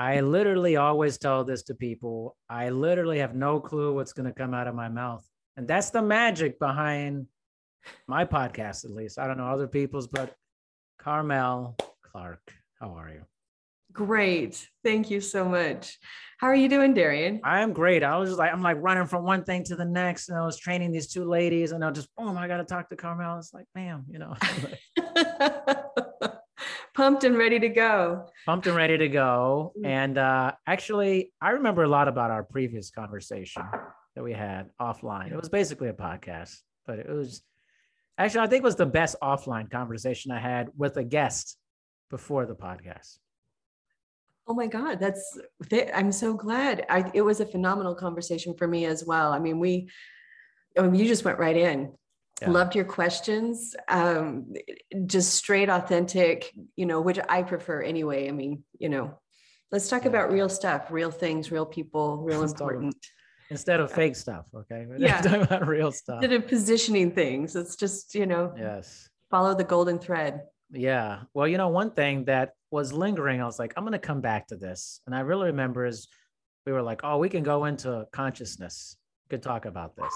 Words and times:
I 0.00 0.20
literally 0.20 0.76
always 0.76 1.18
tell 1.18 1.44
this 1.44 1.62
to 1.64 1.74
people. 1.74 2.34
I 2.48 2.70
literally 2.70 3.18
have 3.18 3.34
no 3.34 3.60
clue 3.60 3.92
what's 3.92 4.14
going 4.14 4.24
to 4.24 4.32
come 4.32 4.54
out 4.54 4.66
of 4.66 4.74
my 4.74 4.88
mouth. 4.88 5.22
And 5.58 5.68
that's 5.68 5.90
the 5.90 6.00
magic 6.00 6.58
behind 6.58 7.26
my 8.08 8.24
podcast, 8.24 8.86
at 8.86 8.92
least. 8.92 9.18
I 9.18 9.26
don't 9.26 9.36
know 9.36 9.48
other 9.48 9.68
people's, 9.68 10.06
but 10.06 10.34
Carmell 10.98 11.78
Clark, 12.02 12.40
how 12.80 12.94
are 12.94 13.10
you? 13.10 13.26
Great. 13.92 14.66
Thank 14.82 15.10
you 15.10 15.20
so 15.20 15.44
much. 15.44 15.98
How 16.38 16.46
are 16.46 16.54
you 16.54 16.70
doing, 16.70 16.94
Darian? 16.94 17.42
I 17.44 17.60
am 17.60 17.74
great. 17.74 18.02
I 18.02 18.16
was 18.16 18.30
just 18.30 18.38
like, 18.38 18.54
I'm 18.54 18.62
like 18.62 18.78
running 18.80 19.06
from 19.06 19.24
one 19.24 19.44
thing 19.44 19.64
to 19.64 19.76
the 19.76 19.84
next. 19.84 20.30
And 20.30 20.38
I 20.38 20.46
was 20.46 20.56
training 20.56 20.92
these 20.92 21.12
two 21.12 21.26
ladies, 21.26 21.72
and 21.72 21.84
I 21.84 21.90
just, 21.90 22.08
boom, 22.16 22.38
I 22.38 22.48
got 22.48 22.56
to 22.56 22.64
talk 22.64 22.88
to 22.88 22.96
Carmell. 22.96 23.38
It's 23.38 23.52
like, 23.52 23.66
bam, 23.74 24.06
you 24.08 24.18
know, 24.18 24.34
Pumped 26.94 27.24
and 27.24 27.36
ready 27.36 27.58
to 27.60 27.68
go. 27.68 28.26
pumped 28.46 28.66
and 28.66 28.76
ready 28.76 28.98
to 28.98 29.08
go. 29.08 29.72
And 29.84 30.18
uh, 30.18 30.52
actually, 30.66 31.32
I 31.40 31.50
remember 31.50 31.84
a 31.84 31.88
lot 31.88 32.08
about 32.08 32.30
our 32.30 32.42
previous 32.42 32.90
conversation 32.90 33.62
that 34.16 34.24
we 34.24 34.32
had 34.32 34.70
offline. 34.80 35.30
It 35.30 35.36
was 35.36 35.48
basically 35.48 35.88
a 35.88 35.92
podcast, 35.92 36.56
but 36.86 36.98
it 36.98 37.08
was 37.08 37.42
actually, 38.18 38.40
I 38.40 38.46
think 38.48 38.62
it 38.62 38.64
was 38.64 38.76
the 38.76 38.86
best 38.86 39.16
offline 39.22 39.70
conversation 39.70 40.32
I 40.32 40.40
had 40.40 40.68
with 40.76 40.96
a 40.96 41.04
guest 41.04 41.56
before 42.10 42.44
the 42.44 42.54
podcast. 42.54 43.18
Oh 44.48 44.54
my 44.54 44.66
God, 44.66 44.98
that's, 44.98 45.38
I'm 45.94 46.10
so 46.10 46.34
glad. 46.34 46.84
I, 46.88 47.08
it 47.14 47.22
was 47.22 47.38
a 47.38 47.46
phenomenal 47.46 47.94
conversation 47.94 48.54
for 48.54 48.66
me 48.66 48.84
as 48.84 49.04
well. 49.04 49.32
I 49.32 49.38
mean, 49.38 49.60
we, 49.60 49.88
I 50.76 50.82
mean, 50.82 50.96
you 50.96 51.06
just 51.06 51.24
went 51.24 51.38
right 51.38 51.56
in. 51.56 51.92
Yeah. 52.40 52.50
Loved 52.50 52.74
your 52.74 52.84
questions. 52.86 53.74
Um, 53.88 54.52
just 55.06 55.34
straight, 55.34 55.68
authentic, 55.68 56.52
you 56.76 56.86
know, 56.86 57.00
which 57.00 57.18
I 57.28 57.42
prefer 57.42 57.82
anyway. 57.82 58.28
I 58.28 58.32
mean, 58.32 58.64
you 58.78 58.88
know, 58.88 59.18
let's 59.72 59.88
talk 59.88 60.04
about 60.06 60.32
real 60.32 60.48
stuff, 60.48 60.90
real 60.90 61.10
things, 61.10 61.50
real 61.50 61.66
people, 61.66 62.18
real 62.18 62.40
Let's 62.40 62.52
talk 62.52 62.62
important. 62.72 62.96
Instead 63.50 63.80
of 63.80 63.90
fake 63.92 64.16
stuff, 64.16 64.46
okay? 64.54 64.86
We're 64.88 64.96
Yeah. 64.98 65.20
talking 65.20 65.42
about 65.42 65.66
real 65.66 65.92
stuff. 65.92 66.22
Instead 66.22 66.40
of 66.42 66.48
positioning 66.48 67.10
things, 67.10 67.56
it's 67.56 67.76
just, 67.76 68.14
you 68.14 68.26
know, 68.26 68.54
Yes. 68.56 69.08
follow 69.30 69.54
the 69.54 69.64
golden 69.64 69.98
thread. 69.98 70.42
Yeah. 70.70 71.22
Well, 71.34 71.48
you 71.48 71.58
know, 71.58 71.68
one 71.68 71.90
thing 71.90 72.24
that 72.26 72.52
was 72.70 72.92
lingering, 72.92 73.42
I 73.42 73.44
was 73.44 73.58
like, 73.58 73.72
I'm 73.76 73.82
going 73.82 73.92
to 73.92 73.98
come 73.98 74.20
back 74.20 74.46
to 74.48 74.56
this. 74.56 75.00
And 75.06 75.14
I 75.14 75.20
really 75.20 75.46
remember 75.46 75.84
is 75.84 76.06
we 76.64 76.72
were 76.72 76.82
like, 76.82 77.00
oh, 77.02 77.18
we 77.18 77.28
can 77.28 77.42
go 77.42 77.64
into 77.64 78.06
consciousness. 78.12 78.96
We 79.28 79.34
could 79.36 79.42
talk 79.42 79.64
about 79.66 79.96
this. 79.96 80.14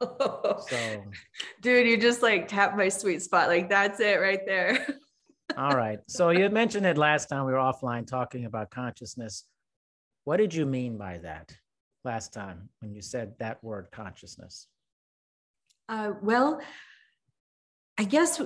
So, 0.00 1.04
Dude, 1.62 1.86
you 1.86 1.96
just 1.96 2.22
like 2.22 2.48
tapped 2.48 2.76
my 2.76 2.88
sweet 2.88 3.22
spot. 3.22 3.48
Like 3.48 3.68
that's 3.68 4.00
it 4.00 4.20
right 4.20 4.40
there. 4.46 4.86
all 5.56 5.76
right. 5.76 6.00
So 6.08 6.30
you 6.30 6.48
mentioned 6.50 6.86
it 6.86 6.98
last 6.98 7.28
time 7.28 7.46
we 7.46 7.52
were 7.52 7.58
offline 7.58 8.06
talking 8.06 8.44
about 8.44 8.70
consciousness. 8.70 9.44
What 10.24 10.38
did 10.38 10.54
you 10.54 10.66
mean 10.66 10.98
by 10.98 11.18
that 11.18 11.56
last 12.04 12.32
time 12.32 12.68
when 12.80 12.94
you 12.94 13.02
said 13.02 13.34
that 13.38 13.62
word 13.62 13.88
consciousness? 13.90 14.66
Uh, 15.88 16.12
well, 16.22 16.60
I 17.98 18.04
guess 18.04 18.40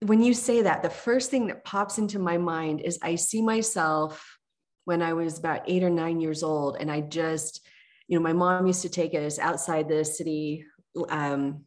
when 0.00 0.22
you 0.22 0.34
say 0.34 0.62
that, 0.62 0.82
the 0.82 0.90
first 0.90 1.30
thing 1.30 1.46
that 1.46 1.64
pops 1.64 1.98
into 1.98 2.18
my 2.18 2.38
mind 2.38 2.80
is 2.80 2.98
I 3.02 3.14
see 3.14 3.42
myself 3.42 4.38
when 4.84 5.00
I 5.00 5.14
was 5.14 5.38
about 5.38 5.62
eight 5.66 5.82
or 5.82 5.90
nine 5.90 6.20
years 6.20 6.42
old, 6.42 6.76
and 6.78 6.90
I 6.90 7.00
just, 7.00 7.66
you 8.06 8.18
know, 8.18 8.22
my 8.22 8.34
mom 8.34 8.66
used 8.66 8.82
to 8.82 8.90
take 8.90 9.14
us 9.14 9.38
outside 9.38 9.88
the 9.88 10.04
city, 10.04 10.66
um, 11.08 11.64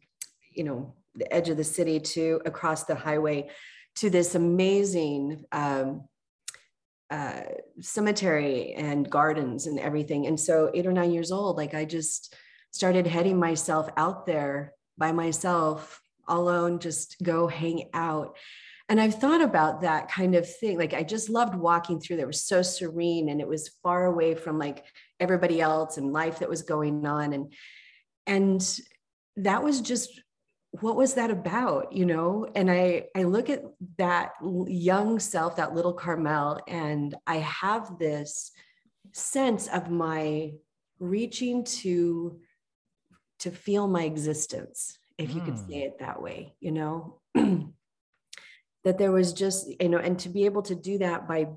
you 0.52 0.64
know, 0.64 0.94
the 1.14 1.32
edge 1.32 1.48
of 1.48 1.56
the 1.56 1.64
city 1.64 2.00
to 2.00 2.40
across 2.44 2.84
the 2.84 2.94
highway 2.94 3.48
to 3.96 4.10
this 4.10 4.34
amazing 4.34 5.44
um, 5.52 6.04
uh, 7.10 7.40
cemetery 7.80 8.74
and 8.74 9.10
gardens 9.10 9.66
and 9.66 9.80
everything. 9.80 10.26
And 10.26 10.38
so, 10.38 10.70
eight 10.74 10.86
or 10.86 10.92
nine 10.92 11.12
years 11.12 11.32
old, 11.32 11.56
like 11.56 11.74
I 11.74 11.84
just 11.84 12.34
started 12.70 13.06
heading 13.06 13.38
myself 13.38 13.88
out 13.96 14.26
there 14.26 14.74
by 14.96 15.12
myself, 15.12 16.00
alone, 16.28 16.78
just 16.78 17.16
go 17.22 17.46
hang 17.46 17.88
out. 17.94 18.36
And 18.88 19.00
I've 19.00 19.14
thought 19.14 19.42
about 19.42 19.82
that 19.82 20.10
kind 20.10 20.34
of 20.34 20.50
thing. 20.50 20.78
Like 20.78 20.94
I 20.94 21.02
just 21.02 21.28
loved 21.28 21.54
walking 21.54 22.00
through 22.00 22.16
there. 22.16 22.26
Was 22.26 22.42
so 22.42 22.62
serene 22.62 23.28
and 23.28 23.40
it 23.40 23.48
was 23.48 23.70
far 23.82 24.06
away 24.06 24.34
from 24.34 24.58
like 24.58 24.84
everybody 25.20 25.60
else 25.60 25.98
and 25.98 26.12
life 26.12 26.38
that 26.38 26.48
was 26.48 26.62
going 26.62 27.06
on. 27.06 27.32
And 27.32 27.52
and 28.26 28.80
that 29.38 29.62
was 29.62 29.80
just 29.80 30.20
what 30.72 30.96
was 30.96 31.14
that 31.14 31.30
about 31.30 31.92
you 31.92 32.04
know 32.04 32.46
and 32.54 32.70
i 32.70 33.04
i 33.16 33.22
look 33.22 33.48
at 33.48 33.62
that 33.96 34.32
young 34.66 35.18
self 35.18 35.56
that 35.56 35.74
little 35.74 35.96
carmell 35.96 36.60
and 36.68 37.14
i 37.26 37.36
have 37.36 37.98
this 37.98 38.50
sense 39.12 39.66
of 39.68 39.90
my 39.90 40.52
reaching 40.98 41.64
to 41.64 42.38
to 43.38 43.50
feel 43.50 43.88
my 43.88 44.02
existence 44.02 44.98
if 45.16 45.34
you 45.34 45.40
could 45.40 45.54
Mm. 45.54 45.68
say 45.68 45.82
it 45.82 45.98
that 46.00 46.20
way 46.20 46.54
you 46.60 46.72
know 46.72 47.20
that 48.84 48.98
there 48.98 49.12
was 49.12 49.32
just 49.32 49.68
you 49.80 49.88
know 49.88 49.98
and 49.98 50.18
to 50.18 50.28
be 50.28 50.44
able 50.44 50.62
to 50.62 50.74
do 50.74 50.98
that 50.98 51.26
by 51.26 51.48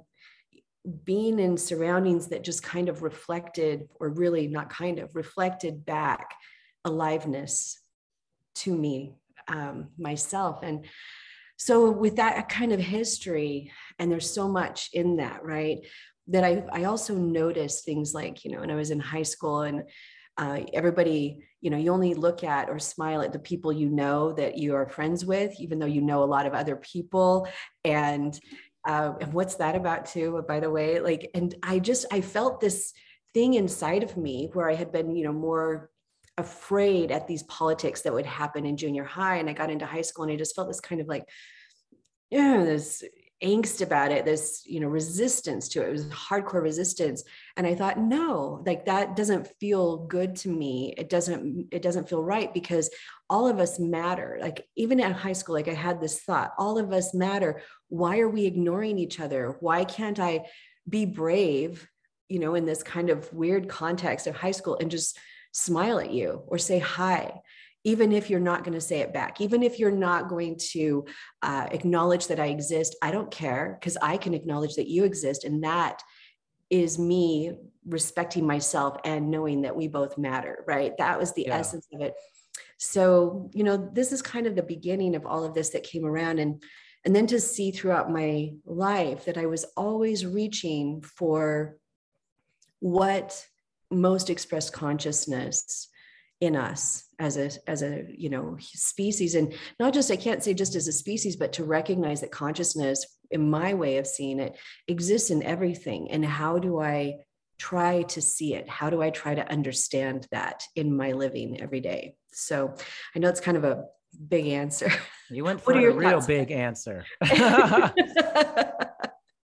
being 1.04 1.40
in 1.40 1.58
surroundings 1.58 2.28
that 2.28 2.44
just 2.44 2.64
kind 2.64 2.90
of 2.90 3.04
reflected 3.04 3.88
or 4.00 4.10
really 4.10 4.48
not 4.48 4.70
kind 4.70 5.00
of 5.00 5.16
reflected 5.16 5.86
back 5.86 6.34
aliveness 6.86 7.80
to 8.56 8.76
me 8.76 9.16
um, 9.48 9.90
myself. 9.98 10.64
And 10.64 10.86
so 11.58 11.92
with 11.92 12.16
that 12.16 12.50
kind 12.50 12.72
of 12.72 12.80
history 12.80 13.72
and 14.00 14.12
there's 14.12 14.30
so 14.30 14.48
much 14.48 14.90
in 14.94 15.18
that 15.18 15.46
right 15.46 15.86
that 16.28 16.44
i 16.44 16.64
i 16.72 16.84
also 16.86 17.16
noticed 17.16 17.86
things 17.86 18.14
like 18.14 18.44
you 18.44 18.52
know 18.52 18.62
when 18.62 18.72
i 18.72 18.76
was 18.76 18.90
in 18.90 19.00
high 19.00 19.24
school 19.24 19.62
and 19.62 19.84
uh, 20.38 20.62
everybody 20.74 21.46
you 21.62 21.70
know 21.70 21.78
you 21.78 21.92
only 21.92 22.14
look 22.14 22.44
at 22.44 22.70
or 22.70 22.80
smile 22.80 23.22
at 23.22 23.32
the 23.32 23.40
people 23.40 23.72
you 23.72 23.90
know 23.90 24.34
that 24.34 24.58
you 24.58 24.74
are 24.74 24.90
friends 24.90 25.24
with 25.24 25.54
even 25.60 25.78
though 25.78 25.86
you 25.86 26.02
know 26.02 26.24
a 26.24 26.26
lot 26.26 26.48
of 26.48 26.54
other 26.54 26.76
people. 26.76 27.48
And 27.86 28.38
uh, 28.88 29.14
and 29.22 29.32
what's 29.32 29.56
that 29.56 29.76
about 29.76 30.08
too 30.08 30.44
by 30.48 30.60
the 30.60 30.72
way? 30.72 31.00
Like 31.00 31.30
and 31.36 31.54
i 31.62 31.78
just 31.78 32.06
i 32.12 32.22
felt 32.22 32.60
this 32.60 32.92
thing 33.36 33.54
inside 33.54 34.04
of 34.04 34.18
me 34.18 34.50
where 34.54 34.70
i 34.70 34.74
had 34.74 34.92
been 34.92 35.16
you 35.16 35.24
know 35.24 35.32
more 35.32 35.91
afraid 36.38 37.12
at 37.12 37.28
these 37.28 37.44
politics 37.44 38.02
that 38.02 38.14
would 38.14 38.26
happen 38.26 38.66
in 38.66 38.78
junior 38.78 39.04
high 39.04 39.38
and 39.38 39.50
i 39.50 39.54
got 39.54 39.70
into 39.70 39.86
high 39.86 40.02
school 40.02 40.24
and 40.24 40.32
i 40.32 40.36
just 40.36 40.56
felt 40.56 40.68
this 40.68 40.80
kind 40.80 41.02
of 41.02 41.08
like 41.08 41.26
yeah 42.30 42.64
this 42.64 43.04
angst 43.44 43.82
about 43.82 44.12
it 44.12 44.24
this 44.24 44.64
you 44.66 44.80
know 44.80 44.88
resistance 44.88 45.68
to 45.70 45.82
it. 45.82 45.88
It 45.88 45.92
was 45.92 46.06
hardcore 46.08 46.62
resistance. 46.62 47.24
And 47.58 47.66
i 47.66 47.74
thought 47.74 48.00
no 48.00 48.62
like 48.66 48.86
that 48.86 49.16
doesn't 49.16 49.48
feel 49.60 50.06
good 50.06 50.36
to 50.38 50.50
me. 50.50 50.94
It 50.98 51.10
doesn't 51.10 51.68
it 51.72 51.82
doesn't 51.82 52.08
feel 52.08 52.24
right 52.24 52.54
because 52.54 52.90
all 53.30 53.48
of 53.48 53.60
us 53.60 53.80
matter. 53.80 54.38
Like 54.42 54.68
even 54.76 55.00
in 55.00 55.12
high 55.12 55.34
school 55.34 55.56
like 55.56 55.68
i 55.68 55.74
had 55.74 56.00
this 56.00 56.22
thought 56.22 56.54
all 56.58 56.78
of 56.78 56.92
us 56.92 57.14
matter. 57.14 57.62
Why 57.90 58.20
are 58.20 58.30
we 58.30 58.46
ignoring 58.46 59.00
each 59.00 59.20
other? 59.20 59.58
Why 59.60 59.86
can't 59.86 60.20
i 60.20 60.46
be 60.88 61.06
brave 61.06 61.88
you 62.30 62.40
know 62.40 62.56
in 62.56 62.66
this 62.66 62.82
kind 62.82 63.10
of 63.10 63.32
weird 63.34 63.68
context 63.70 64.26
of 64.26 64.36
high 64.36 64.52
school 64.52 64.78
and 64.80 64.90
just 64.90 65.18
smile 65.52 66.00
at 66.00 66.12
you 66.12 66.44
or 66.48 66.58
say 66.58 66.80
hi 66.80 67.42
even 67.84 68.12
if 68.12 68.30
you're 68.30 68.40
not 68.40 68.64
going 68.64 68.74
to 68.74 68.82
say 68.82 69.00
it 69.00 69.14
back, 69.14 69.42
even 69.42 69.64
if 69.64 69.80
you're 69.80 69.92
not 69.92 70.30
going 70.30 70.58
to 70.72 71.06
uh, 71.42 71.68
acknowledge 71.72 72.28
that 72.28 72.40
I 72.40 72.48
exist, 72.48 72.96
I 73.02 73.12
don't 73.12 73.32
care 73.32 73.78
because 73.80 73.98
I 74.02 74.18
can 74.18 74.34
acknowledge 74.34 74.76
that 74.76 74.88
you 74.88 75.04
exist. 75.04 75.44
And 75.44 75.64
that 75.64 76.04
is 76.70 77.00
me 77.00 77.54
respecting 77.86 78.46
myself 78.46 78.98
and 79.04 79.32
knowing 79.32 79.64
that 79.64 79.76
we 79.76 79.88
both 79.88 80.18
matter, 80.18 80.64
right? 80.68 80.96
That 80.98 81.20
was 81.20 81.34
the 81.34 81.46
Yeah. 81.48 81.58
essence 81.58 81.88
of 81.94 82.02
it. 82.02 82.14
So, 82.78 83.50
you 83.54 83.64
know, 83.64 83.90
this 83.94 84.12
is 84.12 84.22
kind 84.22 84.46
of 84.46 84.56
the 84.56 84.64
beginning 84.64 85.16
of 85.16 85.26
all 85.26 85.44
of 85.44 85.54
this 85.54 85.70
that 85.70 85.84
came 85.84 86.06
around. 86.06 86.40
And 86.40 86.64
and 87.04 87.16
then 87.16 87.26
to 87.28 87.40
see 87.40 87.72
throughout 87.72 88.12
my 88.12 88.54
life 88.64 89.26
that 89.26 89.36
I 89.36 89.48
was 89.48 89.66
always 89.76 90.24
reaching 90.24 91.02
for 91.02 91.78
what 92.80 93.44
most 93.92 94.30
expressed 94.30 94.74
consciousness 94.74 95.88
in 96.40 96.56
us 96.56 97.04
as 97.20 97.38
a 97.38 97.52
as 97.68 97.84
a 97.84 98.04
you 98.10 98.30
know 98.30 98.58
species 98.60 99.36
and 99.36 99.54
not 99.80 99.94
just 99.94 100.10
i 100.10 100.16
can't 100.16 100.44
say 100.44 100.54
just 100.54 100.76
as 100.76 100.88
a 100.88 100.92
species 100.92 101.36
but 101.36 101.54
to 101.54 101.64
recognize 101.64 102.22
that 102.22 102.32
consciousness 102.32 103.06
in 103.30 103.48
my 103.50 103.74
way 103.76 103.98
of 103.98 104.08
seeing 104.08 104.40
it 104.40 104.58
exists 104.88 105.30
in 105.30 105.44
everything 105.44 106.10
and 106.10 106.26
how 106.26 106.58
do 106.58 106.80
i 106.80 107.14
try 107.60 108.02
to 108.04 108.20
see 108.22 108.56
it 108.56 108.68
how 108.68 108.90
do 108.90 109.02
i 109.04 109.12
try 109.12 109.36
to 109.36 109.48
understand 109.52 110.28
that 110.32 110.64
in 110.76 110.96
my 110.96 111.12
living 111.12 111.62
every 111.62 111.80
day 111.80 112.16
so 112.32 112.74
i 113.16 113.20
know 113.20 113.30
it's 113.30 113.40
kind 113.40 113.58
of 113.58 113.64
a 113.64 113.84
big 114.28 114.48
answer 114.48 114.92
You 115.30 115.46
went 115.46 115.60
What 115.66 115.76
for 115.76 115.78
are 115.78 115.80
a 115.80 115.82
your 115.84 115.94
real 115.94 116.12
thoughts? 116.20 116.28
big 116.28 116.52
answer. 116.52 117.06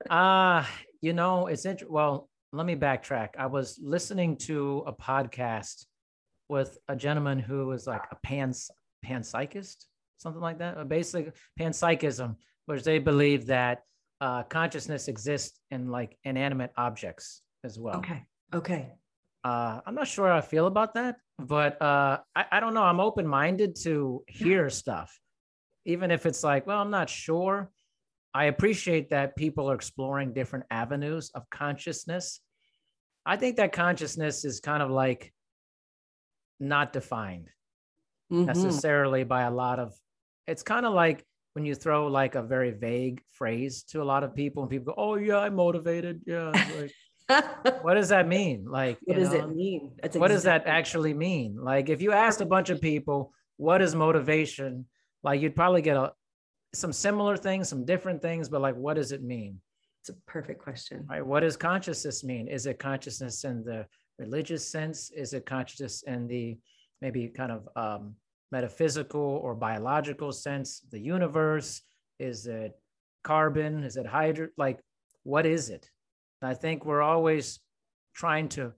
Uh, 0.10 0.64
you 1.02 1.14
know, 1.14 1.48
it's 1.48 1.66
interesting. 1.66 1.94
Well, 1.94 2.30
let 2.54 2.66
me 2.66 2.76
backtrack. 2.76 3.30
I 3.38 3.48
was 3.48 3.80
listening 3.82 4.38
to 4.38 4.84
a 4.88 4.94
podcast 4.94 5.86
with 6.50 6.78
a 6.88 6.96
gentleman 6.96 7.40
who 7.40 7.68
was 7.68 7.88
like 7.88 8.04
a 8.12 8.16
pan 8.24 8.54
panpsychist, 9.06 9.86
something 10.18 10.42
like 10.42 10.60
that. 10.60 10.88
Basically, 10.88 11.32
panpsychism, 11.60 12.36
which 12.66 12.84
they 12.84 13.00
believe 13.00 13.48
that 13.48 13.84
uh, 14.22 14.44
consciousness 14.44 15.08
exists 15.08 15.60
in 15.72 15.90
like 15.90 16.18
inanimate 16.24 16.72
objects 16.78 17.42
as 17.64 17.78
well. 17.78 17.98
okay 17.98 18.24
okay 18.54 18.94
Uh, 19.44 19.80
I'm 19.86 19.96
not 19.96 20.08
sure 20.08 20.28
how 20.28 20.38
I 20.38 20.42
feel 20.42 20.68
about 20.68 20.94
that, 20.96 21.16
but 21.40 21.80
uh, 21.82 22.18
I, 22.36 22.46
I 22.54 22.60
don't 22.60 22.74
know. 22.74 22.84
I'm 22.84 23.00
open 23.00 23.28
minded 23.28 23.76
to 23.84 24.24
hear 24.28 24.70
stuff, 24.70 25.10
even 25.86 26.12
if 26.12 26.26
it's 26.26 26.44
like, 26.44 26.66
well, 26.68 26.82
I'm 26.82 26.90
not 26.92 27.10
sure. 27.10 27.70
I 28.38 28.44
appreciate 28.46 29.10
that 29.10 29.36
people 29.36 29.68
are 29.72 29.74
exploring 29.74 30.32
different 30.32 30.66
avenues 30.70 31.32
of 31.34 31.50
consciousness. 31.50 32.40
I 33.26 33.36
think 33.36 33.58
that 33.58 33.72
consciousness 33.74 34.46
is 34.46 34.60
kind 34.60 34.84
of 34.84 34.92
like 34.92 35.34
not 36.60 36.94
defined 36.94 37.50
Mhm. 38.32 38.46
necessarily 38.46 39.24
by 39.24 39.42
a 39.44 39.52
lot 39.52 39.80
of 39.80 39.94
it's 40.46 40.62
kind 40.62 40.86
of 40.86 40.94
like 40.94 41.26
when 41.54 41.66
you 41.66 41.74
throw 41.74 42.08
like 42.08 42.36
a 42.36 42.44
very 42.44 42.72
vague 42.72 43.24
phrase 43.32 43.84
to 43.92 44.02
a 44.04 44.08
lot 44.12 44.24
of 44.24 44.36
people 44.36 44.62
and 44.64 44.70
people 44.70 44.94
go 44.94 45.02
oh 45.06 45.16
yeah 45.16 45.40
i'm 45.40 45.56
motivated 45.56 46.22
yeah 46.28 46.52
like, 46.78 46.94
what 47.86 47.96
does 47.96 48.10
that 48.10 48.28
mean 48.28 48.66
like 48.66 48.98
what 49.06 49.16
does 49.18 49.32
know? 49.32 49.40
it 49.46 49.56
mean 49.56 49.82
That's 50.02 50.16
what 50.18 50.28
does 50.28 50.44
that 50.44 50.68
actually 50.68 51.14
mean? 51.14 51.52
Like, 51.72 51.90
if 51.90 52.02
you 52.04 52.12
asked 52.12 52.42
a 52.42 52.46
bunch 52.56 52.70
of 52.70 52.80
people, 52.82 53.34
what 53.58 53.82
is 53.82 53.96
motivation? 53.96 54.86
Like, 55.24 55.42
you'd 55.42 55.56
probably 55.56 55.82
get 55.82 55.98
a, 55.98 56.14
some 56.74 56.94
similar 56.94 57.38
things, 57.38 57.70
some 57.70 57.86
different 57.86 58.22
things, 58.22 58.50
but 58.50 58.62
like, 58.62 58.76
what 58.76 58.96
does 58.96 59.12
it 59.12 59.24
mean? 59.24 59.60
it's 60.08 60.18
a 60.18 60.32
perfect 60.32 60.62
question 60.62 61.06
Right? 61.10 61.26
What 61.26 61.42
does 61.42 61.58
consciousness 61.58 62.24
mean? 62.24 62.48
Is 62.48 62.66
it 62.66 62.80
consciousness 62.80 63.44
in 63.44 63.64
the 63.64 63.86
religious 64.18 64.66
sense? 64.66 65.12
Is 65.12 65.34
it 65.34 65.46
consciousness 65.46 66.04
in 66.04 66.28
the 66.28 66.58
maybe 67.02 67.28
kind 67.28 67.52
of 67.52 67.68
um, 67.76 68.16
metaphysical 68.52 69.20
or 69.44 69.54
biological 69.54 70.32
sense? 70.32 70.82
The 70.92 71.00
universe? 71.00 71.82
Is 72.20 72.48
it 72.48 72.80
carbon? 73.24 73.84
Is 73.84 73.98
it 73.98 74.06
hydrogen? 74.06 74.54
Like, 74.58 74.80
what 75.24 75.46
is 75.46 75.70
it? 75.70 75.90
I 76.42 76.54
think 76.54 76.86
we're 76.86 77.02
always 77.02 77.60
trying 78.16 78.48
to 78.50 78.72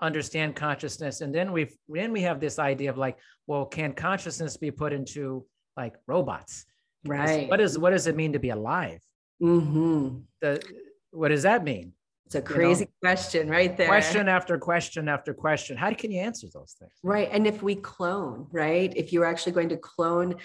understand 0.00 0.56
consciousness, 0.56 1.20
and 1.20 1.32
then 1.32 1.52
we've 1.52 1.76
then 1.88 2.10
we 2.10 2.22
have 2.22 2.40
this 2.40 2.58
idea 2.58 2.90
of 2.90 2.98
like, 2.98 3.18
well, 3.46 3.66
can 3.66 3.92
consciousness 3.92 4.56
be 4.56 4.70
put 4.70 4.92
into 4.92 5.46
like 5.76 5.94
robots? 6.06 6.66
Right 7.04 7.48
What 7.50 7.60
is 7.60 7.78
what 7.78 7.90
does 7.90 8.06
it 8.06 8.16
mean 8.16 8.32
to 8.32 8.38
be 8.38 8.50
alive? 8.50 9.00
hmm 9.40 10.18
The 10.40 10.62
what 11.10 11.28
does 11.28 11.42
that 11.42 11.64
mean? 11.64 11.92
it's 12.26 12.34
a 12.36 12.40
know, 12.40 12.44
crazy 12.46 12.88
question 13.02 13.50
right 13.50 13.76
there 13.76 13.86
question 13.88 14.28
after 14.28 14.56
question 14.58 15.08
after 15.08 15.34
question. 15.34 15.76
How 15.76 15.92
can 15.92 16.10
you 16.10 16.20
answer 16.20 16.46
those 16.52 16.74
things? 16.78 16.92
right 17.02 17.28
and 17.30 17.46
if 17.46 17.62
we 17.62 17.74
clone 17.74 18.46
right 18.50 18.92
if 18.96 19.12
you're 19.12 19.26
actually 19.26 19.52
going 19.52 19.68
to 19.70 19.76
clone 19.76 20.36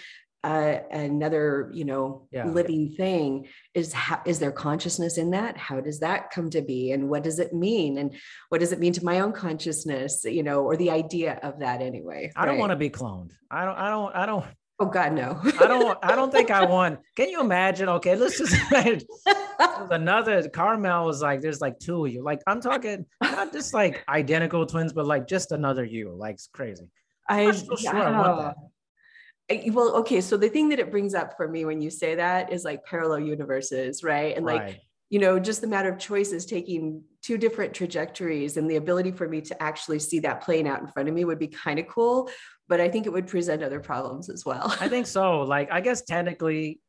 uh, 0.43 0.79
another 0.91 1.69
you 1.73 1.83
know 1.83 2.27
Yeah. 2.31 2.45
living 2.45 2.93
thing 2.95 3.47
is 3.73 3.91
how 3.91 4.21
is 4.25 4.39
there 4.39 4.53
consciousness 4.53 5.17
in 5.17 5.31
that 5.31 5.57
how 5.57 5.81
does 5.81 5.99
that 5.99 6.31
come 6.31 6.49
to 6.51 6.61
be 6.61 6.91
and 6.93 7.09
what 7.09 7.23
does 7.23 7.39
it 7.39 7.53
mean 7.53 7.97
and 7.97 8.15
what 8.49 8.59
does 8.61 8.71
it 8.71 8.79
mean 8.79 8.93
to 8.93 9.03
my 9.03 9.19
own 9.19 9.33
consciousness 9.33 10.23
you 10.23 10.43
know 10.43 10.63
or 10.63 10.77
the 10.77 10.91
idea 10.91 11.39
of 11.43 11.59
that 11.59 11.81
anyway 11.81 12.31
I 12.37 12.45
don't 12.45 12.57
want 12.57 12.69
to 12.71 12.77
be 12.77 12.89
cloned. 12.89 13.31
I 13.51 13.65
don't. 13.65 13.77
I 13.77 13.89
don't. 13.89 14.15
I 14.15 14.25
don't. 14.25 14.45
Oh 14.81 14.85
god 14.85 15.13
no 15.13 15.39
I 15.59 15.67
don't. 15.67 15.99
I 16.01 16.15
don't 16.15 16.31
think 16.31 16.51
I 16.51 16.65
want. 16.65 16.99
Can 17.15 17.29
you 17.29 17.41
imagine? 17.41 17.89
Okay, 17.89 18.15
let's 18.15 18.37
just 18.37 18.55
imagine 18.71 19.01
another. 19.91 20.41
Carmell 20.43 21.05
was 21.05 21.21
like, 21.21 21.41
there's 21.41 21.59
like 21.59 21.79
two 21.79 22.05
of 22.05 22.13
you. 22.13 22.23
Like 22.23 22.39
I'm 22.47 22.61
talking 22.61 23.05
not 23.21 23.51
just 23.51 23.73
like 23.73 24.03
identical 24.07 24.65
twins, 24.65 24.93
but 24.93 25.05
like 25.05 25.27
just 25.27 25.51
another 25.51 25.83
you. 25.83 26.15
Like 26.15 26.35
it's 26.35 26.47
crazy. 26.47 26.89
I, 27.27 27.45
not 27.45 27.55
so 27.55 27.75
sure 27.75 27.95
I 27.95 28.11
want 28.11 28.55
that. 29.49 29.73
Well 29.73 29.95
okay 29.95 30.21
so 30.21 30.37
the 30.37 30.47
thing 30.47 30.69
that 30.69 30.79
it 30.79 30.91
brings 30.91 31.15
up 31.15 31.35
for 31.35 31.47
me 31.47 31.65
when 31.65 31.81
you 31.81 31.89
say 31.89 32.13
that 32.15 32.53
is 32.53 32.63
like 32.63 32.85
parallel 32.85 33.21
universes 33.21 34.03
right 34.03 34.37
and 34.37 34.45
like 34.45 34.61
right. 34.61 34.79
you 35.09 35.17
know, 35.17 35.39
just 35.39 35.61
the 35.61 35.67
matter 35.67 35.91
of 35.91 35.97
choices, 35.97 36.45
taking 36.45 37.01
two 37.23 37.35
different 37.35 37.73
trajectories 37.73 38.57
and 38.57 38.69
the 38.69 38.75
ability 38.75 39.11
for 39.11 39.27
me 39.27 39.41
to 39.41 39.61
actually 39.61 39.97
see 39.99 40.19
that 40.19 40.41
playing 40.41 40.67
out 40.67 40.81
in 40.81 40.87
front 40.87 41.09
of 41.09 41.15
me 41.15 41.25
would 41.25 41.39
be 41.39 41.47
kind 41.47 41.79
of 41.79 41.87
cool. 41.87 42.29
But 42.69 42.79
I 42.79 42.87
think 42.87 43.05
it 43.05 43.11
would 43.11 43.27
present 43.27 43.61
other 43.63 43.81
problems 43.81 44.29
as 44.29 44.45
well. 44.45 44.73
I 44.79 44.87
think 44.87 45.07
so. 45.07 45.41
Like 45.49 45.71
I 45.71 45.81
guess 45.81 46.01
technically, 46.03 46.79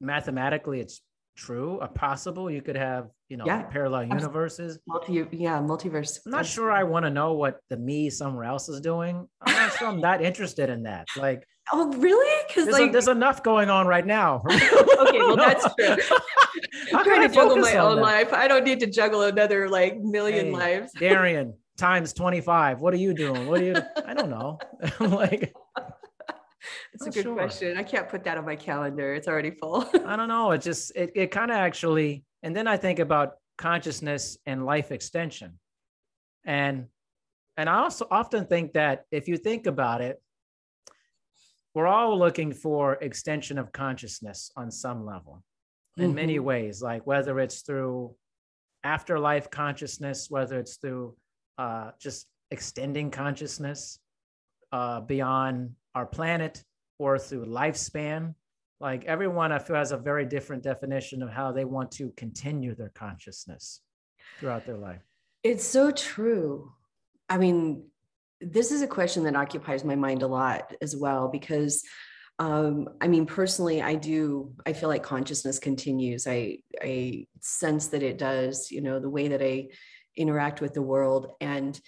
mathematically, 0.00 0.80
it's 0.80 1.00
true 1.36 1.78
or 1.80 1.88
possible. 1.88 2.50
You 2.50 2.60
could 2.60 2.76
have 2.76 3.08
you 3.28 3.36
know 3.36 3.46
Yeah, 3.46 3.62
parallel 3.62 4.04
universes. 4.04 4.78
Multi, 4.86 5.24
yeah, 5.32 5.58
multiverse. 5.60 6.18
I'm 6.26 6.32
not 6.32 6.46
sure 6.46 6.70
I 6.70 6.82
want 6.82 7.06
to 7.06 7.10
know 7.10 7.32
what 7.34 7.60
the 7.70 7.76
me 7.76 8.10
somewhere 8.10 8.44
else 8.44 8.68
is 8.68 8.80
doing. 8.80 9.26
I'm 9.40 9.54
not 9.54 9.72
sure 9.78 9.88
I'm 9.88 10.00
that 10.02 10.20
interested 10.20 10.68
in 10.68 10.82
that. 10.82 11.06
Like 11.16 11.46
Oh, 11.72 11.90
really? 11.94 12.44
Because 12.46 12.66
there's, 12.66 12.78
like, 12.78 12.90
a, 12.90 12.92
there's 12.92 13.08
enough 13.08 13.42
going 13.42 13.70
on 13.70 13.86
right 13.86 14.04
now. 14.04 14.42
okay, 14.50 15.18
well, 15.18 15.36
that's 15.36 15.64
true. 15.76 15.96
I'm 16.92 17.04
trying 17.04 17.26
to 17.26 17.34
juggle 17.34 17.56
my 17.56 17.76
own 17.76 17.96
that? 17.96 18.02
life. 18.02 18.32
I 18.32 18.48
don't 18.48 18.64
need 18.64 18.80
to 18.80 18.86
juggle 18.86 19.22
another 19.22 19.68
like 19.68 19.98
million 19.98 20.46
Hey, 20.46 20.52
lives. 20.52 20.92
Darian 20.92 21.54
times 21.76 22.12
25. 22.12 22.80
What 22.80 22.94
are 22.94 22.98
you 22.98 23.14
doing? 23.14 23.46
What 23.46 23.60
are 23.60 23.64
you? 23.64 23.76
I 24.06 24.14
don't 24.14 24.30
know. 24.30 24.58
I'm 25.00 25.10
like, 25.10 25.54
It's 26.92 27.06
a 27.06 27.10
good 27.10 27.22
sure. 27.24 27.34
question. 27.34 27.76
I 27.76 27.82
can't 27.82 28.08
put 28.08 28.24
that 28.24 28.38
on 28.38 28.44
my 28.44 28.56
calendar. 28.56 29.14
It's 29.14 29.28
already 29.28 29.50
full. 29.50 29.84
I 30.06 30.16
don't 30.16 30.28
know. 30.28 30.52
It 30.52 30.62
just, 30.62 30.92
it, 30.94 31.12
it 31.14 31.30
kind 31.30 31.50
of 31.50 31.56
actually, 31.56 32.24
and 32.42 32.54
then 32.54 32.66
I 32.66 32.76
think 32.76 32.98
about 32.98 33.32
consciousness 33.58 34.38
and 34.46 34.64
life 34.64 34.92
extension. 34.92 35.58
And, 36.44 36.86
and 37.56 37.68
I 37.68 37.78
also 37.78 38.06
often 38.10 38.46
think 38.46 38.72
that 38.74 39.04
if 39.10 39.28
you 39.28 39.36
think 39.36 39.66
about 39.66 40.00
it, 40.00 40.20
we're 41.74 41.86
all 41.88 42.16
looking 42.18 42.52
for 42.52 42.94
extension 42.94 43.58
of 43.58 43.72
consciousness 43.72 44.50
on 44.56 44.70
some 44.70 45.04
level 45.04 45.42
in 45.96 46.14
many 46.14 46.38
Mhm. 46.38 46.44
ways, 46.44 46.82
like 46.82 47.04
whether 47.06 47.38
it's 47.40 47.62
through 47.62 48.14
afterlife 48.84 49.50
consciousness, 49.50 50.28
whether 50.30 50.58
it's 50.58 50.76
through 50.76 51.16
uh, 51.58 51.90
just 52.00 52.26
extending 52.50 53.10
consciousness 53.10 53.98
uh, 54.72 55.00
beyond 55.00 55.74
our 55.94 56.06
planet 56.06 56.62
or 56.98 57.18
through 57.18 57.46
lifespan. 57.46 58.34
Like 58.80 59.04
everyone, 59.04 59.52
I 59.52 59.58
feel, 59.58 59.76
has 59.76 59.92
a 59.92 59.96
very 59.96 60.26
different 60.26 60.62
definition 60.62 61.22
of 61.22 61.30
how 61.30 61.52
they 61.52 61.64
want 61.64 61.90
to 61.92 62.12
continue 62.16 62.74
their 62.74 62.90
consciousness 62.90 63.80
throughout 64.38 64.66
their 64.66 64.76
life. 64.76 65.02
It's 65.42 65.64
so 65.64 65.90
true. 65.90 66.72
I 67.28 67.38
mean, 67.38 67.86
this 68.40 68.72
is 68.72 68.82
a 68.82 68.86
question 68.86 69.24
that 69.24 69.36
occupies 69.36 69.84
my 69.84 69.94
mind 69.94 70.22
a 70.22 70.26
lot 70.26 70.74
as 70.82 70.96
well 70.96 71.28
because 71.28 71.82
um, 72.38 72.88
I 73.00 73.06
mean, 73.06 73.26
personally, 73.26 73.80
I 73.80 73.94
do, 73.94 74.52
I 74.66 74.72
feel 74.72 74.88
like 74.88 75.04
consciousness 75.04 75.60
continues. 75.60 76.26
I 76.26 76.58
I 76.82 77.26
sense 77.40 77.88
that 77.88 78.02
it 78.02 78.18
does, 78.18 78.72
you 78.72 78.80
know, 78.80 78.98
the 78.98 79.08
way 79.08 79.28
that 79.28 79.40
I 79.40 79.68
interact 80.16 80.60
with 80.60 80.74
the 80.74 80.82
world. 80.82 81.32
And 81.40 81.80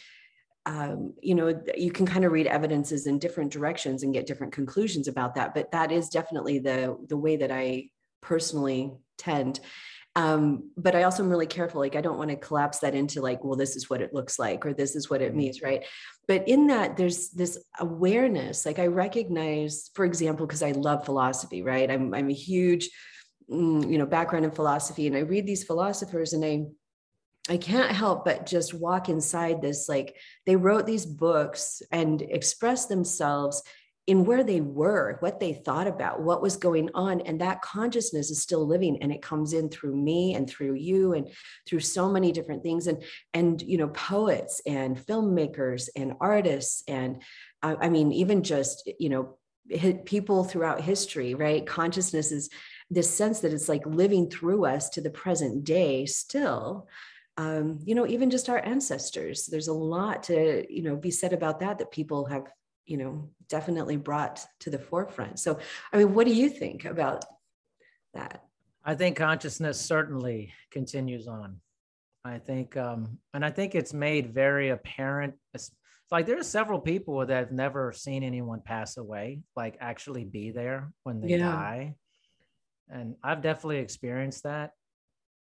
um, 0.66 1.14
you 1.22 1.36
know, 1.36 1.62
you 1.76 1.92
can 1.92 2.06
kind 2.06 2.24
of 2.24 2.32
read 2.32 2.48
evidences 2.48 3.06
in 3.06 3.20
different 3.20 3.52
directions 3.52 4.02
and 4.02 4.12
get 4.12 4.26
different 4.26 4.52
conclusions 4.52 5.06
about 5.06 5.36
that. 5.36 5.54
But 5.54 5.70
that 5.70 5.92
is 5.92 6.08
definitely 6.08 6.58
the 6.58 6.96
the 7.08 7.16
way 7.16 7.36
that 7.36 7.52
I 7.52 7.90
personally 8.20 8.92
tend. 9.18 9.60
um, 10.16 10.70
but 10.76 10.96
i 10.96 11.02
also 11.02 11.22
am 11.22 11.28
really 11.28 11.46
careful 11.46 11.80
like 11.80 11.94
i 11.94 12.00
don't 12.00 12.18
want 12.18 12.30
to 12.30 12.36
collapse 12.36 12.78
that 12.80 12.94
into 12.94 13.20
like 13.20 13.44
well 13.44 13.56
this 13.56 13.76
is 13.76 13.88
what 13.90 14.00
it 14.00 14.14
looks 14.14 14.38
like 14.38 14.64
or 14.64 14.72
this 14.72 14.96
is 14.96 15.10
what 15.10 15.22
it 15.22 15.34
means 15.34 15.60
right 15.62 15.84
but 16.26 16.48
in 16.48 16.66
that 16.68 16.96
there's 16.96 17.30
this 17.30 17.62
awareness 17.80 18.64
like 18.64 18.78
i 18.78 18.86
recognize 18.86 19.90
for 19.94 20.04
example 20.04 20.46
because 20.46 20.62
i 20.62 20.72
love 20.72 21.04
philosophy 21.04 21.62
right 21.62 21.90
i'm, 21.90 22.14
I'm 22.14 22.30
a 22.30 22.34
huge 22.34 22.88
mm, 23.50 23.88
you 23.90 23.98
know 23.98 24.06
background 24.06 24.46
in 24.46 24.50
philosophy 24.50 25.06
and 25.06 25.16
i 25.16 25.20
read 25.20 25.46
these 25.46 25.64
philosophers 25.64 26.32
and 26.32 26.44
i 26.44 26.64
I 27.48 27.56
can't 27.56 27.92
help 27.92 28.24
but 28.24 28.46
just 28.46 28.74
walk 28.74 29.08
inside 29.08 29.62
this. 29.62 29.88
Like 29.88 30.16
they 30.46 30.56
wrote 30.56 30.86
these 30.86 31.06
books 31.06 31.82
and 31.92 32.20
expressed 32.22 32.88
themselves 32.88 33.62
in 34.06 34.24
where 34.24 34.44
they 34.44 34.60
were, 34.60 35.16
what 35.18 35.40
they 35.40 35.52
thought 35.52 35.88
about, 35.88 36.22
what 36.22 36.40
was 36.40 36.56
going 36.56 36.90
on. 36.94 37.20
And 37.22 37.40
that 37.40 37.62
consciousness 37.62 38.30
is 38.30 38.40
still 38.40 38.64
living 38.64 39.02
and 39.02 39.12
it 39.12 39.20
comes 39.20 39.52
in 39.52 39.68
through 39.68 39.96
me 39.96 40.34
and 40.34 40.48
through 40.48 40.74
you 40.74 41.12
and 41.12 41.28
through 41.66 41.80
so 41.80 42.08
many 42.08 42.30
different 42.30 42.62
things. 42.62 42.86
And, 42.86 43.02
and, 43.34 43.60
you 43.60 43.78
know, 43.78 43.88
poets 43.88 44.60
and 44.64 44.96
filmmakers 44.96 45.88
and 45.96 46.14
artists. 46.20 46.84
And 46.86 47.22
uh, 47.62 47.76
I 47.80 47.88
mean, 47.88 48.12
even 48.12 48.44
just, 48.44 48.88
you 49.00 49.08
know, 49.08 49.38
people 50.04 50.44
throughout 50.44 50.80
history, 50.80 51.34
right? 51.34 51.66
Consciousness 51.66 52.30
is 52.30 52.48
this 52.88 53.12
sense 53.12 53.40
that 53.40 53.52
it's 53.52 53.68
like 53.68 53.84
living 53.84 54.30
through 54.30 54.66
us 54.66 54.88
to 54.90 55.00
the 55.00 55.10
present 55.10 55.64
day 55.64 56.06
still. 56.06 56.86
Um, 57.38 57.80
you 57.84 57.94
know, 57.94 58.06
even 58.06 58.30
just 58.30 58.48
our 58.48 58.64
ancestors, 58.64 59.46
there's 59.46 59.68
a 59.68 59.72
lot 59.72 60.22
to, 60.24 60.64
you 60.72 60.82
know, 60.82 60.96
be 60.96 61.10
said 61.10 61.34
about 61.34 61.60
that, 61.60 61.78
that 61.78 61.90
people 61.90 62.24
have 62.26 62.46
you 62.86 62.96
know 62.96 63.28
definitely 63.48 63.96
brought 63.96 64.46
to 64.60 64.70
the 64.70 64.78
forefront. 64.78 65.38
So 65.38 65.58
i 65.92 65.98
mean 65.98 66.14
what 66.14 66.26
do 66.26 66.32
you 66.32 66.48
think 66.48 66.84
about 66.84 67.24
that? 68.14 68.42
I 68.84 68.94
think 68.94 69.16
consciousness 69.16 69.80
certainly 69.80 70.52
continues 70.70 71.26
on. 71.26 71.60
I 72.24 72.38
think 72.38 72.76
um 72.76 73.18
and 73.34 73.44
i 73.44 73.50
think 73.50 73.74
it's 73.74 73.92
made 73.92 74.34
very 74.34 74.70
apparent 74.70 75.34
like 76.10 76.26
there 76.26 76.38
are 76.38 76.44
several 76.44 76.80
people 76.80 77.18
that 77.26 77.30
have 77.30 77.52
never 77.52 77.92
seen 77.92 78.22
anyone 78.22 78.60
pass 78.60 78.96
away 78.96 79.40
like 79.56 79.76
actually 79.80 80.24
be 80.24 80.50
there 80.52 80.92
when 81.02 81.20
they 81.20 81.28
yeah. 81.28 81.50
die. 81.50 81.96
And 82.88 83.16
i've 83.22 83.42
definitely 83.42 83.78
experienced 83.78 84.44
that. 84.44 84.70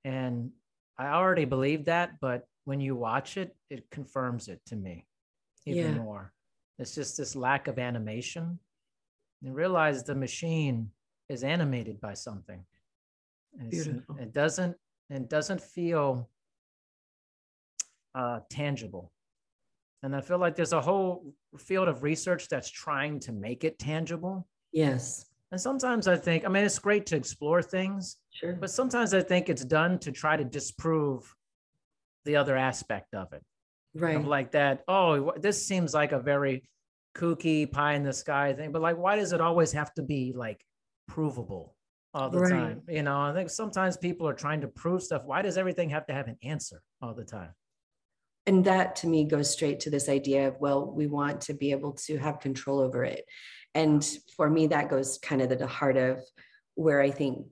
And 0.04 0.52
i 0.98 1.08
already 1.08 1.44
believed 1.44 1.86
that 1.86 2.12
but 2.20 2.46
when 2.64 2.80
you 2.80 2.94
watch 2.94 3.36
it 3.36 3.54
it 3.70 3.88
confirms 3.90 4.48
it 4.48 4.60
to 4.66 4.76
me 4.76 5.06
even 5.66 5.96
yeah. 5.96 6.02
more 6.02 6.32
it's 6.78 6.94
just 6.94 7.16
this 7.16 7.34
lack 7.34 7.68
of 7.68 7.78
animation. 7.78 8.58
And 9.44 9.54
realize 9.54 10.02
the 10.02 10.14
machine 10.14 10.90
is 11.28 11.44
animated 11.44 12.00
by 12.00 12.14
something. 12.14 12.64
Beautiful. 13.70 14.16
It 14.18 14.32
doesn't 14.32 14.76
it 15.10 15.28
doesn't 15.28 15.60
feel 15.60 16.28
uh, 18.14 18.40
tangible. 18.50 19.12
And 20.02 20.16
I 20.16 20.20
feel 20.20 20.38
like 20.38 20.56
there's 20.56 20.72
a 20.72 20.80
whole 20.80 21.34
field 21.58 21.88
of 21.88 22.02
research 22.02 22.48
that's 22.48 22.70
trying 22.70 23.20
to 23.20 23.32
make 23.32 23.64
it 23.64 23.78
tangible. 23.78 24.46
Yes. 24.72 25.26
And 25.52 25.60
sometimes 25.60 26.08
I 26.08 26.16
think, 26.16 26.44
I 26.44 26.48
mean, 26.48 26.64
it's 26.64 26.78
great 26.78 27.06
to 27.06 27.16
explore 27.16 27.62
things, 27.62 28.16
sure. 28.32 28.54
but 28.54 28.70
sometimes 28.70 29.14
I 29.14 29.22
think 29.22 29.48
it's 29.48 29.64
done 29.64 29.98
to 30.00 30.10
try 30.10 30.36
to 30.36 30.44
disprove 30.44 31.34
the 32.24 32.36
other 32.36 32.56
aspect 32.56 33.14
of 33.14 33.32
it. 33.32 33.42
Right. 33.98 34.22
like 34.22 34.50
that 34.52 34.82
oh 34.88 35.32
this 35.38 35.66
seems 35.66 35.94
like 35.94 36.12
a 36.12 36.18
very 36.18 36.68
kooky 37.16 37.70
pie 37.70 37.94
in 37.94 38.02
the 38.02 38.12
sky 38.12 38.52
thing 38.52 38.70
but 38.70 38.82
like 38.82 38.98
why 38.98 39.16
does 39.16 39.32
it 39.32 39.40
always 39.40 39.72
have 39.72 39.94
to 39.94 40.02
be 40.02 40.34
like 40.36 40.62
provable 41.08 41.74
all 42.12 42.28
the 42.28 42.40
right. 42.40 42.50
time? 42.50 42.82
You 42.88 43.02
know 43.02 43.18
i 43.18 43.32
think 43.32 43.48
sometimes 43.48 43.96
people 43.96 44.28
are 44.28 44.34
trying 44.34 44.60
to 44.60 44.68
prove 44.68 45.02
stuff. 45.02 45.22
Why 45.24 45.40
does 45.40 45.56
everything 45.56 45.88
have 45.90 46.06
to 46.08 46.12
have 46.12 46.28
an 46.28 46.36
answer 46.42 46.82
all 47.00 47.14
the 47.14 47.24
time 47.24 47.54
and 48.46 48.64
that 48.64 48.96
to 48.96 49.06
me 49.06 49.24
goes 49.24 49.50
straight 49.50 49.80
to 49.80 49.90
this 49.90 50.08
idea 50.08 50.48
of 50.48 50.60
well 50.60 50.90
we 50.90 51.06
want 51.06 51.40
to 51.40 51.54
be 51.54 51.70
able 51.70 51.92
to 51.92 52.16
have 52.18 52.40
control 52.40 52.80
over 52.80 53.04
it 53.04 53.24
and 53.74 54.18
for 54.36 54.48
me 54.48 54.66
that 54.66 54.88
goes 54.88 55.18
kind 55.18 55.42
of 55.42 55.48
to 55.48 55.56
the 55.56 55.66
heart 55.66 55.96
of 55.96 56.20
where 56.74 57.00
i 57.00 57.10
think 57.10 57.46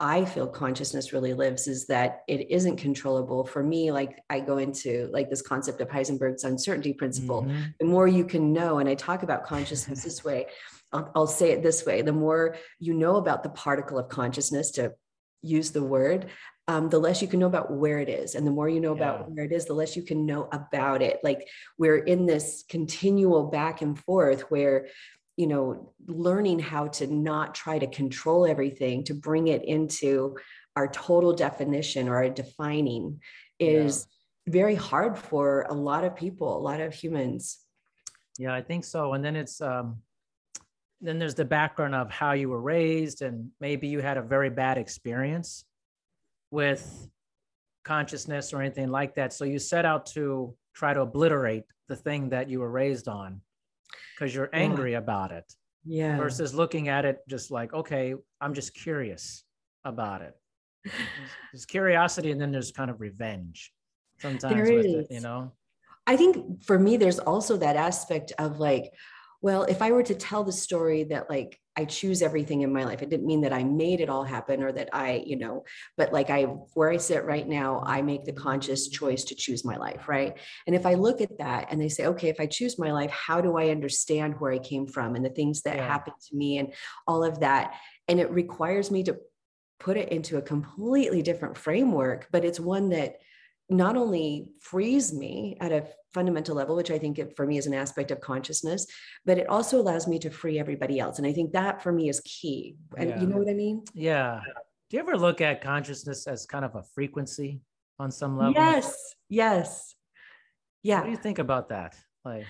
I 0.00 0.24
feel 0.24 0.46
consciousness 0.46 1.12
really 1.12 1.34
lives 1.34 1.66
is 1.66 1.86
that 1.88 2.20
it 2.28 2.50
isn't 2.50 2.76
controllable. 2.76 3.44
For 3.44 3.64
me, 3.64 3.90
like 3.90 4.20
I 4.30 4.38
go 4.38 4.58
into 4.58 5.08
like 5.12 5.28
this 5.28 5.42
concept 5.42 5.80
of 5.80 5.88
Heisenberg's 5.88 6.44
uncertainty 6.44 6.92
principle. 6.92 7.42
Mm-hmm. 7.42 7.62
The 7.80 7.86
more 7.86 8.06
you 8.06 8.24
can 8.24 8.52
know, 8.52 8.78
and 8.78 8.88
I 8.88 8.94
talk 8.94 9.24
about 9.24 9.44
consciousness 9.44 10.04
this 10.04 10.22
way, 10.22 10.46
I'll, 10.92 11.10
I'll 11.16 11.26
say 11.26 11.50
it 11.50 11.64
this 11.64 11.84
way: 11.84 12.02
the 12.02 12.12
more 12.12 12.56
you 12.78 12.94
know 12.94 13.16
about 13.16 13.42
the 13.42 13.48
particle 13.48 13.98
of 13.98 14.08
consciousness, 14.08 14.70
to 14.72 14.92
use 15.42 15.72
the 15.72 15.82
word, 15.82 16.26
um, 16.68 16.90
the 16.90 16.98
less 16.98 17.22
you 17.22 17.28
can 17.28 17.40
know 17.40 17.46
about 17.46 17.72
where 17.72 17.98
it 17.98 18.10
is. 18.10 18.34
And 18.34 18.46
the 18.46 18.50
more 18.50 18.68
you 18.68 18.78
know 18.78 18.94
yeah. 18.94 19.02
about 19.02 19.30
where 19.30 19.44
it 19.46 19.52
is, 19.52 19.64
the 19.64 19.72
less 19.72 19.96
you 19.96 20.02
can 20.02 20.26
know 20.26 20.48
about 20.52 21.00
it. 21.00 21.18
Like 21.24 21.48
we're 21.78 21.96
in 21.96 22.26
this 22.26 22.62
continual 22.68 23.46
back 23.46 23.80
and 23.80 23.98
forth 23.98 24.42
where 24.50 24.86
you 25.38 25.46
know 25.46 25.94
learning 26.06 26.58
how 26.58 26.88
to 26.88 27.06
not 27.06 27.54
try 27.54 27.78
to 27.78 27.86
control 27.86 28.46
everything 28.46 29.04
to 29.04 29.14
bring 29.14 29.48
it 29.48 29.64
into 29.64 30.36
our 30.76 30.88
total 30.88 31.32
definition 31.32 32.08
or 32.08 32.16
our 32.16 32.28
defining 32.28 33.20
is 33.58 34.06
yeah. 34.46 34.52
very 34.52 34.74
hard 34.74 35.16
for 35.16 35.62
a 35.70 35.74
lot 35.74 36.02
of 36.02 36.16
people 36.16 36.58
a 36.58 36.60
lot 36.60 36.80
of 36.80 36.92
humans 36.92 37.58
yeah 38.36 38.52
i 38.52 38.60
think 38.60 38.84
so 38.84 39.12
and 39.12 39.24
then 39.24 39.36
it's 39.36 39.60
um 39.60 39.98
then 41.00 41.20
there's 41.20 41.36
the 41.36 41.44
background 41.44 41.94
of 41.94 42.10
how 42.10 42.32
you 42.32 42.48
were 42.48 42.60
raised 42.60 43.22
and 43.22 43.48
maybe 43.60 43.86
you 43.86 44.00
had 44.00 44.16
a 44.16 44.22
very 44.22 44.50
bad 44.50 44.76
experience 44.76 45.64
with 46.50 47.08
consciousness 47.84 48.52
or 48.52 48.60
anything 48.60 48.88
like 48.88 49.14
that 49.14 49.32
so 49.32 49.44
you 49.44 49.58
set 49.58 49.84
out 49.84 50.04
to 50.04 50.54
try 50.74 50.92
to 50.92 51.00
obliterate 51.00 51.64
the 51.88 51.96
thing 51.96 52.28
that 52.28 52.48
you 52.48 52.60
were 52.60 52.70
raised 52.70 53.08
on 53.08 53.40
because 54.14 54.34
you're 54.34 54.50
angry 54.52 54.92
yeah. 54.92 54.98
about 54.98 55.32
it. 55.32 55.52
Yeah. 55.84 56.16
Versus 56.16 56.54
looking 56.54 56.88
at 56.88 57.04
it 57.04 57.18
just 57.28 57.50
like, 57.50 57.72
okay, 57.72 58.14
I'm 58.40 58.54
just 58.54 58.74
curious 58.74 59.44
about 59.84 60.22
it. 60.22 60.34
there's 61.52 61.66
curiosity 61.66 62.30
and 62.30 62.40
then 62.40 62.52
there's 62.52 62.72
kind 62.72 62.90
of 62.90 63.00
revenge 63.00 63.72
sometimes 64.20 64.54
there 64.54 64.76
with 64.76 64.86
is. 64.86 64.94
it, 64.94 65.06
you 65.10 65.20
know? 65.20 65.52
I 66.06 66.16
think 66.16 66.62
for 66.64 66.78
me, 66.78 66.96
there's 66.96 67.18
also 67.18 67.56
that 67.58 67.76
aspect 67.76 68.32
of 68.38 68.58
like, 68.58 68.92
well, 69.40 69.64
if 69.64 69.82
I 69.82 69.92
were 69.92 70.02
to 70.04 70.14
tell 70.14 70.44
the 70.44 70.52
story 70.52 71.04
that 71.04 71.30
like 71.30 71.58
I 71.78 71.84
choose 71.84 72.22
everything 72.22 72.62
in 72.62 72.72
my 72.72 72.82
life, 72.82 73.02
it 73.02 73.08
didn't 73.08 73.28
mean 73.28 73.42
that 73.42 73.52
I 73.52 73.62
made 73.62 74.00
it 74.00 74.08
all 74.08 74.24
happen 74.24 74.64
or 74.64 74.72
that 74.72 74.88
I, 74.92 75.22
you 75.24 75.36
know, 75.36 75.64
but 75.96 76.12
like 76.12 76.28
I, 76.28 76.42
where 76.74 76.90
I 76.90 76.96
sit 76.96 77.24
right 77.24 77.46
now, 77.46 77.84
I 77.86 78.02
make 78.02 78.24
the 78.24 78.32
conscious 78.32 78.88
choice 78.88 79.22
to 79.24 79.36
choose 79.36 79.64
my 79.64 79.76
life. 79.76 80.08
Right. 80.08 80.36
And 80.66 80.74
if 80.74 80.84
I 80.84 80.94
look 80.94 81.20
at 81.20 81.38
that 81.38 81.68
and 81.70 81.80
they 81.80 81.88
say, 81.88 82.06
okay, 82.06 82.30
if 82.30 82.40
I 82.40 82.46
choose 82.46 82.80
my 82.80 82.90
life, 82.90 83.12
how 83.12 83.40
do 83.40 83.56
I 83.56 83.68
understand 83.68 84.34
where 84.40 84.50
I 84.50 84.58
came 84.58 84.88
from 84.88 85.14
and 85.14 85.24
the 85.24 85.30
things 85.30 85.62
that 85.62 85.76
yeah. 85.76 85.86
happened 85.86 86.16
to 86.28 86.36
me 86.36 86.58
and 86.58 86.74
all 87.06 87.22
of 87.22 87.38
that? 87.40 87.74
And 88.08 88.18
it 88.18 88.30
requires 88.32 88.90
me 88.90 89.04
to 89.04 89.16
put 89.78 89.96
it 89.96 90.08
into 90.08 90.36
a 90.36 90.42
completely 90.42 91.22
different 91.22 91.56
framework, 91.56 92.26
but 92.32 92.44
it's 92.44 92.58
one 92.58 92.88
that 92.88 93.18
not 93.68 93.96
only 93.96 94.48
frees 94.60 95.12
me 95.12 95.56
at 95.60 95.72
a 95.72 95.86
fundamental 96.14 96.56
level, 96.56 96.74
which 96.74 96.90
I 96.90 96.98
think 96.98 97.18
it, 97.18 97.36
for 97.36 97.46
me 97.46 97.58
is 97.58 97.66
an 97.66 97.74
aspect 97.74 98.10
of 98.10 98.20
consciousness, 98.20 98.86
but 99.26 99.38
it 99.38 99.48
also 99.48 99.78
allows 99.78 100.08
me 100.08 100.18
to 100.20 100.30
free 100.30 100.58
everybody 100.58 100.98
else. 100.98 101.18
And 101.18 101.26
I 101.26 101.32
think 101.32 101.52
that 101.52 101.82
for 101.82 101.92
me 101.92 102.08
is 102.08 102.20
key. 102.24 102.76
And 102.96 103.10
yeah. 103.10 103.20
you 103.20 103.26
know 103.26 103.36
what 103.36 103.48
I 103.48 103.54
mean? 103.54 103.84
Yeah. 103.94 104.40
Do 104.88 104.96
you 104.96 105.02
ever 105.02 105.18
look 105.18 105.40
at 105.40 105.60
consciousness 105.60 106.26
as 106.26 106.46
kind 106.46 106.64
of 106.64 106.74
a 106.74 106.82
frequency 106.94 107.60
on 107.98 108.10
some 108.10 108.38
level? 108.38 108.54
Yes. 108.54 109.14
Yes. 109.28 109.94
Yeah. 110.82 111.00
What 111.00 111.06
do 111.06 111.10
you 111.10 111.16
think 111.18 111.38
about 111.38 111.68
that? 111.68 111.94
Like, 112.24 112.46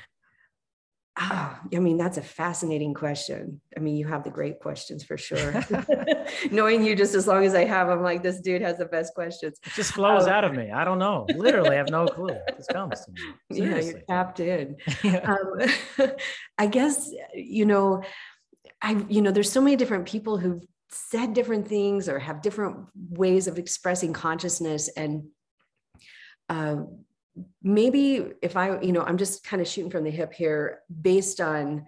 Oh, 1.21 1.59
I 1.75 1.79
mean, 1.81 1.97
that's 1.97 2.17
a 2.17 2.23
fascinating 2.23 2.95
question. 2.95 3.61
I 3.77 3.81
mean, 3.81 3.97
you 3.97 4.07
have 4.07 4.23
the 4.23 4.31
great 4.31 4.61
questions 4.61 5.03
for 5.03 5.19
sure. 5.19 5.65
Knowing 6.53 6.85
you 6.85 6.95
just 6.95 7.15
as 7.15 7.27
long 7.27 7.45
as 7.45 7.55
I 7.55 7.65
have, 7.65 7.89
I'm 7.89 8.03
like, 8.03 8.23
this 8.23 8.41
dude 8.41 8.63
has 8.63 8.79
the 8.79 8.85
best 8.85 9.15
questions. 9.15 9.59
It 9.67 9.73
just 9.75 9.93
flows 9.93 10.25
um, 10.25 10.29
out 10.31 10.45
of 10.45 10.55
me. 10.55 10.71
I 10.71 10.85
don't 10.85 11.01
know. 11.01 11.27
Literally, 11.35 11.71
I 11.71 11.75
have 11.75 11.91
no 11.91 12.07
clue. 12.07 12.29
It 12.29 12.57
just 12.57 12.71
comes 12.71 13.05
to 13.05 13.11
me. 13.11 13.21
Seriously. 13.57 13.69
Yeah, 13.79 13.91
you're 13.91 14.01
tapped 14.09 14.41
in. 14.41 14.77
yeah. 15.03 15.37
um, 15.99 16.11
I 16.57 16.67
guess, 16.67 17.11
you 17.35 17.65
know, 17.65 18.03
I, 18.81 19.05
you 19.09 19.21
know, 19.21 19.33
there's 19.33 19.51
so 19.51 19.61
many 19.61 19.77
different 19.77 20.07
people 20.07 20.39
who've 20.39 20.63
said 20.91 21.35
different 21.35 21.67
things 21.67 22.09
or 22.09 22.19
have 22.19 22.43
different 22.43 22.87
ways 23.11 23.49
of 23.49 23.59
expressing 23.59 24.13
consciousness. 24.13 24.89
And 24.89 25.25
um, 26.49 27.05
maybe 27.63 28.33
if 28.43 28.57
I, 28.57 28.81
you 28.81 28.93
know, 28.93 29.03
I'm 29.03 29.19
just 29.19 29.45
kind 29.45 29.61
of 29.61 29.69
shooting 29.69 29.91
from 29.91 30.05
the 30.05 30.11
hip 30.11 30.33
here 30.33 30.81
based 31.01 31.41
on 31.41 31.87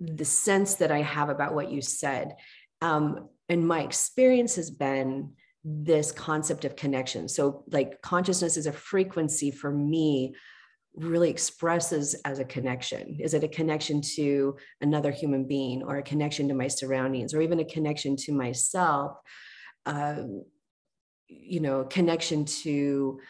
the 0.00 0.24
sense 0.24 0.74
that 0.76 0.90
I 0.90 1.02
have 1.02 1.28
about 1.28 1.54
what 1.54 1.70
you 1.70 1.80
said. 1.80 2.36
Um, 2.80 3.28
and 3.48 3.66
my 3.66 3.82
experience 3.82 4.56
has 4.56 4.70
been 4.70 5.32
this 5.64 6.12
concept 6.12 6.64
of 6.64 6.76
connection. 6.76 7.28
So, 7.28 7.64
like, 7.68 8.02
consciousness 8.02 8.56
is 8.56 8.66
a 8.66 8.72
frequency 8.72 9.50
for 9.50 9.70
me, 9.70 10.34
really 10.94 11.30
expresses 11.30 12.14
as 12.24 12.38
a 12.38 12.44
connection. 12.44 13.18
Is 13.20 13.34
it 13.34 13.44
a 13.44 13.48
connection 13.48 14.00
to 14.16 14.56
another 14.80 15.10
human 15.10 15.46
being 15.46 15.82
or 15.82 15.96
a 15.96 16.02
connection 16.02 16.48
to 16.48 16.54
my 16.54 16.68
surroundings 16.68 17.34
or 17.34 17.40
even 17.40 17.60
a 17.60 17.64
connection 17.64 18.16
to 18.16 18.32
myself? 18.32 19.16
Um, 19.86 20.44
you 21.28 21.60
know 21.60 21.84
connection 21.84 22.44
to 22.44 23.20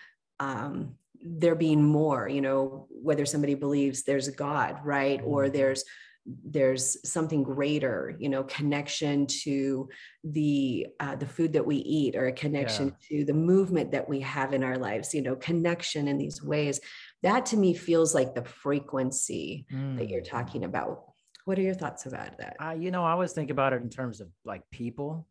um, 0.40 0.96
there 1.24 1.54
being 1.54 1.82
more 1.82 2.28
you 2.28 2.40
know 2.42 2.86
whether 2.90 3.24
somebody 3.24 3.54
believes 3.54 4.02
there's 4.02 4.28
a 4.28 4.32
god 4.32 4.78
right 4.84 5.20
or 5.24 5.44
Mm-hmm. 5.44 5.56
there's 5.56 5.84
there's 6.26 6.96
something 7.10 7.42
greater 7.42 8.16
you 8.18 8.28
know 8.30 8.44
connection 8.44 9.26
to 9.26 9.88
the 10.22 10.86
uh, 11.00 11.16
the 11.16 11.26
food 11.26 11.52
that 11.52 11.66
we 11.66 11.76
eat 11.76 12.16
or 12.16 12.26
a 12.28 12.32
connection 12.32 12.94
to 13.10 13.24
the 13.26 13.32
movement 13.34 13.92
that 13.92 14.08
we 14.08 14.20
have 14.20 14.54
in 14.54 14.62
our 14.64 14.76
lives 14.78 15.14
you 15.14 15.20
know 15.22 15.36
connection 15.36 16.08
in 16.08 16.16
these 16.18 16.42
ways 16.42 16.80
that 17.22 17.44
to 17.46 17.56
me 17.56 17.74
feels 17.74 18.14
like 18.14 18.34
the 18.34 18.44
frequency 18.44 19.66
that 19.96 20.08
you're 20.08 20.22
Mm. 20.22 20.28
talking 20.30 20.64
about 20.64 21.04
what 21.44 21.58
are 21.58 21.62
your 21.62 21.74
thoughts 21.74 22.06
about 22.06 22.38
that 22.38 22.56
I, 22.58 22.74
you 22.74 22.90
know, 22.90 23.04
I 23.04 23.12
always 23.12 23.32
think 23.32 23.50
about 23.50 23.72
it 23.74 23.82
in 23.82 23.90
terms 23.90 24.20
of 24.22 24.28
like 24.46 24.62
people. 24.70 25.26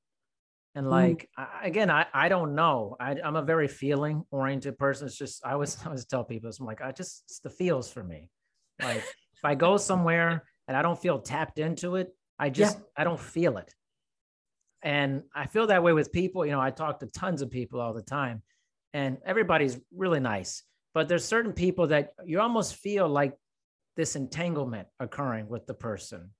And 0.75 0.87
Mm. 0.87 0.89
like, 0.89 1.29
I, 1.37 1.47
again, 1.63 1.89
I, 1.91 2.07
I 2.13 2.29
don't 2.29 2.55
know. 2.55 2.95
I, 2.99 3.15
I'm 3.23 3.35
a 3.35 3.43
very 3.43 3.67
feeling 3.67 4.25
oriented 4.31 4.77
person. 4.77 5.07
It's 5.07 5.17
just, 5.17 5.45
I 5.45 5.53
always, 5.53 5.77
I 5.83 5.87
always 5.87 6.05
tell 6.05 6.23
people, 6.23 6.49
I'm 6.59 6.65
like, 6.65 6.81
I 6.81 6.91
just, 6.91 7.23
it's 7.27 7.39
the 7.39 7.49
feels 7.49 7.91
for 7.91 8.03
me. 8.03 8.29
Like, 8.81 8.97
if 8.97 9.45
I 9.45 9.55
go 9.55 9.77
somewhere 9.77 10.43
and 10.67 10.75
I 10.75 10.81
don't 10.81 10.99
feel 10.99 11.19
tapped 11.19 11.59
into 11.59 11.95
it, 11.97 12.09
I 12.39 12.49
just, 12.49 12.77
I 12.97 13.03
don't 13.03 13.19
feel 13.19 13.57
it. 13.57 13.73
And 14.81 15.23
I 15.33 15.45
feel 15.45 15.67
that 15.67 15.83
way 15.83 15.93
with 15.93 16.11
people. 16.11 16.45
You 16.45 16.51
know, 16.51 16.61
I 16.61 16.71
talk 16.71 16.99
to 16.99 17.07
tons 17.07 17.41
of 17.41 17.49
people 17.49 17.79
all 17.79 17.93
the 17.93 18.01
time, 18.01 18.41
and 18.93 19.17
everybody's 19.25 19.79
really 19.95 20.19
nice. 20.19 20.63
But 20.93 21.07
there's 21.07 21.23
certain 21.23 21.53
people 21.53 21.87
that 21.87 22.13
you 22.25 22.41
almost 22.41 22.75
feel 22.75 23.07
like 23.07 23.33
this 23.95 24.15
entanglement 24.15 24.87
occurring 24.99 25.47
with 25.47 25.65
the 25.67 25.73
person. 25.73 26.31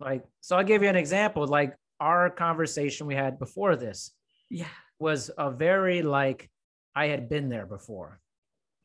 Like, 0.00 0.24
so 0.40 0.56
I'll 0.56 0.64
give 0.64 0.82
you 0.82 0.88
an 0.88 0.96
example. 0.96 1.46
Like 1.46 1.74
our 2.00 2.30
conversation 2.30 3.06
we 3.06 3.14
had 3.14 3.38
before 3.38 3.76
this 3.76 4.12
yeah 4.50 4.66
was 4.98 5.30
a 5.38 5.50
very 5.50 6.02
like 6.02 6.50
I 6.94 7.06
had 7.06 7.28
been 7.28 7.48
there 7.48 7.66
before. 7.66 8.18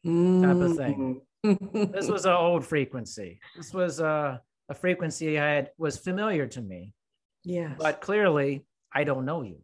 Type 0.05 0.55
of 0.57 0.77
thing. 0.77 1.21
Mm. 1.43 1.91
This 1.91 2.07
was 2.07 2.25
an 2.25 2.33
old 2.33 2.63
frequency. 2.65 3.39
This 3.57 3.73
was 3.73 3.99
a, 3.99 4.39
a 4.69 4.73
frequency 4.75 5.39
I 5.39 5.49
had 5.55 5.71
was 5.77 5.97
familiar 5.97 6.45
to 6.47 6.61
me, 6.61 6.93
yes 7.43 7.75
but 7.79 8.01
clearly 8.01 8.65
I 8.93 9.03
don't 9.03 9.25
know 9.25 9.41
you. 9.41 9.57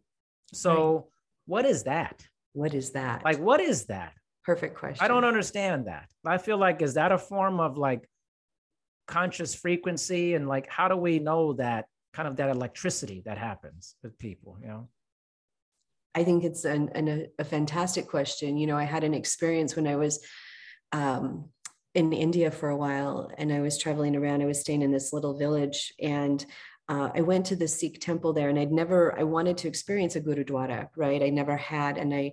So 0.52 1.08
what 1.46 1.64
is 1.64 1.84
that? 1.84 2.26
what 2.52 2.74
is 2.74 2.90
that 2.90 3.24
Like, 3.24 3.38
what 3.38 3.60
is 3.60 3.86
that? 3.86 4.12
perfect 4.44 4.74
question 4.76 5.04
I 5.04 5.08
don't 5.08 5.24
understand 5.24 5.86
that. 5.86 6.06
I 6.26 6.38
feel 6.38 6.56
like 6.58 6.82
is 6.82 6.94
that 6.94 7.12
a 7.12 7.18
form 7.18 7.60
of 7.60 7.78
like 7.78 8.08
conscious 9.06 9.54
frequency 9.54 10.34
and 10.34 10.48
like 10.48 10.68
how 10.68 10.88
do 10.88 10.96
we 10.96 11.18
know 11.18 11.52
that 11.54 11.84
kind 12.12 12.28
of 12.28 12.36
that 12.36 12.50
electricity 12.50 13.22
that 13.24 13.38
happens 13.38 13.94
with 14.02 14.18
people, 14.18 14.58
you 14.60 14.68
know? 14.68 14.88
I 16.14 16.24
think 16.24 16.42
it's 16.42 16.64
an, 16.64 16.90
an, 16.94 17.28
a 17.38 17.44
fantastic 17.44 18.08
question. 18.08 18.56
You 18.56 18.66
know, 18.66 18.76
I 18.76 18.84
had 18.84 19.04
an 19.04 19.14
experience 19.14 19.76
when 19.76 19.86
I 19.86 19.96
was 19.96 20.24
um, 20.92 21.50
in 21.94 22.12
India 22.12 22.50
for 22.50 22.68
a 22.68 22.76
while 22.76 23.30
and 23.38 23.52
I 23.52 23.60
was 23.60 23.78
traveling 23.78 24.16
around. 24.16 24.42
I 24.42 24.46
was 24.46 24.60
staying 24.60 24.82
in 24.82 24.90
this 24.90 25.12
little 25.12 25.38
village 25.38 25.92
and 26.00 26.44
uh, 26.88 27.10
I 27.14 27.20
went 27.20 27.46
to 27.46 27.56
the 27.56 27.68
Sikh 27.68 28.00
temple 28.00 28.32
there 28.32 28.48
and 28.48 28.58
I'd 28.58 28.72
never, 28.72 29.16
I 29.18 29.22
wanted 29.22 29.56
to 29.58 29.68
experience 29.68 30.16
a 30.16 30.20
Gurudwara, 30.20 30.88
right? 30.96 31.22
I 31.22 31.30
never 31.30 31.56
had. 31.56 31.96
And 31.96 32.12
I 32.12 32.32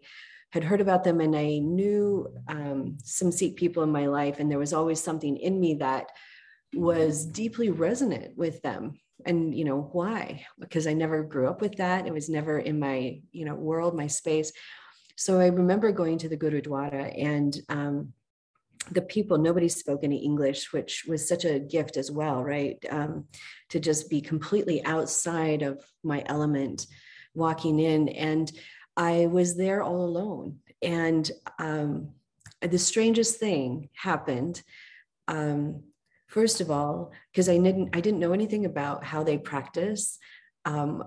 had 0.51 0.63
heard 0.63 0.81
about 0.81 1.03
them 1.03 1.21
and 1.21 1.35
I 1.35 1.59
knew 1.59 2.27
um, 2.47 2.97
some 3.03 3.31
Sikh 3.31 3.57
people 3.57 3.83
in 3.83 3.91
my 3.91 4.07
life. 4.07 4.39
And 4.39 4.49
there 4.49 4.57
was 4.57 4.73
always 4.73 4.99
something 4.99 5.37
in 5.37 5.59
me 5.59 5.75
that 5.75 6.07
was 6.73 7.25
deeply 7.25 7.69
resonant 7.69 8.35
with 8.35 8.63
them 8.63 8.99
and 9.25 9.55
you 9.57 9.65
know 9.65 9.89
why? 9.91 10.45
Because 10.59 10.87
i 10.87 10.93
never 10.93 11.23
grew 11.23 11.47
up 11.47 11.61
with 11.61 11.77
that. 11.77 12.07
It 12.07 12.13
was 12.13 12.29
never 12.29 12.59
in 12.59 12.79
my 12.79 13.21
you 13.31 13.45
know 13.45 13.55
world 13.55 13.95
my 13.95 14.07
space. 14.07 14.51
So 15.15 15.39
i 15.39 15.47
remember 15.47 15.91
going 15.91 16.17
to 16.19 16.29
the 16.29 16.37
gurudwara 16.37 17.13
and 17.17 17.57
um, 17.69 18.13
the 18.91 19.01
people 19.01 19.37
nobody 19.37 19.67
spoke 19.67 20.01
any 20.03 20.23
english 20.23 20.71
which 20.71 21.03
was 21.09 21.27
such 21.27 21.43
a 21.43 21.59
gift 21.59 21.97
as 21.97 22.09
well 22.11 22.43
right? 22.43 22.77
Um, 22.89 23.25
to 23.69 23.79
just 23.79 24.09
be 24.09 24.21
completely 24.21 24.85
outside 24.85 25.61
of 25.61 25.83
my 26.03 26.23
element 26.27 26.85
walking 27.33 27.79
in. 27.79 28.09
And 28.09 28.51
i 28.95 29.27
was 29.27 29.55
there 29.57 29.81
all 29.83 30.03
alone. 30.03 30.59
And 30.81 31.29
um, 31.59 32.13
the 32.61 32.77
strangest 32.77 33.39
thing 33.39 33.89
happened 33.95 34.61
um, 35.27 35.83
first 36.27 36.61
of 36.61 36.69
all 36.69 37.11
because 37.31 37.49
i 37.49 37.57
didn't 37.57 37.89
i 37.95 37.99
didn't 38.01 38.19
know 38.19 38.33
anything 38.33 38.65
about 38.65 39.03
how 39.03 39.23
they 39.23 39.37
practice 39.37 40.17
um, 40.65 41.03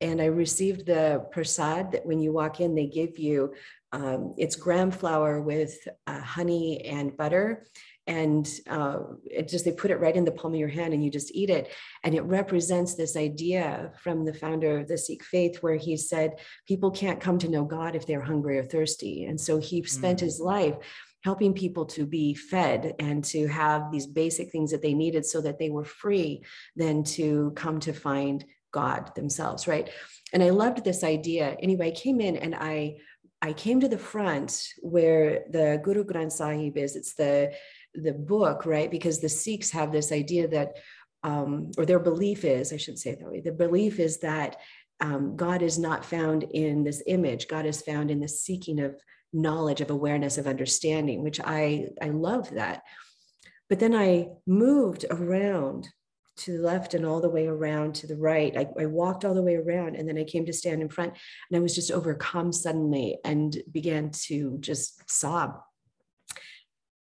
and 0.00 0.20
i 0.20 0.26
received 0.26 0.86
the 0.86 1.24
prasad 1.32 1.92
that 1.92 2.06
when 2.06 2.20
you 2.20 2.32
walk 2.32 2.60
in 2.60 2.74
they 2.74 2.86
give 2.86 3.18
you 3.18 3.52
um, 3.92 4.34
it's 4.38 4.54
gram 4.56 4.90
flour 4.90 5.40
with 5.40 5.76
uh, 6.06 6.20
honey 6.20 6.84
and 6.84 7.16
butter 7.16 7.66
and 8.06 8.48
uh, 8.68 8.98
it 9.24 9.46
just 9.46 9.64
they 9.64 9.72
put 9.72 9.90
it 9.90 10.00
right 10.00 10.16
in 10.16 10.24
the 10.24 10.32
palm 10.32 10.54
of 10.54 10.58
your 10.58 10.68
hand 10.68 10.92
and 10.94 11.04
you 11.04 11.10
just 11.10 11.34
eat 11.34 11.50
it 11.50 11.70
and 12.02 12.14
it 12.14 12.22
represents 12.22 12.94
this 12.94 13.14
idea 13.16 13.92
from 14.02 14.24
the 14.24 14.32
founder 14.34 14.78
of 14.78 14.88
the 14.88 14.96
sikh 14.98 15.22
faith 15.24 15.56
where 15.62 15.76
he 15.76 15.96
said 15.96 16.32
people 16.66 16.90
can't 16.90 17.20
come 17.20 17.38
to 17.38 17.48
know 17.48 17.64
god 17.64 17.94
if 17.94 18.06
they're 18.06 18.22
hungry 18.22 18.58
or 18.58 18.64
thirsty 18.64 19.24
and 19.24 19.40
so 19.40 19.58
he 19.58 19.82
spent 19.84 20.18
Mm. 20.18 20.22
his 20.22 20.40
life 20.40 20.76
helping 21.22 21.52
people 21.52 21.84
to 21.84 22.06
be 22.06 22.34
fed 22.34 22.94
and 22.98 23.22
to 23.24 23.46
have 23.46 23.92
these 23.92 24.06
basic 24.06 24.50
things 24.50 24.70
that 24.70 24.82
they 24.82 24.94
needed 24.94 25.24
so 25.26 25.40
that 25.40 25.58
they 25.58 25.70
were 25.70 25.84
free 25.84 26.42
then 26.76 27.04
to 27.04 27.52
come 27.56 27.78
to 27.80 27.92
find 27.92 28.44
God 28.72 29.14
themselves, 29.14 29.68
right? 29.68 29.90
And 30.32 30.42
I 30.42 30.50
loved 30.50 30.84
this 30.84 31.04
idea. 31.04 31.56
Anyway, 31.60 31.88
I 31.88 31.90
came 31.90 32.20
in 32.20 32.36
and 32.36 32.54
I 32.54 32.96
I 33.42 33.54
came 33.54 33.80
to 33.80 33.88
the 33.88 33.98
front 33.98 34.68
where 34.82 35.44
the 35.50 35.80
Guru 35.82 36.04
Granth 36.04 36.32
Sahib 36.32 36.76
is. 36.76 36.94
It's 36.94 37.14
the 37.14 37.52
the 37.94 38.12
book, 38.12 38.66
right? 38.66 38.90
Because 38.90 39.18
the 39.18 39.28
Sikhs 39.28 39.70
have 39.70 39.90
this 39.90 40.12
idea 40.12 40.46
that, 40.48 40.76
um, 41.22 41.72
or 41.76 41.84
their 41.84 41.98
belief 41.98 42.44
is, 42.44 42.72
I 42.72 42.76
should 42.76 42.98
say 42.98 43.14
that 43.14 43.30
way. 43.30 43.40
The 43.40 43.52
belief 43.52 43.98
is 43.98 44.18
that 44.20 44.56
um, 45.00 45.36
God 45.36 45.62
is 45.62 45.78
not 45.78 46.04
found 46.04 46.44
in 46.44 46.84
this 46.84 47.02
image. 47.06 47.48
God 47.48 47.66
is 47.66 47.82
found 47.82 48.10
in 48.10 48.20
the 48.20 48.28
seeking 48.28 48.78
of 48.80 48.94
knowledge 49.32 49.80
of 49.80 49.90
awareness 49.90 50.38
of 50.38 50.46
understanding 50.46 51.22
which 51.22 51.40
i 51.40 51.86
i 52.02 52.08
love 52.08 52.50
that. 52.50 52.82
But 53.68 53.78
then 53.78 53.94
i 53.94 54.28
moved 54.46 55.04
around 55.10 55.88
to 56.38 56.56
the 56.56 56.62
left 56.62 56.94
and 56.94 57.04
all 57.04 57.20
the 57.20 57.28
way 57.28 57.46
around 57.46 57.94
to 57.94 58.06
the 58.06 58.16
right. 58.16 58.56
I, 58.56 58.66
I 58.80 58.86
walked 58.86 59.24
all 59.24 59.34
the 59.34 59.42
way 59.42 59.56
around 59.56 59.96
and 59.96 60.08
then 60.08 60.18
i 60.18 60.24
came 60.24 60.46
to 60.46 60.52
stand 60.52 60.80
in 60.82 60.88
front 60.88 61.12
and 61.50 61.56
i 61.56 61.60
was 61.60 61.74
just 61.74 61.92
overcome 61.92 62.52
suddenly 62.52 63.18
and 63.24 63.56
began 63.70 64.10
to 64.26 64.58
just 64.58 65.08
sob. 65.08 65.60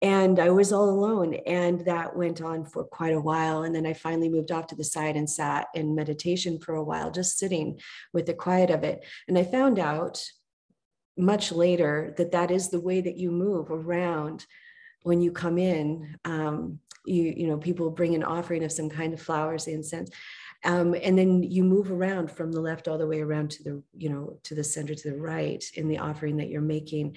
And 0.02 0.38
i 0.38 0.50
was 0.50 0.72
all 0.72 0.88
alone 0.88 1.34
and 1.46 1.84
that 1.86 2.16
went 2.16 2.40
on 2.42 2.64
for 2.64 2.84
quite 2.84 3.14
a 3.14 3.20
while. 3.20 3.64
And 3.64 3.74
then 3.74 3.86
i 3.86 3.94
finally 3.94 4.28
moved 4.28 4.52
off 4.52 4.68
to 4.68 4.76
the 4.76 4.84
side 4.84 5.16
and 5.16 5.28
sat 5.28 5.66
in 5.74 5.96
meditation 5.96 6.60
for 6.60 6.74
a 6.74 6.84
while 6.84 7.10
just 7.10 7.38
sitting 7.38 7.80
with 8.12 8.26
the 8.26 8.34
quiet 8.34 8.70
of 8.70 8.84
it. 8.84 9.04
And 9.26 9.36
i 9.36 9.42
found 9.42 9.78
out 9.78 10.22
much 11.16 11.52
later 11.52 12.14
that 12.16 12.32
that 12.32 12.50
is 12.50 12.68
the 12.68 12.80
way 12.80 13.00
that 13.00 13.16
you 13.16 13.30
move 13.30 13.70
around 13.70 14.46
when 15.02 15.20
you 15.20 15.30
come 15.30 15.58
in 15.58 16.16
um, 16.24 16.78
you 17.04 17.34
you 17.36 17.46
know 17.46 17.58
people 17.58 17.90
bring 17.90 18.14
an 18.14 18.24
offering 18.24 18.64
of 18.64 18.72
some 18.72 18.88
kind 18.88 19.12
of 19.12 19.20
flowers 19.20 19.66
incense 19.66 20.10
um, 20.64 20.94
and 21.02 21.18
then 21.18 21.42
you 21.42 21.64
move 21.64 21.90
around 21.90 22.30
from 22.30 22.52
the 22.52 22.60
left 22.60 22.86
all 22.86 22.96
the 22.96 23.06
way 23.06 23.20
around 23.20 23.50
to 23.50 23.64
the 23.64 23.82
you 23.96 24.08
know 24.08 24.38
to 24.44 24.54
the 24.54 24.64
center 24.64 24.94
to 24.94 25.10
the 25.10 25.16
right 25.16 25.64
in 25.74 25.88
the 25.88 25.98
offering 25.98 26.36
that 26.36 26.48
you're 26.48 26.60
making. 26.60 27.16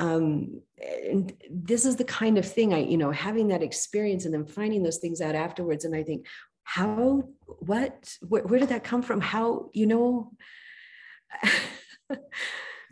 Um, 0.00 0.62
and 1.06 1.32
this 1.50 1.84
is 1.84 1.96
the 1.96 2.04
kind 2.04 2.38
of 2.38 2.50
thing 2.50 2.72
i 2.72 2.78
you 2.78 2.96
know 2.96 3.10
having 3.10 3.48
that 3.48 3.62
experience 3.62 4.24
and 4.24 4.32
then 4.32 4.46
finding 4.46 4.82
those 4.82 4.96
things 4.96 5.20
out 5.20 5.34
afterwards 5.34 5.84
and 5.84 5.94
i 5.94 6.02
think 6.02 6.24
how 6.70 7.24
what 7.46 8.16
where, 8.28 8.44
where 8.44 8.60
did 8.60 8.68
that 8.68 8.84
come 8.84 9.02
from? 9.02 9.20
How 9.20 9.70
you 9.72 9.86
know 9.86 10.30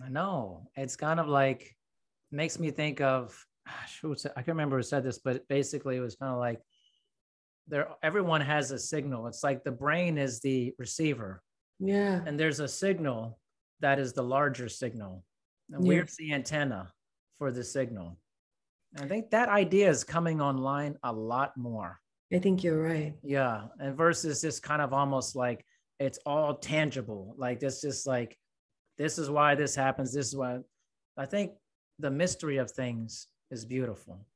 I 0.04 0.08
know. 0.08 0.68
It's 0.76 0.96
kind 0.96 1.20
of 1.20 1.28
like 1.28 1.74
makes 2.30 2.58
me 2.58 2.70
think 2.70 3.00
of 3.00 3.36
shoot, 3.88 4.24
I 4.26 4.34
can't 4.42 4.48
remember 4.48 4.76
who 4.76 4.82
said 4.82 5.04
this, 5.04 5.18
but 5.18 5.46
basically 5.48 5.96
it 5.96 6.00
was 6.00 6.16
kind 6.16 6.32
of 6.32 6.38
like 6.38 6.60
there 7.66 7.88
everyone 8.02 8.40
has 8.40 8.70
a 8.70 8.78
signal. 8.78 9.26
It's 9.26 9.42
like 9.42 9.64
the 9.64 9.70
brain 9.72 10.18
is 10.18 10.40
the 10.40 10.74
receiver, 10.78 11.42
yeah 11.78 12.22
and 12.26 12.38
there's 12.38 12.60
a 12.60 12.68
signal 12.68 13.38
that 13.80 13.98
is 13.98 14.12
the 14.12 14.22
larger 14.22 14.68
signal. 14.68 15.24
And 15.70 15.86
we're 15.86 16.06
the 16.18 16.32
antenna 16.32 16.92
for 17.38 17.50
the 17.52 17.62
signal. 17.62 18.18
And 18.94 19.04
I 19.04 19.08
think 19.08 19.30
that 19.30 19.48
idea 19.50 19.90
is 19.90 20.02
coming 20.02 20.40
online 20.40 20.96
a 21.02 21.12
lot 21.12 21.56
more. 21.56 22.00
i 22.32 22.38
think 22.38 22.64
you're 22.64 22.82
right 22.82 23.14
Yeah. 23.22 23.68
And 23.78 23.96
versus 23.96 24.40
just 24.40 24.62
kind 24.62 24.80
of 24.82 24.92
almost 24.92 25.36
like 25.36 25.64
it's 26.00 26.18
all 26.24 26.54
tangible. 26.54 27.34
Like 27.36 27.60
this 27.60 27.80
just 27.82 28.06
like 28.06 28.36
this 28.98 29.18
is 29.18 29.30
why 29.30 29.54
this 29.54 29.74
happens. 29.74 30.12
This 30.12 30.26
is 30.28 30.36
why 30.36 30.58
I 31.16 31.26
think 31.26 31.52
the 31.98 32.10
mystery 32.10 32.58
of 32.58 32.70
things 32.70 33.28
is 33.50 33.64
beautiful. 33.64 34.26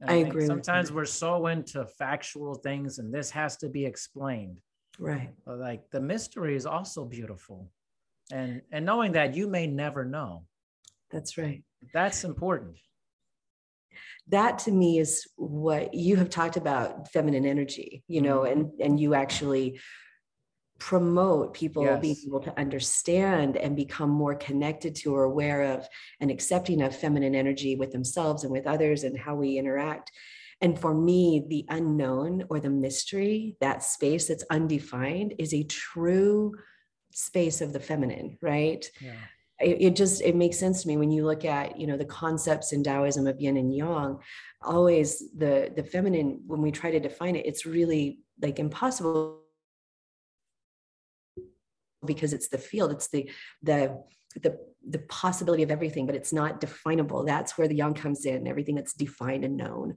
And 0.00 0.10
I 0.10 0.14
think 0.22 0.28
agree 0.28 0.46
Sometimes 0.46 0.92
we're 0.92 1.04
so 1.04 1.46
into 1.48 1.84
factual 1.86 2.54
things 2.54 2.98
and 2.98 3.12
this 3.12 3.30
has 3.30 3.56
to 3.58 3.68
be 3.68 3.84
explained. 3.84 4.58
right 4.98 5.30
But 5.46 5.58
like 5.58 5.82
the 5.90 6.00
mystery 6.00 6.54
is 6.56 6.66
also 6.66 7.04
beautiful. 7.04 7.70
and 8.30 8.60
and 8.72 8.84
knowing 8.84 9.12
that 9.12 9.34
you 9.38 9.48
may 9.48 9.66
never 9.66 10.04
know 10.04 10.32
That's 11.12 11.32
right. 11.38 11.62
that's 11.94 12.24
important 12.24 12.76
that 14.28 14.58
to 14.64 14.70
me 14.70 14.98
is 14.98 15.26
what 15.36 15.94
you 15.94 16.16
have 16.16 16.28
talked 16.28 16.56
about 16.64 16.88
feminine 17.14 17.46
energy 17.54 17.90
you 18.14 18.20
know 18.26 18.40
Mhm. 18.40 18.52
and 18.52 18.60
and 18.84 19.00
you 19.02 19.10
actually 19.24 19.66
promote 20.78 21.54
people 21.54 21.98
being 22.00 22.16
able 22.26 22.40
to 22.40 22.58
understand 22.58 23.56
and 23.56 23.74
become 23.74 24.10
more 24.10 24.36
connected 24.36 24.94
to 24.94 25.14
or 25.14 25.24
aware 25.24 25.62
of 25.62 25.86
and 26.20 26.30
accepting 26.30 26.82
of 26.82 26.96
feminine 26.96 27.34
energy 27.34 27.74
with 27.74 27.90
themselves 27.90 28.44
and 28.44 28.52
with 28.52 28.66
others 28.66 29.02
and 29.02 29.18
how 29.18 29.34
we 29.34 29.58
interact. 29.58 30.12
And 30.60 30.78
for 30.78 30.94
me 30.94 31.44
the 31.48 31.64
unknown 31.68 32.44
or 32.48 32.60
the 32.60 32.70
mystery 32.70 33.56
that 33.60 33.82
space 33.82 34.28
that's 34.28 34.44
undefined 34.50 35.34
is 35.38 35.52
a 35.52 35.64
true 35.64 36.54
space 37.12 37.60
of 37.60 37.72
the 37.72 37.80
feminine 37.80 38.38
right? 38.40 38.88
Yeah. 39.00 39.14
It, 39.60 39.80
it 39.80 39.96
just 39.96 40.22
it 40.22 40.36
makes 40.36 40.56
sense 40.56 40.82
to 40.82 40.88
me 40.88 40.96
when 40.96 41.10
you 41.10 41.24
look 41.24 41.44
at 41.44 41.80
you 41.80 41.88
know 41.88 41.96
the 41.96 42.04
concepts 42.04 42.72
in 42.72 42.84
taoism 42.84 43.26
of 43.26 43.40
yin 43.40 43.56
and 43.56 43.74
yang 43.74 44.18
always 44.62 45.24
the 45.36 45.72
the 45.74 45.82
feminine 45.82 46.42
when 46.46 46.62
we 46.62 46.70
try 46.70 46.92
to 46.92 47.00
define 47.00 47.34
it 47.34 47.44
it's 47.44 47.66
really 47.66 48.20
like 48.40 48.60
impossible 48.60 49.42
because 52.04 52.32
it's 52.32 52.48
the 52.48 52.58
field 52.58 52.92
it's 52.92 53.08
the 53.08 53.30
the 53.62 54.02
the 54.42 54.58
the 54.88 54.98
possibility 55.00 55.62
of 55.62 55.70
everything 55.70 56.06
but 56.06 56.14
it's 56.14 56.32
not 56.32 56.60
definable. 56.60 57.24
That's 57.24 57.58
where 57.58 57.68
the 57.68 57.76
yang 57.76 57.94
comes 57.94 58.24
in 58.24 58.46
everything 58.46 58.74
that's 58.74 58.94
defined 58.94 59.44
and 59.44 59.56
known. 59.56 59.96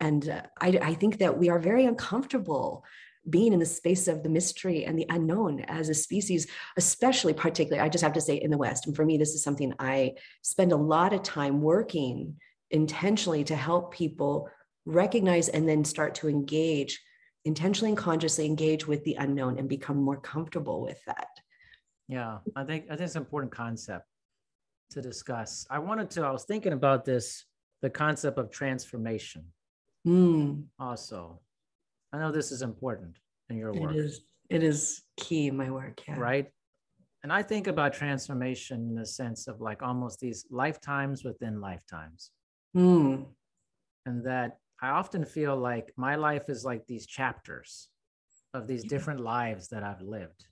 And 0.00 0.28
uh, 0.28 0.42
I, 0.60 0.78
I 0.80 0.94
think 0.94 1.18
that 1.18 1.38
we 1.38 1.48
are 1.48 1.58
very 1.58 1.84
uncomfortable 1.86 2.84
being 3.28 3.52
in 3.52 3.58
the 3.58 3.66
space 3.66 4.06
of 4.08 4.22
the 4.22 4.28
mystery 4.28 4.84
and 4.84 4.98
the 4.98 5.06
unknown 5.10 5.60
as 5.62 5.88
a 5.88 5.94
species 5.94 6.46
especially 6.78 7.34
particularly 7.34 7.84
i 7.84 7.88
just 7.88 8.04
have 8.04 8.14
to 8.14 8.22
say 8.22 8.36
in 8.36 8.50
the 8.50 8.56
west. 8.56 8.86
And 8.86 8.96
for 8.96 9.04
me 9.04 9.18
this 9.18 9.34
is 9.34 9.42
something 9.42 9.74
i 9.78 10.14
spend 10.42 10.72
a 10.72 10.76
lot 10.76 11.12
of 11.12 11.22
time 11.24 11.60
working 11.60 12.36
intentionally 12.70 13.44
to 13.44 13.56
help 13.56 13.92
people 13.92 14.48
recognize 14.86 15.50
and 15.50 15.68
then 15.68 15.84
start 15.84 16.14
to 16.14 16.28
engage 16.28 17.02
intentionally 17.44 17.90
and 17.90 17.98
consciously 17.98 18.46
engage 18.46 18.86
with 18.86 19.04
the 19.04 19.16
unknown 19.16 19.58
and 19.58 19.68
become 19.68 20.00
more 20.00 20.20
comfortable 20.20 20.80
with 20.80 21.00
that 21.06 21.28
Yeah, 22.08 22.38
I 22.56 22.64
think 22.64 22.86
I 22.86 22.96
think 22.96 23.02
it's 23.02 23.16
an 23.16 23.22
important 23.22 23.52
concept 23.52 24.06
to 24.90 25.02
discuss. 25.02 25.66
I 25.70 25.78
wanted 25.78 26.10
to. 26.10 26.24
I 26.24 26.30
was 26.30 26.44
thinking 26.44 26.72
about 26.72 27.04
this, 27.04 27.44
the 27.82 27.90
concept 27.90 28.38
of 28.38 28.50
transformation. 28.50 29.44
Mm, 30.06 30.64
Also, 30.78 31.40
I 32.12 32.18
know 32.18 32.32
this 32.32 32.50
is 32.52 32.62
important 32.62 33.18
in 33.50 33.56
your 33.58 33.72
work, 33.74 33.92
it 33.92 33.96
is 33.96 34.20
it 34.48 34.62
is 34.62 35.02
key 35.18 35.48
in 35.48 35.56
my 35.56 35.70
work 35.70 36.02
yeah 36.08 36.18
right? 36.18 36.46
And 37.22 37.32
I 37.32 37.42
think 37.42 37.66
about 37.66 37.92
transformation 37.92 38.80
in 38.88 38.94
the 38.94 39.04
sense 39.04 39.48
of 39.48 39.60
like 39.60 39.82
almost 39.82 40.20
these 40.20 40.46
lifetimes 40.50 41.24
within 41.24 41.60
lifetimes, 41.60 42.30
Mm, 42.76 43.26
and 44.06 44.24
that 44.24 44.58
I 44.80 44.90
often 44.90 45.24
feel 45.24 45.56
like 45.56 45.92
my 45.96 46.14
life 46.14 46.48
is 46.48 46.64
like 46.64 46.86
these 46.86 47.06
chapters 47.06 47.88
of 48.54 48.66
these 48.66 48.84
different 48.84 49.20
lives 49.20 49.68
that 49.68 49.82
I've 49.82 50.00
lived, 50.00 50.46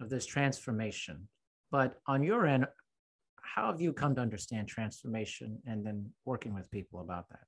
of 0.00 0.08
this 0.10 0.26
transformation. 0.26 1.28
But 1.70 1.98
on 2.06 2.22
your 2.22 2.46
end, 2.46 2.66
how 3.42 3.70
have 3.70 3.80
you 3.80 3.92
come 3.92 4.14
to 4.16 4.20
understand 4.20 4.68
transformation 4.68 5.58
and 5.66 5.84
then 5.86 6.10
working 6.24 6.54
with 6.54 6.70
people 6.70 7.00
about 7.00 7.26
that? 7.30 7.40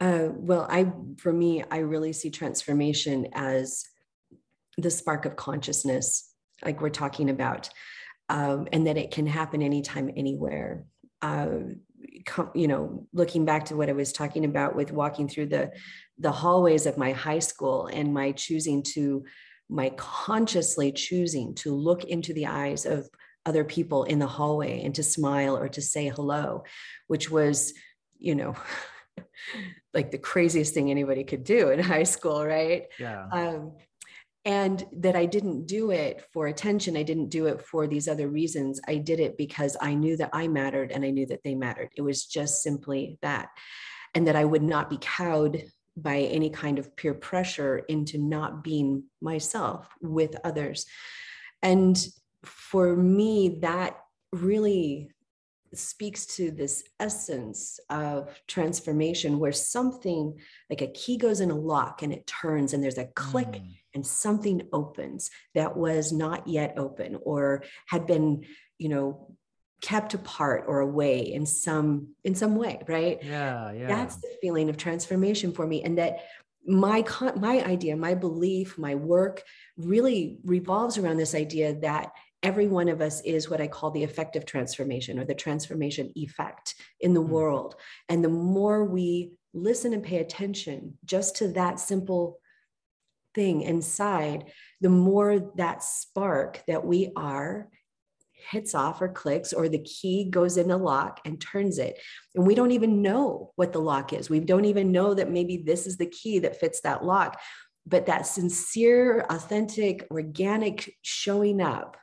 Uh, 0.00 0.28
well, 0.32 0.66
I 0.68 0.92
for 1.18 1.32
me, 1.32 1.62
I 1.70 1.78
really 1.78 2.12
see 2.12 2.30
transformation 2.30 3.28
as 3.32 3.84
the 4.76 4.90
spark 4.90 5.24
of 5.24 5.36
consciousness, 5.36 6.32
like 6.64 6.80
we're 6.80 6.90
talking 6.90 7.30
about, 7.30 7.70
um, 8.28 8.66
and 8.72 8.86
that 8.86 8.96
it 8.96 9.12
can 9.12 9.26
happen 9.26 9.62
anytime, 9.62 10.10
anywhere. 10.16 10.84
Uh, 11.22 11.58
com- 12.26 12.50
you 12.54 12.66
know, 12.66 13.06
looking 13.12 13.44
back 13.44 13.66
to 13.66 13.76
what 13.76 13.88
I 13.88 13.92
was 13.92 14.12
talking 14.12 14.44
about 14.44 14.74
with 14.74 14.92
walking 14.92 15.28
through 15.28 15.46
the 15.46 15.70
the 16.18 16.32
hallways 16.32 16.86
of 16.86 16.98
my 16.98 17.12
high 17.12 17.38
school 17.38 17.86
and 17.86 18.12
my 18.12 18.32
choosing 18.32 18.82
to, 18.94 19.24
my 19.68 19.90
consciously 19.96 20.92
choosing 20.92 21.54
to 21.54 21.74
look 21.74 22.04
into 22.04 22.32
the 22.32 22.46
eyes 22.46 22.86
of 22.86 23.08
other 23.46 23.64
people 23.64 24.04
in 24.04 24.18
the 24.18 24.26
hallway 24.26 24.82
and 24.82 24.94
to 24.94 25.02
smile 25.02 25.56
or 25.56 25.68
to 25.68 25.82
say 25.82 26.08
hello, 26.08 26.64
which 27.06 27.30
was, 27.30 27.74
you 28.18 28.34
know. 28.34 28.54
like 29.94 30.10
the 30.10 30.18
craziest 30.18 30.74
thing 30.74 30.90
anybody 30.90 31.22
could 31.24 31.44
do 31.44 31.70
in 31.70 31.78
high 31.94 32.02
school, 32.02 32.44
right? 32.44 32.86
Yeah. 32.98 33.26
Um, 33.32 33.72
and 34.44 34.84
that 34.92 35.16
I 35.16 35.24
didn't 35.24 35.66
do 35.66 35.90
it 35.90 36.22
for 36.32 36.48
attention. 36.48 36.96
I 36.96 37.02
didn't 37.02 37.30
do 37.30 37.46
it 37.46 37.62
for 37.62 37.86
these 37.86 38.08
other 38.08 38.28
reasons. 38.28 38.80
I 38.86 38.96
did 38.96 39.18
it 39.18 39.38
because 39.38 39.76
I 39.80 39.94
knew 39.94 40.18
that 40.18 40.30
I 40.34 40.48
mattered 40.48 40.92
and 40.92 41.02
I 41.04 41.10
knew 41.10 41.24
that 41.26 41.42
they 41.44 41.54
mattered. 41.54 41.90
It 41.96 42.02
was 42.02 42.26
just 42.26 42.62
simply 42.62 43.18
that. 43.22 43.48
And 44.14 44.26
that 44.26 44.36
I 44.36 44.44
would 44.44 44.62
not 44.62 44.90
be 44.90 44.98
cowed 45.00 45.64
by 45.96 46.18
any 46.18 46.50
kind 46.50 46.78
of 46.78 46.96
peer 46.96 47.14
pressure 47.14 47.78
into 47.88 48.18
not 48.18 48.64
being 48.64 49.04
myself 49.20 49.88
with 50.00 50.36
others. 50.44 50.86
And 51.62 51.96
for 52.44 52.96
me, 52.96 53.58
that 53.62 53.96
really 54.32 55.10
speaks 55.72 56.26
to 56.26 56.50
this 56.50 56.84
essence 57.00 57.80
of 57.90 58.40
transformation 58.46 59.38
where 59.38 59.52
something 59.52 60.38
like 60.70 60.80
a 60.80 60.92
key 60.92 61.16
goes 61.16 61.40
in 61.40 61.50
a 61.50 61.56
lock 61.56 62.02
and 62.02 62.12
it 62.12 62.26
turns 62.26 62.72
and 62.72 62.82
there's 62.82 62.98
a 62.98 63.06
click 63.06 63.48
Mm, 63.48 63.62
and 63.94 64.06
something 64.06 64.62
opens 64.72 65.30
that 65.54 65.76
was 65.76 66.12
not 66.12 66.46
yet 66.48 66.74
open 66.76 67.18
or 67.22 67.62
had 67.86 68.06
been 68.06 68.44
you 68.78 68.88
know 68.88 69.36
kept 69.84 70.14
apart 70.14 70.64
or 70.66 70.80
away 70.80 71.18
in 71.20 71.44
some 71.44 72.08
in 72.24 72.34
some 72.34 72.56
way 72.56 72.80
right 72.88 73.18
yeah. 73.22 73.70
Yeah. 73.70 73.86
that's 73.86 74.16
the 74.16 74.34
feeling 74.40 74.70
of 74.70 74.78
transformation 74.78 75.52
for 75.52 75.66
me 75.66 75.82
and 75.82 75.98
that 75.98 76.20
my 76.66 77.02
con- 77.02 77.38
my 77.38 77.62
idea 77.64 77.94
my 77.94 78.14
belief 78.14 78.78
my 78.78 78.94
work 78.94 79.42
really 79.76 80.38
revolves 80.42 80.96
around 80.96 81.18
this 81.18 81.34
idea 81.34 81.74
that 81.80 82.12
every 82.42 82.66
one 82.66 82.88
of 82.88 83.02
us 83.02 83.20
is 83.34 83.50
what 83.50 83.60
i 83.60 83.66
call 83.66 83.90
the 83.90 84.02
effective 84.02 84.46
transformation 84.46 85.18
or 85.18 85.26
the 85.26 85.34
transformation 85.34 86.10
effect 86.16 86.74
in 87.00 87.12
the 87.12 87.22
Mhm. 87.22 87.28
world 87.28 87.74
and 88.08 88.24
the 88.24 88.30
more 88.54 88.86
we 88.86 89.32
listen 89.52 89.92
and 89.92 90.02
pay 90.02 90.16
attention 90.16 90.96
just 91.04 91.36
to 91.36 91.48
that 91.48 91.78
simple 91.78 92.40
thing 93.34 93.60
inside 93.60 94.50
the 94.80 94.88
more 94.88 95.52
that 95.56 95.82
spark 95.82 96.62
that 96.68 96.86
we 96.86 97.12
are 97.16 97.68
hits 98.50 98.74
off 98.74 99.00
or 99.00 99.08
clicks 99.08 99.52
or 99.52 99.68
the 99.68 99.82
key 99.82 100.28
goes 100.30 100.56
in 100.56 100.70
a 100.70 100.76
lock 100.76 101.20
and 101.24 101.40
turns 101.40 101.78
it 101.78 101.98
and 102.34 102.46
we 102.46 102.54
don't 102.54 102.72
even 102.72 103.02
know 103.02 103.52
what 103.56 103.72
the 103.72 103.80
lock 103.80 104.12
is 104.12 104.28
we 104.30 104.40
don't 104.40 104.64
even 104.66 104.92
know 104.92 105.14
that 105.14 105.30
maybe 105.30 105.56
this 105.58 105.86
is 105.86 105.96
the 105.96 106.06
key 106.06 106.38
that 106.40 106.58
fits 106.60 106.80
that 106.82 107.04
lock 107.04 107.40
but 107.86 108.06
that 108.06 108.26
sincere 108.26 109.24
authentic 109.30 110.06
organic 110.10 110.94
showing 111.02 111.60
up 111.60 111.96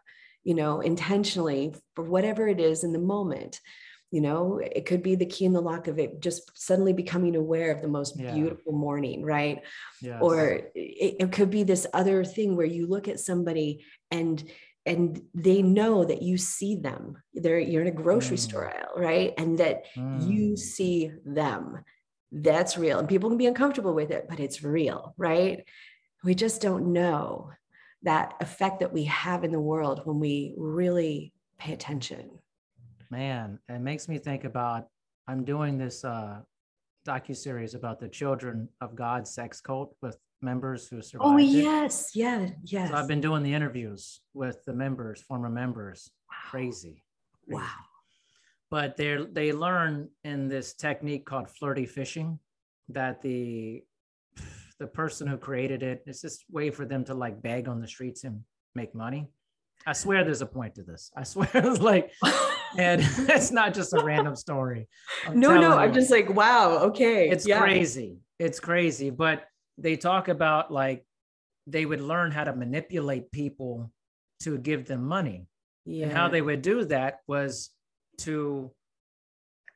you 0.43 0.53
know 0.53 0.81
intentionally 0.81 1.73
for 1.95 2.03
whatever 2.03 2.47
it 2.47 2.59
is 2.59 2.83
in 2.83 2.93
the 2.93 2.99
moment 2.99 3.59
you 4.11 4.21
know 4.21 4.59
it 4.63 4.85
could 4.85 5.01
be 5.01 5.15
the 5.15 5.25
key 5.25 5.45
in 5.45 5.53
the 5.53 5.61
lock 5.61 5.87
of 5.87 5.97
it 5.99 6.19
just 6.21 6.51
suddenly 6.55 6.93
becoming 6.93 7.35
aware 7.35 7.71
of 7.71 7.81
the 7.81 7.87
most 7.87 8.19
Yeah. 8.19 8.33
beautiful 8.33 8.73
morning 8.73 9.23
right 9.23 9.61
Yes. 10.01 10.17
or 10.21 10.49
it, 10.75 11.15
it 11.19 11.31
could 11.31 11.49
be 11.49 11.63
this 11.63 11.87
other 11.93 12.23
thing 12.25 12.55
where 12.55 12.65
you 12.65 12.87
look 12.87 13.07
at 13.07 13.19
somebody 13.19 13.85
and 14.09 14.43
and 14.85 15.21
they 15.33 15.61
know 15.61 16.03
that 16.05 16.21
you 16.21 16.37
see 16.37 16.75
them. 16.75 17.21
They're 17.33 17.59
you're 17.59 17.83
in 17.83 17.87
a 17.87 17.91
grocery 18.03 18.37
Mm. 18.37 18.39
store 18.47 18.73
aisle 18.73 18.93
right? 18.95 19.33
And 19.37 19.57
that 19.59 19.85
you 19.95 20.53
Mm, 20.53 20.57
see 20.57 21.11
them. 21.25 21.83
That's 22.31 22.77
real. 22.77 22.99
And 22.99 23.07
people 23.09 23.29
can 23.29 23.37
be 23.37 23.47
uncomfortable 23.47 23.93
with 23.93 24.11
it 24.11 24.27
but 24.29 24.39
it's 24.39 24.63
real 24.63 25.13
right? 25.17 25.63
We 26.23 26.35
just 26.35 26.61
don't 26.61 26.93
know 26.93 27.51
that 28.03 28.33
effect 28.41 28.79
that 28.79 28.93
we 28.93 29.03
have 29.05 29.43
in 29.43 29.51
the 29.51 29.59
world 29.59 30.01
when 30.05 30.19
we 30.19 30.53
really 30.57 31.33
pay 31.59 31.73
attention. 31.73 32.39
Man, 33.09 33.59
it 33.69 33.79
makes 33.79 34.07
me 34.07 34.17
think 34.17 34.43
about. 34.45 34.87
I'm 35.27 35.43
doing 35.45 35.77
this 35.77 36.03
uh, 36.03 36.39
docu 37.07 37.35
series 37.35 37.73
about 37.75 37.99
the 37.99 38.09
Children 38.09 38.69
of 38.81 38.95
God 38.95 39.27
sex 39.27 39.61
cult 39.61 39.95
with 40.01 40.17
members 40.41 40.87
who 40.87 40.97
oh, 40.97 41.01
survived. 41.01 41.33
oh 41.33 41.37
it. 41.37 41.43
yes 41.43 42.11
yeah 42.15 42.49
yes 42.63 42.89
So 42.89 42.95
I've 42.95 43.07
been 43.07 43.21
doing 43.21 43.43
the 43.43 43.53
interviews 43.53 44.21
with 44.33 44.63
the 44.65 44.73
members, 44.73 45.21
former 45.21 45.49
members. 45.49 46.09
Crazy. 46.49 47.03
wow. 47.47 47.67
But 48.69 48.95
they 48.95 49.17
they 49.31 49.51
learn 49.51 50.09
in 50.23 50.47
this 50.47 50.73
technique 50.73 51.25
called 51.25 51.49
flirty 51.49 51.85
fishing 51.85 52.39
that 52.89 53.21
the 53.21 53.83
the 54.79 54.87
person 54.87 55.27
who 55.27 55.37
created 55.37 55.83
it 55.83 56.03
is 56.07 56.21
this 56.21 56.43
way 56.49 56.71
for 56.71 56.85
them 56.85 57.03
to 57.05 57.13
like 57.13 57.41
beg 57.41 57.67
on 57.67 57.81
the 57.81 57.87
streets 57.87 58.23
and 58.23 58.41
make 58.73 58.95
money. 58.95 59.29
I 59.85 59.93
swear 59.93 60.23
there's 60.23 60.41
a 60.41 60.45
point 60.45 60.75
to 60.75 60.83
this. 60.83 61.11
I 61.15 61.23
swear 61.31 61.49
it's 61.53 61.81
like 61.81 62.11
and 62.77 63.01
it's 63.29 63.51
not 63.51 63.73
just 63.73 63.93
a 63.93 64.03
random 64.03 64.35
story. 64.35 64.87
I'm 65.27 65.39
no 65.39 65.53
no 65.55 65.61
telling 65.61 65.79
i'm 65.79 65.93
just 65.93 66.09
like 66.09 66.33
wow 66.33 66.77
okay 66.89 67.29
it's 67.29 67.47
yeah. 67.47 67.59
crazy. 67.59 68.19
It's 68.39 68.59
crazy. 68.59 69.11
But 69.11 69.45
they 69.81 69.97
talk 69.97 70.27
about 70.27 70.71
like 70.71 71.05
they 71.67 71.85
would 71.85 72.01
learn 72.01 72.31
how 72.31 72.43
to 72.43 72.55
manipulate 72.55 73.31
people 73.31 73.91
to 74.41 74.57
give 74.57 74.85
them 74.85 75.03
money. 75.03 75.47
Yeah. 75.85 76.05
And 76.05 76.13
how 76.13 76.27
they 76.27 76.41
would 76.41 76.61
do 76.61 76.85
that 76.85 77.19
was 77.27 77.69
to 78.19 78.71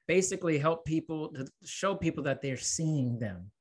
basically 0.08 0.58
help 0.58 0.86
people 0.86 1.30
to 1.34 1.48
show 1.64 1.96
people 1.96 2.24
that 2.24 2.42
they're 2.42 2.58
seeing 2.58 3.18
them 3.20 3.52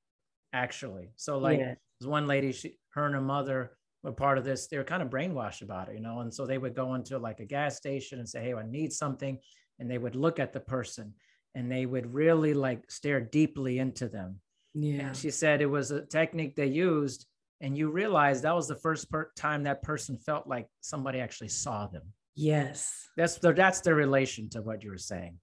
actually. 0.53 1.11
So 1.17 1.39
like 1.39 1.59
Yeah. 1.59 1.75
there's 2.01 2.09
one 2.09 2.27
lady, 2.27 2.53
she 2.53 2.79
her 2.91 3.07
and 3.07 3.15
her 3.15 3.21
mother 3.21 3.77
were 4.03 4.13
part 4.13 4.39
of 4.39 4.45
this. 4.45 4.69
They 4.69 4.77
were 4.77 4.85
kind 4.85 5.03
of 5.03 5.09
brainwashed 5.11 5.63
about 5.63 5.89
it, 5.89 5.95
you 5.95 6.01
know. 6.01 6.21
And 6.21 6.33
so 6.33 6.47
they 6.47 6.59
would 6.59 6.75
go 6.75 6.95
into 6.95 7.19
like 7.19 7.41
a 7.41 7.47
gas 7.47 7.77
station 7.77 8.19
and 8.19 8.29
say, 8.29 8.43
Hey, 8.43 8.55
I 8.55 8.63
need 8.67 8.93
something. 8.93 9.39
And 9.79 9.91
they 9.91 9.99
would 9.99 10.15
look 10.17 10.39
at 10.39 10.53
the 10.53 10.61
person 10.61 11.15
and 11.55 11.71
they 11.71 11.87
would 11.87 12.13
really 12.13 12.55
like 12.55 12.91
stare 12.91 13.21
deeply 13.21 13.79
into 13.79 14.09
them. 14.09 14.41
Yeah. 14.75 15.09
And 15.09 15.17
she 15.17 15.31
said 15.31 15.61
it 15.63 15.67
was 15.67 15.91
a 15.91 16.05
technique 16.05 16.57
they 16.57 16.67
used. 16.67 17.27
And 17.61 17.79
you 17.79 17.91
realize 17.91 18.43
that 18.43 18.55
was 18.55 18.69
the 18.69 18.75
first 18.75 19.11
per- 19.11 19.31
time 19.37 19.63
that 19.63 19.83
person 19.83 20.19
felt 20.19 20.47
like 20.47 20.67
somebody 20.81 21.21
actually 21.21 21.49
saw 21.49 21.87
them. 21.87 22.03
Yes. 22.35 23.09
That's 23.17 23.39
the 23.39 23.53
that's 23.53 23.81
the 23.81 23.95
relation 23.95 24.51
to 24.51 24.61
what 24.61 24.83
you 24.83 24.91
were 24.91 24.99
saying. 24.99 25.39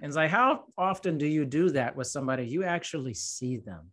And 0.00 0.08
it's 0.08 0.16
like, 0.16 0.30
how 0.30 0.64
often 0.78 1.18
do 1.18 1.26
you 1.26 1.44
do 1.44 1.70
that 1.70 1.94
with 1.96 2.06
somebody? 2.06 2.46
You 2.46 2.64
actually 2.64 3.14
see 3.14 3.58
them, 3.58 3.90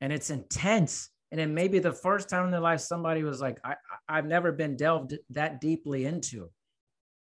and 0.00 0.12
it's 0.12 0.30
intense. 0.30 1.10
And 1.30 1.40
it 1.40 1.46
may 1.46 1.68
be 1.68 1.78
the 1.78 1.92
first 1.92 2.28
time 2.30 2.46
in 2.46 2.50
their 2.50 2.60
life 2.60 2.80
somebody 2.80 3.22
was 3.22 3.40
like, 3.40 3.58
I, 3.64 3.72
I- 3.72 4.18
I've 4.18 4.26
never 4.26 4.50
been 4.52 4.76
delved 4.76 5.14
that 5.30 5.60
deeply 5.60 6.06
into. 6.06 6.50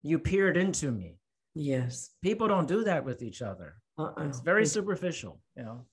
You 0.02 0.18
peered 0.20 0.56
into 0.56 0.92
me. 0.92 1.18
Yes. 1.54 2.12
People 2.22 2.48
don't 2.48 2.68
do 2.68 2.84
that 2.86 3.04
with 3.04 3.22
each 3.22 3.42
other. 3.42 3.76
Uh-uh. 3.98 4.24
It's 4.28 4.40
very 4.40 4.66
superficial, 4.66 5.42
you 5.58 5.64
know. 5.64 5.86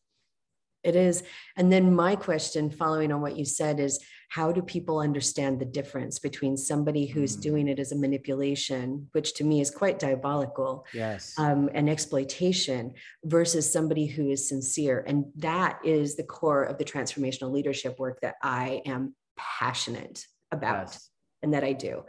It 0.84 0.96
is. 0.96 1.22
And 1.56 1.72
then 1.72 1.94
my 1.94 2.14
question, 2.14 2.70
following 2.70 3.10
on 3.10 3.22
what 3.22 3.36
you 3.36 3.44
said, 3.46 3.80
is 3.80 3.98
how 4.28 4.52
do 4.52 4.60
people 4.60 4.98
understand 4.98 5.58
the 5.58 5.64
difference 5.64 6.18
between 6.18 6.56
somebody 6.56 7.06
who's 7.06 7.36
Mm. 7.36 7.40
doing 7.40 7.68
it 7.68 7.78
as 7.78 7.92
a 7.92 7.96
manipulation, 7.96 9.08
which 9.12 9.34
to 9.34 9.44
me 9.44 9.60
is 9.60 9.70
quite 9.70 9.98
diabolical, 9.98 10.84
Yes. 10.92 11.34
um, 11.38 11.70
and 11.72 11.88
exploitation, 11.88 12.92
versus 13.24 13.70
somebody 13.72 14.06
who 14.06 14.28
is 14.28 14.48
sincere? 14.48 15.02
And 15.06 15.26
that 15.36 15.80
is 15.84 16.16
the 16.16 16.24
core 16.24 16.64
of 16.64 16.78
the 16.78 16.84
transformational 16.84 17.50
leadership 17.50 17.98
work 17.98 18.20
that 18.20 18.36
I 18.42 18.82
am 18.84 19.14
passionate 19.36 20.26
about 20.52 20.88
yes. 20.88 21.10
and 21.42 21.54
that 21.54 21.64
I 21.64 21.72
do. 21.72 22.04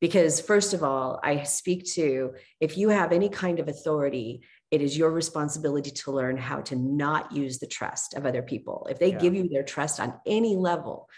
Because, 0.00 0.40
first 0.40 0.74
of 0.74 0.84
all, 0.84 1.18
I 1.24 1.42
speak 1.42 1.84
to 1.94 2.34
if 2.60 2.78
you 2.78 2.90
have 2.90 3.10
any 3.10 3.28
kind 3.28 3.58
of 3.58 3.66
authority, 3.66 4.42
it 4.70 4.82
is 4.82 4.96
your 4.98 5.10
responsibility 5.10 5.90
to 5.90 6.12
learn 6.12 6.36
how 6.36 6.60
to 6.60 6.76
not 6.76 7.32
use 7.32 7.58
the 7.58 7.66
trust 7.66 8.14
of 8.14 8.26
other 8.26 8.42
people. 8.42 8.86
If 8.90 8.98
they 8.98 9.12
Yeah. 9.12 9.18
give 9.18 9.34
you 9.34 9.48
their 9.48 9.62
trust 9.62 9.98
on 10.00 10.20
any 10.26 10.56
level, 10.56 11.08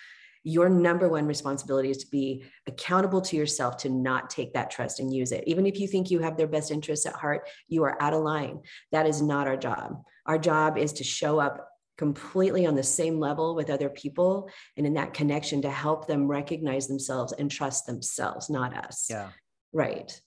your 0.43 0.69
number 0.71 1.09
one 1.09 1.27
responsibility 1.27 1.91
is 1.91 1.99
to 1.99 2.11
be 2.11 2.45
accountable 2.67 3.21
to 3.21 3.37
yourself 3.37 3.77
to 3.79 3.91
not 3.91 4.31
take 4.31 4.55
that 4.55 4.71
trust 4.71 4.99
and 4.99 5.13
use 5.13 5.33
it. 5.33 5.45
Even 5.47 5.67
if 5.67 5.79
you 5.79 5.87
think 5.87 6.11
you 6.11 6.21
have 6.21 6.37
their 6.37 6.47
best 6.47 6.71
interests 6.71 7.05
at 7.05 7.13
heart, 7.13 7.49
you 7.69 7.83
are 7.85 8.01
out 8.01 8.15
of 8.15 8.23
line. 8.23 8.61
That 8.93 9.07
is 9.07 9.21
not 9.21 9.47
our 9.47 9.57
job. 9.57 10.03
Our 10.27 10.39
job 10.39 10.79
is 10.79 10.95
to 10.95 11.05
show 11.05 11.41
up 11.41 11.67
completely 11.99 12.65
on 12.65 12.75
the 12.75 12.83
same 12.83 13.21
level 13.21 13.55
with 13.55 13.69
other 13.69 13.91
people 13.91 14.49
and 14.79 14.87
in 14.87 14.95
that 14.95 15.13
connection 15.13 15.61
to 15.61 15.71
help 15.71 16.07
them 16.07 16.27
recognize 16.27 16.89
themselves 16.89 17.35
and 17.35 17.51
trust 17.51 17.85
themselves, 17.85 18.49
not 18.49 18.75
us. 18.75 19.09
Yeah. 19.11 19.29
Right. 19.75 20.19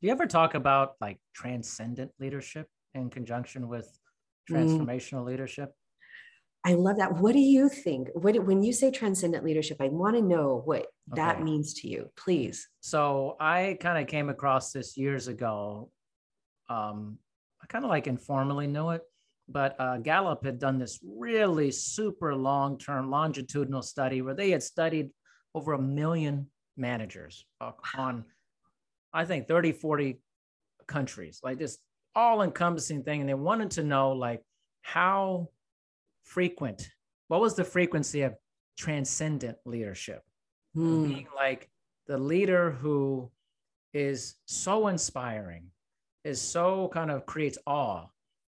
Do 0.00 0.06
you 0.06 0.12
ever 0.12 0.26
talk 0.26 0.54
about 0.54 0.94
like 1.00 1.18
transcendent 1.34 2.12
leadership 2.20 2.68
in 2.94 3.10
conjunction 3.10 3.68
with 3.68 3.88
Mm. 4.50 4.54
transformational 4.86 5.24
leadership? 5.24 5.72
I 6.64 6.74
love 6.74 6.98
that. 6.98 7.14
What 7.14 7.32
do 7.32 7.40
you 7.40 7.68
think? 7.68 8.08
What 8.14 8.36
when 8.44 8.62
you 8.62 8.72
say 8.72 8.90
transcendent 8.90 9.44
leadership, 9.44 9.78
I 9.80 9.88
want 9.88 10.16
to 10.16 10.22
know 10.22 10.62
what 10.64 10.86
that 11.14 11.42
means 11.42 11.74
to 11.74 11.88
you, 11.88 12.10
please. 12.16 12.68
So 12.80 13.36
I 13.40 13.76
kind 13.80 13.98
of 13.98 14.08
came 14.08 14.28
across 14.28 14.72
this 14.72 14.96
years 14.96 15.28
ago. 15.28 15.90
Um, 16.68 17.18
I 17.62 17.66
kind 17.66 17.84
of 17.84 17.90
like 17.90 18.06
informally 18.08 18.66
knew 18.66 18.90
it, 18.90 19.02
but 19.48 19.76
uh, 19.80 19.98
Gallup 19.98 20.44
had 20.44 20.58
done 20.58 20.78
this 20.78 20.98
really 21.04 21.70
super 21.70 22.34
long 22.34 22.78
term 22.78 23.10
longitudinal 23.10 23.82
study 23.82 24.22
where 24.22 24.34
they 24.34 24.50
had 24.50 24.62
studied 24.62 25.10
over 25.54 25.72
a 25.74 25.82
million 25.82 26.50
managers 26.76 27.44
uh, 27.60 27.72
on, 27.96 28.24
I 29.16 29.24
think, 29.24 29.48
30, 29.48 29.72
40 29.72 30.20
countries, 30.86 31.40
like 31.42 31.58
this 31.58 31.78
all 32.14 32.42
encompassing 32.42 33.02
thing. 33.02 33.20
And 33.20 33.28
they 33.28 33.34
wanted 33.34 33.70
to 33.72 33.82
know, 33.82 34.12
like, 34.12 34.42
how 34.82 35.48
frequent, 36.22 36.88
what 37.28 37.40
was 37.40 37.56
the 37.56 37.64
frequency 37.64 38.22
of 38.22 38.34
transcendent 38.76 39.56
leadership? 39.64 40.22
Hmm. 40.74 41.08
being 41.08 41.26
like 41.34 41.70
the 42.06 42.18
leader 42.18 42.70
who 42.70 43.30
is 43.94 44.34
so 44.44 44.88
inspiring, 44.88 45.70
is 46.22 46.40
so 46.40 46.90
kind 46.92 47.10
of 47.10 47.24
creates 47.24 47.56
awe 47.66 48.04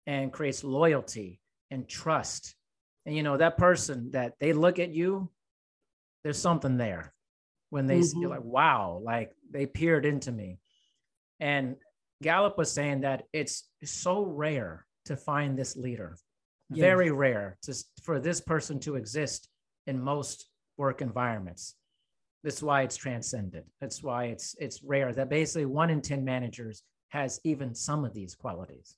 and 0.08 0.34
creates 0.34 0.63
loyalty 0.63 1.39
and 1.69 1.88
trust. 1.88 2.56
And 3.06 3.15
you 3.15 3.21
know, 3.21 3.38
that 3.38 3.58
person 3.58 4.10
that 4.12 4.34
they 4.39 4.54
look 4.54 4.80
at 4.80 4.89
you, 4.89 5.30
there's 6.23 6.39
something 6.39 6.78
there 6.78 7.13
when 7.75 7.88
they 7.88 8.01
see 8.01 8.15
Mhm. 8.15 8.21
you're 8.21 8.29
like, 8.29 8.43
wow, 8.45 9.01
like 9.03 9.35
they 9.51 9.65
peered 9.65 10.05
into 10.05 10.31
me. 10.31 10.59
And 11.41 11.75
Gallup 12.23 12.57
was 12.57 12.71
saying 12.71 13.01
that 13.01 13.27
it's 13.33 13.69
so 13.83 14.21
rare 14.23 14.88
to 15.03 15.17
find 15.17 15.59
this 15.59 15.75
leader, 15.75 16.17
Yes. 16.69 16.79
very 16.79 17.11
rare 17.11 17.57
to, 17.63 17.75
for 18.01 18.21
this 18.21 18.39
person 18.39 18.79
to 18.79 18.95
exist 18.95 19.49
in 19.88 19.99
most 19.99 20.49
work 20.77 21.01
environments. 21.01 21.75
That's 22.45 22.63
why 22.63 22.83
it's 22.83 22.95
transcendent. 22.95 23.65
That's 23.81 24.01
why 24.01 24.25
it's 24.27 24.55
it's 24.57 24.81
rare 24.81 25.11
that 25.11 25.29
basically 25.29 25.65
one 25.65 25.89
in 25.89 26.01
10 26.01 26.23
managers 26.23 26.81
has 27.09 27.41
even 27.43 27.75
some 27.75 28.05
of 28.05 28.13
these 28.13 28.35
qualities. 28.35 28.95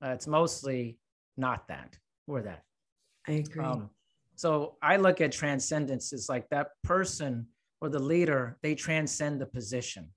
Uh, 0.00 0.10
it's 0.10 0.28
mostly 0.28 0.96
not 1.36 1.66
that 1.66 1.98
or 2.28 2.42
that. 2.42 2.62
I 3.26 3.32
agree. 3.32 3.64
Um, 3.64 3.90
so 4.36 4.76
I 4.80 4.96
look 4.96 5.20
at 5.20 5.32
transcendence 5.32 6.12
as 6.12 6.28
like 6.28 6.48
that 6.50 6.68
person 6.84 7.48
or 7.86 7.88
the 7.88 7.98
leader, 7.98 8.58
they 8.62 8.74
transcend 8.74 9.40
the 9.40 9.46
position. 9.46 10.10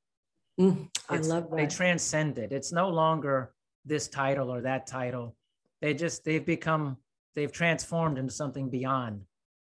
Mm, 0.60 0.90
I 1.08 1.18
love 1.18 1.50
that. 1.50 1.56
They 1.56 1.68
transcend 1.68 2.38
it. 2.38 2.52
It's 2.52 2.72
no 2.72 2.90
longer 2.90 3.54
this 3.86 4.08
title 4.08 4.52
or 4.54 4.62
that 4.62 4.88
title. 4.88 5.36
They 5.82 5.94
just 5.94 6.26
they've 6.26 6.46
become 6.46 6.98
they've 7.36 7.52
transformed 7.52 8.18
into 8.18 8.34
something 8.34 8.70
beyond 8.70 9.22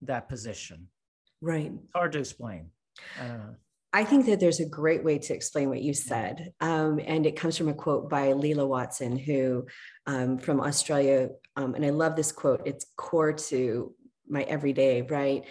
that 0.03 0.29
position. 0.29 0.89
right. 1.41 1.73
It's 1.75 1.93
hard 1.95 2.13
to 2.13 2.21
explain. 2.21 2.71
I. 3.21 3.57
I 3.93 4.05
think 4.05 4.27
that 4.27 4.41
there's 4.41 4.61
a 4.61 4.69
great 4.69 5.03
way 5.03 5.19
to 5.19 5.35
explain 5.35 5.71
what 5.71 5.81
you 5.81 5.95
said. 5.95 6.53
Um, 6.61 7.01
and 7.03 7.25
it 7.25 7.35
comes 7.35 7.57
from 7.57 7.69
a 7.69 7.75
quote 7.75 8.11
by 8.11 8.33
Lilla 8.33 8.67
Watson, 8.67 9.17
who 9.17 9.67
um, 10.07 10.37
from 10.37 10.61
Australia. 10.61 11.31
Um, 11.57 11.75
and 11.75 11.85
I 11.85 11.91
love 11.91 12.15
this 12.15 12.31
quote, 12.31 12.67
it's 12.67 12.85
core 12.97 13.33
to 13.33 13.95
my 14.29 14.43
everyday, 14.43 15.01
right? 15.01 15.45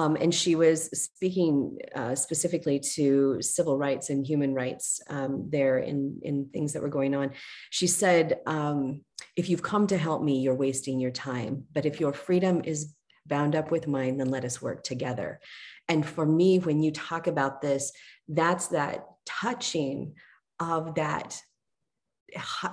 Um, 0.00 0.16
and 0.16 0.34
she 0.34 0.54
was 0.54 0.86
speaking 0.98 1.76
uh, 1.94 2.14
specifically 2.14 2.80
to 2.94 3.42
civil 3.42 3.76
rights 3.76 4.08
and 4.08 4.26
human 4.26 4.54
rights 4.54 4.98
um, 5.10 5.46
there 5.50 5.76
in, 5.78 6.18
in 6.22 6.48
things 6.54 6.72
that 6.72 6.80
were 6.80 6.88
going 6.88 7.14
on. 7.14 7.32
She 7.68 7.86
said, 7.86 8.40
um, 8.46 9.02
If 9.36 9.50
you've 9.50 9.62
come 9.62 9.86
to 9.88 9.98
help 9.98 10.22
me, 10.22 10.40
you're 10.40 10.54
wasting 10.54 11.00
your 11.00 11.10
time. 11.10 11.64
But 11.74 11.84
if 11.84 12.00
your 12.00 12.14
freedom 12.14 12.62
is 12.64 12.94
bound 13.26 13.54
up 13.54 13.70
with 13.70 13.86
mine, 13.86 14.16
then 14.16 14.30
let 14.30 14.46
us 14.46 14.62
work 14.62 14.84
together. 14.84 15.38
And 15.86 16.06
for 16.06 16.24
me, 16.24 16.58
when 16.58 16.82
you 16.82 16.92
talk 16.92 17.26
about 17.26 17.60
this, 17.60 17.92
that's 18.26 18.68
that 18.68 19.04
touching 19.26 20.14
of 20.58 20.94
that 20.94 21.38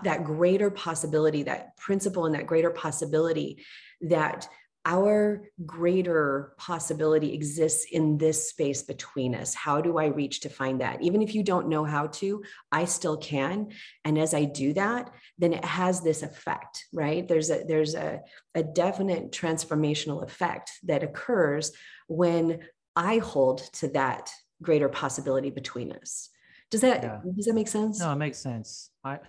that 0.03 0.23
greater 0.23 0.69
possibility, 0.69 1.43
that 1.43 1.75
principle 1.77 2.27
and 2.27 2.35
that 2.35 2.45
greater 2.45 2.69
possibility 2.69 3.65
that 4.01 4.47
our 4.87 5.43
greater 5.65 6.53
possibility 6.57 7.33
exists 7.33 7.85
in 7.91 8.17
this 8.17 8.49
space 8.49 8.83
between 8.83 9.35
us. 9.35 9.53
How 9.53 9.81
do 9.81 9.97
I 9.97 10.05
reach 10.05 10.39
to 10.41 10.49
find 10.49 10.79
that? 10.79 11.01
Even 11.01 11.21
if 11.21 11.35
you 11.35 11.43
don't 11.43 11.67
know 11.67 11.83
how 11.83 12.07
to, 12.07 12.41
I 12.71 12.85
still 12.85 13.17
can. 13.17 13.71
And 14.05 14.17
as 14.17 14.33
I 14.33 14.45
do 14.45 14.71
that, 14.73 15.11
then 15.37 15.51
it 15.51 15.65
has 15.65 15.99
this 16.01 16.23
effect, 16.23 16.85
right? 16.93 17.27
There's 17.27 17.49
a 17.49 17.65
there's 17.67 17.95
a, 17.95 18.21
a 18.55 18.63
definite 18.63 19.33
transformational 19.33 20.23
effect 20.23 20.71
that 20.83 21.03
occurs 21.03 21.73
when 22.07 22.61
I 22.95 23.17
hold 23.17 23.57
to 23.73 23.89
that 23.89 24.31
greater 24.61 24.87
possibility 24.87 25.49
between 25.49 25.91
us. 25.91 26.29
Does 26.71 26.81
that 26.81 27.03
Yeah. 27.03 27.19
does 27.35 27.45
that 27.45 27.55
make 27.55 27.67
sense? 27.67 27.99
No, 27.99 28.13
it 28.13 28.15
makes 28.15 28.37
sense. 28.39 28.89
I 29.03 29.19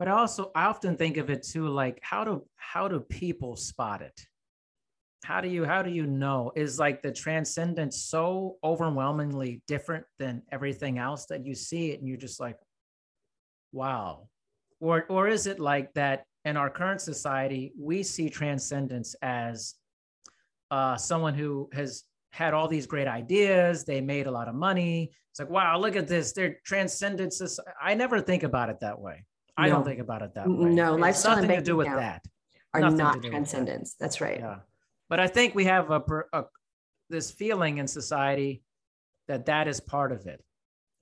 but 0.00 0.08
I 0.08 0.12
also 0.12 0.50
I 0.52 0.64
often 0.64 0.96
think 0.96 1.16
of 1.16 1.30
it 1.30 1.44
too 1.44 1.68
like 1.68 2.00
how 2.02 2.24
do 2.24 2.44
how 2.56 2.88
do 2.88 2.98
people 2.98 3.54
spot 3.54 4.02
it? 4.02 4.26
How 5.24 5.40
do 5.40 5.48
you 5.48 5.64
how 5.64 5.80
do 5.82 5.90
you 5.90 6.06
know? 6.06 6.52
Is 6.54 6.78
like 6.78 7.00
the 7.00 7.10
transcendence 7.10 7.96
so 8.02 8.56
overwhelmingly 8.62 9.62
different 9.66 10.04
than 10.18 10.42
everything 10.52 10.98
else 10.98 11.24
that 11.26 11.46
you 11.46 11.54
see 11.54 11.92
it 11.92 11.98
and 12.00 12.06
you're 12.08 12.18
just 12.18 12.40
like, 12.40 12.58
wow. 13.72 14.28
Or 14.80 15.06
or 15.08 15.28
is 15.28 15.46
it 15.46 15.58
like 15.58 15.94
that 15.94 16.26
in 16.44 16.58
our 16.58 16.68
current 16.68 17.00
society, 17.00 17.72
we 17.78 18.02
see 18.02 18.28
transcendence 18.28 19.16
as 19.22 19.74
uh, 20.70 20.96
someone 20.96 21.32
who 21.32 21.70
has 21.72 22.04
had 22.32 22.52
all 22.52 22.68
these 22.68 22.86
great 22.86 23.08
ideas. 23.08 23.84
They 23.84 24.02
made 24.02 24.26
a 24.26 24.30
lot 24.30 24.48
of 24.48 24.54
money. 24.54 25.12
It's 25.30 25.40
like, 25.40 25.48
wow, 25.48 25.78
look 25.78 25.96
at 25.96 26.06
this. 26.06 26.32
They're 26.32 26.58
transcendent. 26.66 27.32
soci-" 27.32 27.60
I 27.80 27.94
never 27.94 28.20
think 28.20 28.42
about 28.42 28.68
it 28.68 28.80
that 28.80 29.00
way. 29.00 29.24
I 29.56 29.68
don't 29.68 29.84
think 29.84 30.00
about 30.00 30.20
it 30.22 30.34
that 30.34 30.48
way. 30.48 30.68
no, 30.70 30.94
It's 30.94 31.00
lifestyle 31.00 31.36
nothing 31.36 31.56
to 31.56 31.62
do 31.62 31.76
with 31.76 31.86
that. 31.86 32.22
Are 32.74 32.80
Nothing 32.80 32.98
not 32.98 33.22
that. 33.22 33.30
transcendence. 33.30 33.94
That's 33.98 34.20
right. 34.20 34.40
Yeah. 34.40 34.56
But 35.14 35.20
I 35.20 35.28
think 35.28 35.54
we 35.54 35.66
have 35.66 35.92
a, 35.92 36.02
a 36.32 36.42
this 37.08 37.30
feeling 37.30 37.78
in 37.78 37.86
society 37.86 38.64
that 39.28 39.46
that 39.46 39.68
is 39.68 39.78
part 39.78 40.10
of 40.10 40.26
it. 40.26 40.42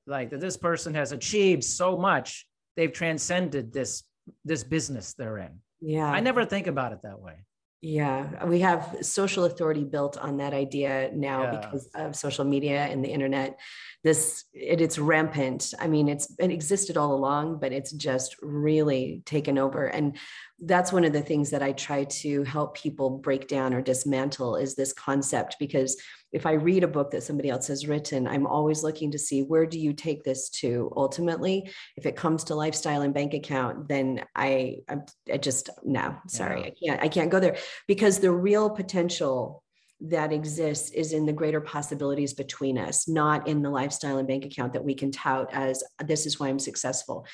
Like 0.07 0.29
that 0.29 0.41
this 0.41 0.59
person 0.59 0.93
has 0.93 1.13
achieved 1.13 1.65
so 1.65 1.97
much, 1.97 2.47
they've 2.77 2.93
transcended 2.93 3.73
this 3.73 4.05
this 4.45 4.65
business 4.65 5.15
they're 5.15 5.39
in. 5.39 5.61
Yeah. 5.81 6.05
I 6.05 6.21
never 6.21 6.45
think 6.45 6.67
about 6.67 6.93
it 6.93 6.99
that 7.05 7.21
way. 7.21 7.37
Yeah, 7.85 8.45
we 8.45 8.61
have 8.61 8.99
social 9.01 9.45
authority 9.45 9.83
built 9.83 10.17
on 10.17 10.37
that 10.37 10.55
idea 10.55 11.11
now 11.13 11.43
Yeah. 11.43 11.61
because 11.61 11.89
of 11.97 12.15
social 12.15 12.45
media 12.45 12.85
and 12.87 13.05
the 13.05 13.09
internet. 13.09 13.59
This 14.05 14.45
it, 14.55 14.81
it's 14.81 15.01
rampant. 15.01 15.75
I 15.81 15.89
mean, 15.89 16.09
it's 16.09 16.33
it 16.39 16.53
existed 16.53 16.97
all 16.97 17.13
along, 17.13 17.59
but 17.59 17.73
it's 17.73 17.91
just 17.91 18.37
really 18.41 19.23
taken 19.27 19.59
over. 19.59 19.87
And 19.87 20.17
that's 20.61 20.93
one 20.93 21.05
of 21.05 21.13
the 21.13 21.23
things 21.23 21.51
that 21.51 21.63
I 21.63 21.73
try 21.73 22.05
to 22.05 22.45
help 22.45 22.77
people 22.77 23.11
break 23.19 23.49
down 23.49 23.75
or 23.75 23.83
dismantle 23.83 24.55
is 24.57 24.77
this 24.77 24.93
concept 24.93 25.57
because 25.59 26.01
if 26.33 26.47
I 26.47 26.53
read 26.53 26.83
a 26.83 26.89
book 26.89 27.11
that 27.11 27.23
somebody 27.23 27.51
else 27.51 27.67
has 27.69 27.87
written, 27.87 28.27
I'm 28.27 28.47
always 28.47 28.83
looking 28.83 29.11
to 29.11 29.19
see 29.19 29.43
where 29.43 29.67
do 29.67 29.79
you 29.79 29.93
take 29.93 30.25
this 30.25 30.49
to 30.51 30.91
ultimately. 30.97 31.71
If 31.97 32.07
it 32.07 32.17
comes 32.17 32.45
to 32.45 32.55
lifestyle 32.55 33.03
and 33.03 33.13
bank 33.13 33.35
account, 33.35 33.89
then 33.89 34.25
I 34.35 34.79
I'm, 34.89 35.05
I 35.33 35.37
just 35.37 35.69
no, 35.85 36.17
sorry, 36.29 36.73
Yeah. 36.81 36.95
I 36.95 36.97
can't 36.97 37.03
I 37.03 37.09
can't 37.09 37.31
go 37.31 37.41
there 37.41 37.57
because 37.87 38.19
the 38.19 38.33
real 38.33 38.71
potential 38.71 39.63
that 40.01 40.33
exists 40.33 40.91
is 40.91 41.13
in 41.13 41.27
the 41.27 41.33
greater 41.33 41.61
possibilities 41.61 42.35
between 42.35 42.77
us, 42.77 43.07
not 43.07 43.47
in 43.47 43.63
the 43.63 43.71
lifestyle 43.71 44.19
and 44.19 44.27
bank 44.27 44.45
account 44.45 44.73
that 44.73 44.85
we 44.85 44.95
can 44.95 45.13
tout 45.13 45.49
as 45.53 45.85
this 46.05 46.27
is 46.27 46.41
why 46.41 46.49
I'm 46.49 46.59
successful. 46.59 47.27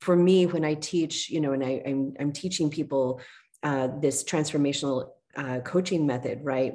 For 0.00 0.16
me, 0.16 0.46
when 0.46 0.64
I 0.64 0.74
teach, 0.74 1.30
you 1.30 1.40
know, 1.40 1.52
and 1.52 1.64
I, 1.64 1.82
I'm, 1.86 2.14
I'm 2.18 2.32
teaching 2.32 2.68
people 2.68 3.20
uh, 3.62 3.88
this 4.00 4.24
transformational 4.24 5.10
uh, 5.36 5.60
coaching 5.60 6.06
method, 6.06 6.40
right? 6.42 6.74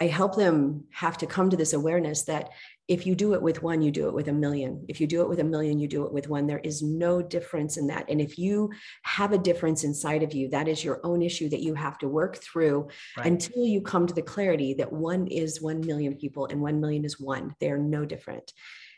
I 0.00 0.06
help 0.06 0.36
them 0.36 0.84
have 0.92 1.18
to 1.18 1.26
come 1.26 1.50
to 1.50 1.56
this 1.56 1.72
awareness 1.72 2.22
that 2.24 2.50
if 2.86 3.04
you 3.04 3.14
do 3.14 3.34
it 3.34 3.42
with 3.42 3.62
one, 3.62 3.82
you 3.82 3.90
do 3.90 4.06
it 4.06 4.14
with 4.14 4.28
a 4.28 4.32
million. 4.32 4.84
If 4.88 5.00
you 5.00 5.06
do 5.06 5.20
it 5.22 5.28
with 5.28 5.40
a 5.40 5.44
million, 5.44 5.78
you 5.78 5.88
do 5.88 6.06
it 6.06 6.12
with 6.12 6.28
one. 6.28 6.46
There 6.46 6.60
is 6.60 6.82
no 6.82 7.20
difference 7.20 7.76
in 7.76 7.88
that. 7.88 8.06
And 8.08 8.20
if 8.20 8.38
you 8.38 8.70
have 9.02 9.32
a 9.32 9.38
difference 9.38 9.84
inside 9.84 10.22
of 10.22 10.32
you, 10.32 10.48
that 10.50 10.68
is 10.68 10.84
your 10.84 11.00
own 11.04 11.20
issue 11.20 11.48
that 11.50 11.62
you 11.62 11.74
have 11.74 11.98
to 11.98 12.08
work 12.08 12.36
through 12.36 12.88
Right. 13.16 13.26
until 13.26 13.66
you 13.66 13.82
come 13.82 14.06
to 14.06 14.14
the 14.14 14.22
clarity 14.22 14.72
that 14.74 14.92
one 14.92 15.26
is 15.26 15.60
1 15.60 15.80
million 15.84 16.14
people 16.14 16.46
and 16.46 16.62
1 16.62 16.80
million 16.80 17.04
is 17.04 17.20
one. 17.20 17.54
They 17.60 17.70
are 17.70 17.78
no 17.78 18.06
different. 18.06 18.52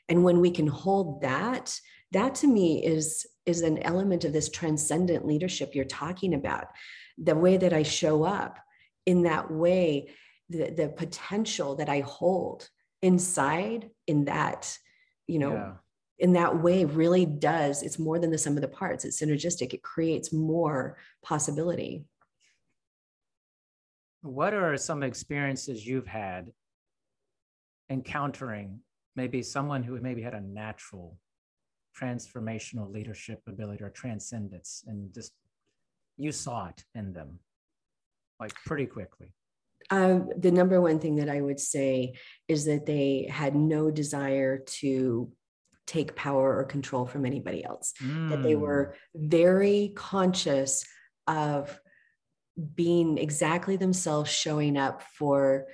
And 0.09 0.23
when 0.23 0.41
we 0.41 0.51
can 0.51 0.67
hold 0.67 1.23
that, 1.23 1.81
that 2.13 2.35
to 2.37 2.47
me 2.47 2.85
is 2.85 3.27
is 3.47 3.63
an 3.63 3.79
element 3.79 4.25
of 4.25 4.33
this 4.33 4.49
transcendent 4.49 5.27
leadership 5.27 5.75
you're 5.75 5.85
talking 5.85 6.35
about. 6.35 6.67
The 7.19 7.35
way 7.35 7.57
that 7.57 7.73
I 7.73 7.83
show 7.83 8.23
up 8.23 8.59
in 9.07 9.23
that 9.23 9.51
way, 9.51 10.11
the, 10.51 10.71
the 10.71 10.89
potential 10.89 11.77
that 11.77 11.89
I 11.89 12.01
hold 12.01 12.69
inside 13.03 13.91
in 14.07 14.27
that, 14.27 14.77
you 15.27 15.39
know, 15.39 15.55
Yeah. 15.55 15.73
in 16.19 16.33
that 16.35 16.61
way 16.61 16.85
really 16.85 17.25
does, 17.25 17.83
it's 17.83 17.99
more 17.99 18.19
than 18.19 18.31
the 18.31 18.37
sum 18.39 18.57
of 18.57 18.61
the 18.61 18.69
parts. 18.69 19.05
It's 19.05 19.23
synergistic. 19.23 19.73
It 19.73 19.83
creates 19.83 20.33
more 20.33 20.99
possibility. 21.23 22.05
What 24.23 24.53
are 24.53 24.77
some 24.77 25.03
experiences 25.03 25.87
you've 25.87 26.07
had 26.07 26.53
encountering 27.89 28.81
maybe 29.17 29.43
someone 29.43 29.83
who 29.83 29.99
maybe 30.01 30.23
had 30.23 30.35
a 30.35 30.41
natural 30.41 31.19
transformational 31.99 32.93
leadership 32.93 33.41
ability 33.49 33.83
or 33.83 33.91
transcendence 33.91 34.85
and 34.87 35.13
just 35.13 35.33
you 36.17 36.33
saw 36.33 36.69
it 36.69 36.85
in 36.95 37.13
them 37.13 37.39
like 38.39 38.55
pretty 38.67 38.87
quickly? 38.87 39.33
Um, 39.91 40.31
the 40.37 40.53
number 40.53 40.81
one 40.81 41.01
thing 41.01 41.17
that 41.17 41.29
I 41.29 41.41
would 41.41 41.59
say 41.61 42.15
is 42.47 42.67
that 42.67 42.87
they 42.87 43.29
had 43.31 43.55
no 43.57 43.91
desire 43.91 44.59
to 44.81 45.33
take 45.87 46.15
power 46.15 46.57
or 46.59 46.65
control 46.65 47.07
from 47.07 47.27
anybody 47.27 47.65
else. 47.65 47.93
That 48.29 48.43
they 48.43 48.55
Mm, 48.55 48.61
were 48.61 48.95
very 49.15 49.93
conscious 49.97 50.85
of 51.27 51.81
being 52.75 53.19
exactly 53.19 53.77
themselves, 53.77 54.31
showing 54.31 54.77
up 54.77 55.03
for, 55.19 55.67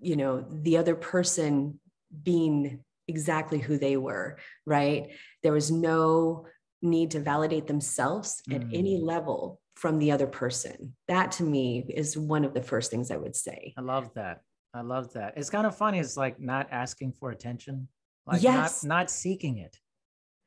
you 0.00 0.16
know, 0.16 0.44
the 0.50 0.78
other 0.78 0.94
person 0.94 1.80
being 2.22 2.82
exactly 3.08 3.58
who 3.58 3.76
they 3.76 3.96
were, 3.96 4.38
right? 4.64 5.08
There 5.42 5.52
was 5.52 5.70
no 5.70 6.46
need 6.80 7.10
to 7.12 7.20
validate 7.20 7.66
themselves 7.66 8.42
at 8.50 8.64
any 8.72 8.98
Mm. 8.98 9.04
level 9.06 9.60
from 9.74 9.98
the 9.98 10.12
other 10.12 10.26
person. 10.26 10.94
That 11.08 11.32
to 11.32 11.42
me 11.42 11.84
is 11.88 12.16
one 12.16 12.44
of 12.44 12.54
the 12.54 12.62
first 12.62 12.90
things 12.90 13.10
I 13.10 13.16
would 13.16 13.36
say. 13.36 13.74
I 13.76 13.80
love 13.80 14.12
that. 14.14 14.40
I 14.72 14.80
love 14.80 15.12
that. 15.14 15.34
It's 15.36 15.50
kind 15.50 15.66
of 15.66 15.76
funny. 15.76 15.98
It's 15.98 16.16
like 16.16 16.40
not 16.40 16.68
asking 16.70 17.12
for 17.12 17.30
attention, 17.30 17.88
like 18.26 18.42
Yes. 18.42 18.82
not 18.82 18.88
not 18.88 19.10
seeking 19.10 19.58
it, 19.58 19.76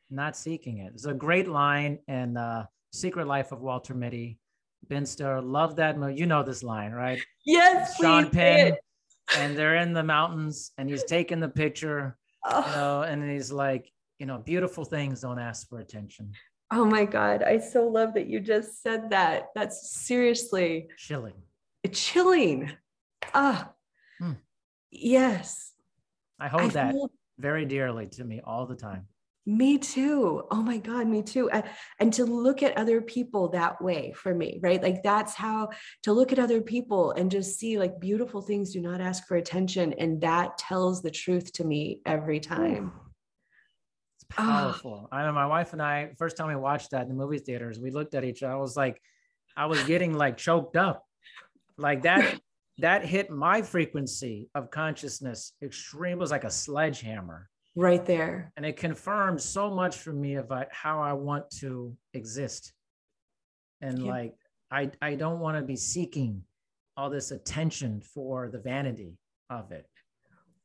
not 0.09 0.35
seeking 0.35 0.79
it. 0.79 0.91
It's 0.93 1.05
a 1.05 1.13
great 1.13 1.47
line 1.47 1.99
in 2.07 2.35
uh, 2.37 2.65
Secret 2.91 3.27
Life 3.27 3.51
of 3.51 3.61
Walter 3.61 3.93
Mitty. 3.93 4.39
Ben 4.89 5.05
Stiller, 5.05 5.41
love 5.41 5.75
that 5.77 5.97
movie. 5.97 6.15
You 6.15 6.25
know 6.25 6.43
this 6.43 6.63
line, 6.63 6.91
right? 6.91 7.19
Yes, 7.45 7.97
Sean 7.97 8.29
Penn, 8.29 8.75
and 9.37 9.57
they're 9.57 9.77
in 9.77 9.91
the 9.93 10.03
mountains, 10.03 10.71
and 10.77 10.89
he's 10.89 11.03
taking 11.03 11.39
the 11.39 11.49
picture, 11.49 12.17
you 12.49 12.61
know, 12.75 13.01
and 13.01 13.29
he's 13.29 13.51
like, 13.51 13.91
you 14.19 14.25
know, 14.25 14.37
beautiful 14.37 14.85
things 14.85 15.21
don't 15.21 15.39
ask 15.39 15.67
for 15.67 15.79
attention. 15.79 16.31
Oh 16.71 16.85
my 16.85 17.05
God. 17.05 17.43
I 17.43 17.59
so 17.59 17.87
love 17.87 18.13
that 18.15 18.27
you 18.27 18.39
just 18.39 18.81
said 18.83 19.09
that. 19.11 19.47
That's 19.55 19.89
seriously 19.91 20.87
Chilling. 20.97 21.33
chilling. 21.91 22.71
Ah, 23.33 23.71
Hmm. 24.19 24.33
yes. 24.91 25.73
I 26.39 26.47
hold 26.49 26.71
that 26.71 26.91
feel- 26.93 27.11
very 27.39 27.65
dearly 27.65 28.07
to 28.07 28.23
me 28.23 28.41
all 28.43 28.65
the 28.65 28.75
time. 28.75 29.07
me 29.45 29.77
too. 29.77 30.43
Oh 30.51 30.61
my 30.61 30.77
God, 30.77 31.07
me 31.07 31.21
too. 31.23 31.49
I- 31.51 31.63
and 31.99 32.11
to 32.15 32.25
look 32.25 32.61
at 32.61 32.77
other 32.77 32.99
people 33.01 33.47
that 33.49 33.81
way 33.81 34.11
for 34.11 34.35
me, 34.35 34.59
right? 34.61 34.83
Like 34.83 35.01
that's 35.03 35.35
how 35.35 35.69
to 36.03 36.11
look 36.11 36.33
at 36.33 36.39
other 36.39 36.61
people 36.61 37.11
and 37.11 37.31
just 37.31 37.57
see 37.57 37.79
like 37.79 37.97
beautiful 37.97 38.41
things 38.41 38.73
do 38.73 38.81
not 38.81 38.99
ask 38.99 39.25
for 39.25 39.37
attention. 39.37 39.93
And 39.93 40.19
that 40.19 40.57
tells 40.57 41.01
the 41.01 41.11
truth 41.11 41.53
to 41.53 41.63
me 41.63 42.01
every 42.05 42.41
time. 42.41 42.91
Ah. 42.93 43.06
Ah. 44.37 44.71
powerful. 44.71 45.07
I 45.11 45.25
mean, 45.25 45.33
my 45.35 45.45
wife 45.45 45.73
and 45.73 45.81
I, 45.81 46.11
first 46.17 46.37
time 46.37 46.47
we 46.47 46.55
watched 46.55 46.91
that 46.91 47.03
in 47.03 47.09
the 47.09 47.13
movie 47.15 47.39
theaters, 47.39 47.79
we 47.79 47.91
looked 47.91 48.13
at 48.15 48.23
each 48.23 48.43
other. 48.43 48.53
I 48.53 48.57
was 48.57 48.75
like, 48.75 49.01
I 49.55 49.65
was 49.65 49.81
getting 49.83 50.13
like 50.13 50.37
choked 50.37 50.75
up. 50.75 51.03
Like 51.77 52.03
that, 52.03 52.39
that 52.79 53.05
hit 53.05 53.29
my 53.29 53.61
frequency 53.61 54.49
of 54.55 54.69
consciousness 54.71 55.53
extreme. 55.63 56.13
It 56.17 56.19
was 56.19 56.31
like 56.31 56.43
a 56.43 56.51
sledgehammer. 56.51 57.49
Right 57.75 58.05
there. 58.05 58.51
And 58.57 58.65
it 58.65 58.75
confirmed 58.77 59.39
so 59.41 59.69
much 59.69 59.97
for 59.97 60.11
me 60.11 60.35
of 60.35 60.49
like, 60.49 60.71
how 60.73 61.01
I 61.01 61.13
want 61.13 61.49
to 61.59 61.95
exist. 62.13 62.73
And 63.81 63.99
Yeah. 63.99 64.11
like, 64.11 64.33
I, 64.71 64.91
I 65.01 65.15
don't 65.15 65.39
want 65.39 65.57
to 65.57 65.63
be 65.63 65.75
seeking 65.75 66.43
all 66.97 67.09
this 67.09 67.31
attention 67.31 68.01
for 68.01 68.49
the 68.49 68.59
vanity 68.59 69.17
of 69.49 69.71
it. 69.71 69.87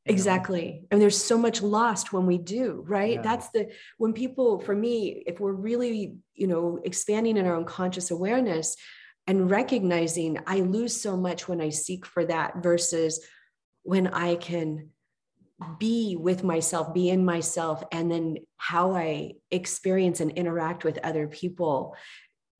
Exactly. 0.06 0.84
And 0.90 1.00
there's 1.00 1.22
so 1.22 1.38
much 1.38 1.62
lost 1.62 2.12
when 2.12 2.26
we 2.26 2.38
do, 2.38 2.84
right? 2.88 3.14
Yeah. 3.14 3.22
That's 3.22 3.50
the 3.50 3.70
when 3.98 4.12
people, 4.12 4.58
for 4.58 4.74
me, 4.74 5.22
if 5.26 5.38
we're 5.38 5.52
really, 5.52 6.16
you 6.34 6.48
know, 6.48 6.80
expanding 6.84 7.36
in 7.36 7.46
our 7.46 7.54
own 7.54 7.64
conscious 7.64 8.10
awareness 8.10 8.76
and 9.26 9.48
recognizing 9.48 10.38
I 10.46 10.60
lose 10.60 11.00
so 11.00 11.16
much 11.16 11.46
when 11.46 11.60
I 11.60 11.70
seek 11.70 12.04
for 12.04 12.24
that 12.24 12.62
versus 12.62 13.24
when 13.84 14.08
I 14.08 14.34
can 14.34 14.90
be 15.78 16.16
with 16.16 16.42
myself, 16.42 16.92
be 16.92 17.08
in 17.08 17.24
myself, 17.24 17.84
and 17.92 18.10
then 18.10 18.38
how 18.56 18.96
I 18.96 19.34
experience 19.52 20.18
and 20.18 20.32
interact 20.32 20.82
with 20.82 20.98
other 21.04 21.28
people 21.28 21.94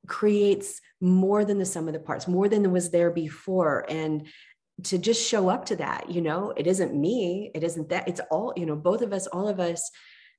creates 0.07 0.81
more 1.01 1.45
than 1.45 1.59
the 1.59 1.65
sum 1.65 1.89
of 1.89 1.95
the 1.95 2.01
parts, 2.01 2.29
more 2.29 2.49
than 2.49 2.71
was 2.71 2.91
there 2.91 3.11
before. 3.11 3.85
And 3.89 4.29
to 4.85 4.99
just 4.99 5.27
show 5.27 5.49
up 5.49 5.67
to 5.67 5.77
that, 5.77 6.11
you 6.11 6.21
know, 6.21 6.53
it 6.57 6.67
isn't 6.67 6.95
me, 6.95 7.51
it 7.55 7.63
isn't 7.63 7.89
that, 7.91 8.09
it's 8.09 8.21
all, 8.31 8.53
you 8.57 8.67
know, 8.67 8.77
both 8.77 9.03
of 9.03 9.13
us, 9.13 9.27
all 9.27 9.49
of 9.49 9.61
us, 9.61 9.91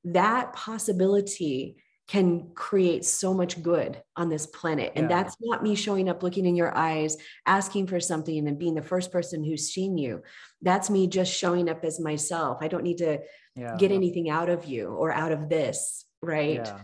that 0.03 0.53
possibility 0.53 1.77
can 2.07 2.51
create 2.53 3.05
so 3.05 3.33
much 3.33 3.63
good 3.63 4.01
on 4.17 4.27
this 4.29 4.45
planet. 4.45 4.91
And 4.95 5.09
Yeah. 5.09 5.23
that's 5.23 5.37
not 5.39 5.63
me 5.63 5.73
showing 5.73 6.09
up, 6.09 6.21
looking 6.21 6.45
in 6.45 6.55
your 6.55 6.75
eyes, 6.77 7.15
asking 7.45 7.87
for 7.87 7.99
something, 8.01 8.37
and 8.37 8.45
then 8.45 8.57
being 8.57 8.75
the 8.75 8.81
first 8.81 9.11
person 9.11 9.43
who's 9.43 9.73
seen 9.73 9.97
you. 9.97 10.21
That's 10.61 10.89
me 10.89 11.07
just 11.07 11.33
showing 11.33 11.69
up 11.69 11.85
as 11.85 12.01
myself. 12.01 12.57
I 12.59 12.67
don't 12.67 12.83
need 12.83 12.97
to 12.97 13.19
Yeah. 13.55 13.77
get 13.77 13.91
anything 13.91 14.29
out 14.29 14.49
of 14.49 14.65
you 14.65 14.87
or 14.89 15.13
out 15.13 15.31
of 15.31 15.47
this, 15.47 16.05
right? 16.21 16.55
Yeah. 16.65 16.79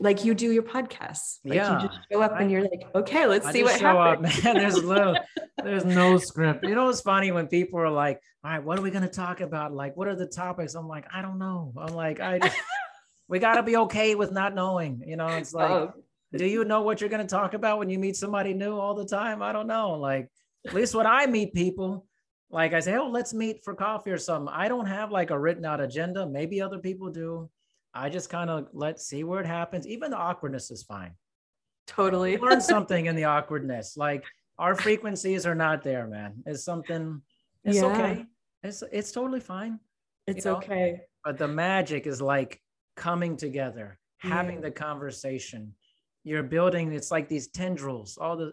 Like 0.00 0.24
you 0.24 0.34
do 0.34 0.50
your 0.50 0.62
podcasts. 0.64 1.38
Like 1.44 1.54
Yeah. 1.56 1.80
you 1.82 1.88
just 1.88 2.00
show 2.10 2.20
up 2.20 2.32
and 2.40 2.50
you're 2.50 2.62
like, 2.62 2.82
okay, 2.94 3.26
let's 3.26 3.46
I 3.46 3.52
see 3.52 3.62
what 3.62 3.78
show 3.78 3.96
happens. 4.02 4.38
up, 4.38 4.44
man. 4.44 4.56
There's 4.56 4.82
little, 4.82 5.16
there's 5.62 5.84
no 5.84 6.18
script. 6.18 6.64
You 6.64 6.74
know 6.74 6.88
it's 6.88 7.00
funny 7.00 7.30
when 7.30 7.46
people 7.46 7.78
are 7.80 7.90
like, 7.90 8.20
"All 8.44 8.50
right, 8.50 8.62
what 8.62 8.78
are 8.78 8.82
we 8.82 8.90
gonna 8.90 9.08
talk 9.08 9.40
about? 9.40 9.72
Like, 9.72 9.96
what 9.96 10.08
are 10.08 10.16
the 10.16 10.26
topics?" 10.26 10.74
I'm 10.74 10.88
like, 10.88 11.06
I 11.14 11.22
don't 11.22 11.38
know. 11.38 11.72
I'm 11.78 11.94
like, 11.94 12.20
I, 12.20 12.38
just, 12.40 12.56
we 13.28 13.38
gotta 13.38 13.62
be 13.62 13.76
okay 13.78 14.14
with 14.16 14.32
not 14.32 14.54
knowing. 14.54 15.02
You 15.06 15.16
know, 15.16 15.28
it's 15.28 15.54
like, 15.54 15.70
Oh, 15.70 15.92
do 16.36 16.44
you 16.44 16.64
know 16.64 16.82
what 16.82 17.00
you're 17.00 17.10
gonna 17.10 17.26
talk 17.26 17.54
about 17.54 17.78
when 17.78 17.88
you 17.88 17.98
meet 17.98 18.16
somebody 18.16 18.52
new 18.52 18.76
all 18.76 18.94
the 18.94 19.06
time? 19.06 19.42
I 19.42 19.52
don't 19.52 19.68
know. 19.68 19.92
Like, 19.92 20.28
at 20.66 20.74
least 20.74 20.94
when 20.96 21.06
I 21.06 21.26
meet 21.26 21.54
people, 21.54 22.06
like 22.50 22.72
I 22.72 22.80
say, 22.80 22.96
oh, 22.96 23.08
let's 23.08 23.32
meet 23.32 23.62
for 23.64 23.74
coffee 23.74 24.10
or 24.10 24.18
something. 24.18 24.52
I 24.52 24.66
don't 24.68 24.86
have 24.86 25.12
like 25.12 25.30
a 25.30 25.38
written 25.38 25.64
out 25.64 25.80
agenda. 25.80 26.26
Maybe 26.26 26.60
other 26.60 26.78
people 26.78 27.10
do. 27.10 27.48
I 27.94 28.08
just 28.08 28.28
kind 28.28 28.50
of 28.50 28.68
let's 28.72 29.06
see 29.06 29.24
where 29.24 29.40
it 29.40 29.46
happens. 29.46 29.86
Even 29.86 30.10
the 30.10 30.16
awkwardness 30.16 30.70
is 30.70 30.82
fine 30.82 31.14
totally. 31.86 32.36
learn 32.38 32.60
something 32.60 33.06
in 33.06 33.16
the 33.16 33.24
awkwardness. 33.24 33.96
Like 33.96 34.24
our 34.58 34.74
frequencies 34.74 35.46
are 35.46 35.54
not 35.54 35.82
there, 35.82 36.06
man. 36.06 36.42
It's 36.46 36.64
something. 36.64 37.20
It's 37.64 37.76
Yeah. 37.76 37.84
okay. 37.86 38.26
It's 38.62 38.82
it's 38.92 39.12
totally 39.12 39.40
fine. 39.40 39.78
It's 40.26 40.44
know? 40.44 40.56
okay. 40.56 41.02
But 41.24 41.38
the 41.38 41.48
magic 41.48 42.06
is 42.06 42.20
like 42.20 42.60
coming 42.96 43.36
together, 43.36 43.98
having 44.18 44.56
Yeah. 44.56 44.62
the 44.62 44.70
conversation. 44.70 45.74
You're 46.22 46.42
building. 46.42 46.92
It's 46.92 47.10
like 47.10 47.28
these 47.28 47.48
tendrils. 47.48 48.16
All 48.16 48.36
the. 48.36 48.52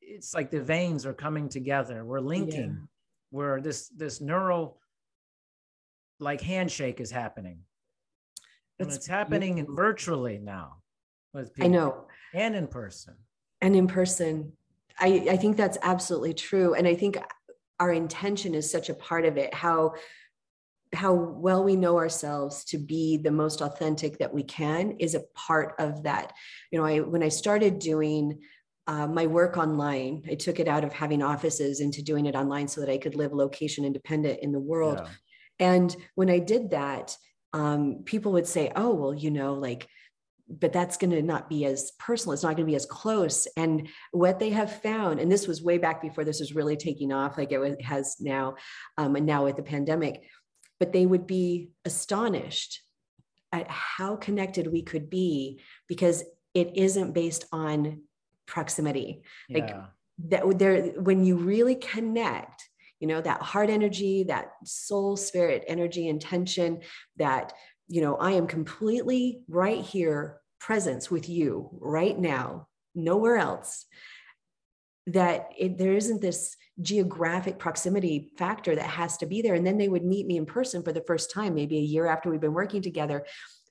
It's 0.00 0.34
like 0.34 0.50
the 0.50 0.60
veins 0.62 1.06
are 1.06 1.14
coming 1.14 1.48
together. 1.48 2.04
We're 2.04 2.20
linking. 2.20 2.88
Where 3.30 3.60
this 3.60 3.88
this 3.88 4.20
neural. 4.20 4.78
Like 6.20 6.40
handshake 6.40 7.00
is 7.00 7.10
happening. 7.10 7.64
That's 8.84 8.96
it's 8.98 9.06
happening 9.06 9.54
beautiful. 9.54 9.74
virtually 9.76 10.38
now. 10.38 10.76
With 11.34 11.54
people. 11.54 11.70
I 11.70 11.72
know. 11.72 12.06
and 12.34 12.54
in 12.54 12.66
person. 12.66 13.14
and 13.62 13.74
in 13.76 13.86
person 13.86 14.52
i 14.98 15.26
i 15.30 15.36
think 15.36 15.56
that's 15.56 15.78
absolutely 15.82 16.34
true 16.34 16.74
and 16.74 16.86
i 16.86 16.94
think 16.94 17.16
our 17.80 17.92
intention 17.92 18.54
is 18.54 18.70
such 18.70 18.88
a 18.90 18.94
part 18.94 19.24
of 19.24 19.36
it 19.38 19.52
how 19.54 19.94
how 20.94 21.12
well 21.14 21.64
we 21.64 21.74
know 21.76 21.96
ourselves 21.96 22.64
to 22.66 22.76
be 22.78 23.16
the 23.16 23.30
most 23.30 23.62
authentic 23.62 24.18
that 24.18 24.32
we 24.34 24.42
can 24.42 24.90
is 25.06 25.14
a 25.14 25.22
part 25.34 25.74
of 25.78 26.02
that 26.02 26.32
you 26.70 26.78
know 26.78 26.84
i 26.84 26.98
when 27.00 27.22
i 27.22 27.28
started 27.30 27.78
doing 27.78 28.38
uh, 28.88 29.06
my 29.06 29.26
work 29.26 29.56
online 29.56 30.22
i 30.30 30.34
took 30.34 30.58
it 30.60 30.68
out 30.68 30.84
of 30.84 30.92
having 30.92 31.22
offices 31.22 31.80
into 31.80 32.02
doing 32.02 32.26
it 32.26 32.34
online 32.34 32.68
so 32.68 32.80
that 32.80 32.90
i 32.90 32.98
could 32.98 33.14
live 33.14 33.32
location 33.32 33.84
independent 33.86 34.38
in 34.42 34.52
the 34.52 34.60
world 34.72 34.98
Yeah. 35.02 35.08
and 35.72 35.96
when 36.14 36.28
I 36.28 36.40
did 36.40 36.70
that, 36.70 37.16
um, 37.52 38.02
people 38.04 38.32
would 38.32 38.46
say, 38.46 38.72
oh, 38.76 38.94
well, 38.94 39.14
you 39.14 39.30
know, 39.30 39.54
like, 39.54 39.88
but 40.48 40.72
that's 40.72 40.96
going 40.96 41.10
to 41.10 41.22
not 41.22 41.48
be 41.48 41.64
as 41.64 41.92
personal. 41.98 42.32
It's 42.32 42.42
not 42.42 42.56
going 42.56 42.66
to 42.66 42.70
be 42.70 42.76
as 42.76 42.86
close. 42.86 43.46
And 43.56 43.88
what 44.10 44.38
they 44.38 44.50
have 44.50 44.82
found, 44.82 45.20
and 45.20 45.30
this 45.30 45.46
was 45.46 45.62
way 45.62 45.78
back 45.78 46.02
before 46.02 46.24
this 46.24 46.40
was 46.40 46.54
really 46.54 46.76
taking 46.76 47.12
off, 47.12 47.38
like 47.38 47.52
it 47.52 47.82
has 47.82 48.16
now, 48.20 48.56
um, 48.98 49.16
and 49.16 49.24
now 49.24 49.44
with 49.44 49.56
the 49.56 49.62
pandemic, 49.62 50.22
but 50.78 50.92
they 50.92 51.06
would 51.06 51.26
be 51.26 51.70
astonished 51.84 52.82
at 53.52 53.70
how 53.70 54.16
connected 54.16 54.66
we 54.66 54.82
could 54.82 55.08
be 55.08 55.60
because 55.88 56.24
it 56.54 56.72
isn't 56.76 57.12
based 57.12 57.44
on 57.52 58.02
proximity 58.46 59.22
Like, 59.48 59.76
that 60.28 60.58
there 60.58 60.82
when 61.00 61.24
you 61.24 61.36
really 61.36 61.74
connect 61.74 62.68
you 63.02 63.08
know 63.08 63.20
that 63.20 63.42
heart 63.42 63.68
energy 63.68 64.24
that 64.24 64.52
soul 64.64 65.16
spirit 65.16 65.64
energy 65.66 66.08
intention 66.08 66.80
that 67.16 67.52
you 67.88 68.00
know 68.00 68.16
i 68.16 68.30
am 68.30 68.46
completely 68.46 69.42
right 69.48 69.82
here 69.82 70.38
presence 70.60 71.10
with 71.10 71.28
you 71.28 71.68
right 71.80 72.18
now 72.18 72.68
nowhere 72.94 73.36
else 73.36 73.84
that 75.08 75.48
it, 75.58 75.78
there 75.78 75.94
isn't 75.94 76.22
this 76.22 76.56
geographic 76.80 77.58
proximity 77.58 78.30
factor 78.38 78.76
that 78.76 78.86
has 78.86 79.16
to 79.16 79.26
be 79.26 79.42
there. 79.42 79.54
And 79.54 79.66
then 79.66 79.76
they 79.76 79.88
would 79.88 80.04
meet 80.04 80.26
me 80.26 80.36
in 80.36 80.46
person 80.46 80.82
for 80.82 80.92
the 80.92 81.02
first 81.02 81.32
time 81.32 81.54
maybe 81.54 81.76
a 81.78 81.80
year 81.80 82.06
after 82.06 82.30
we've 82.30 82.40
been 82.40 82.54
working 82.54 82.82
together. 82.82 83.26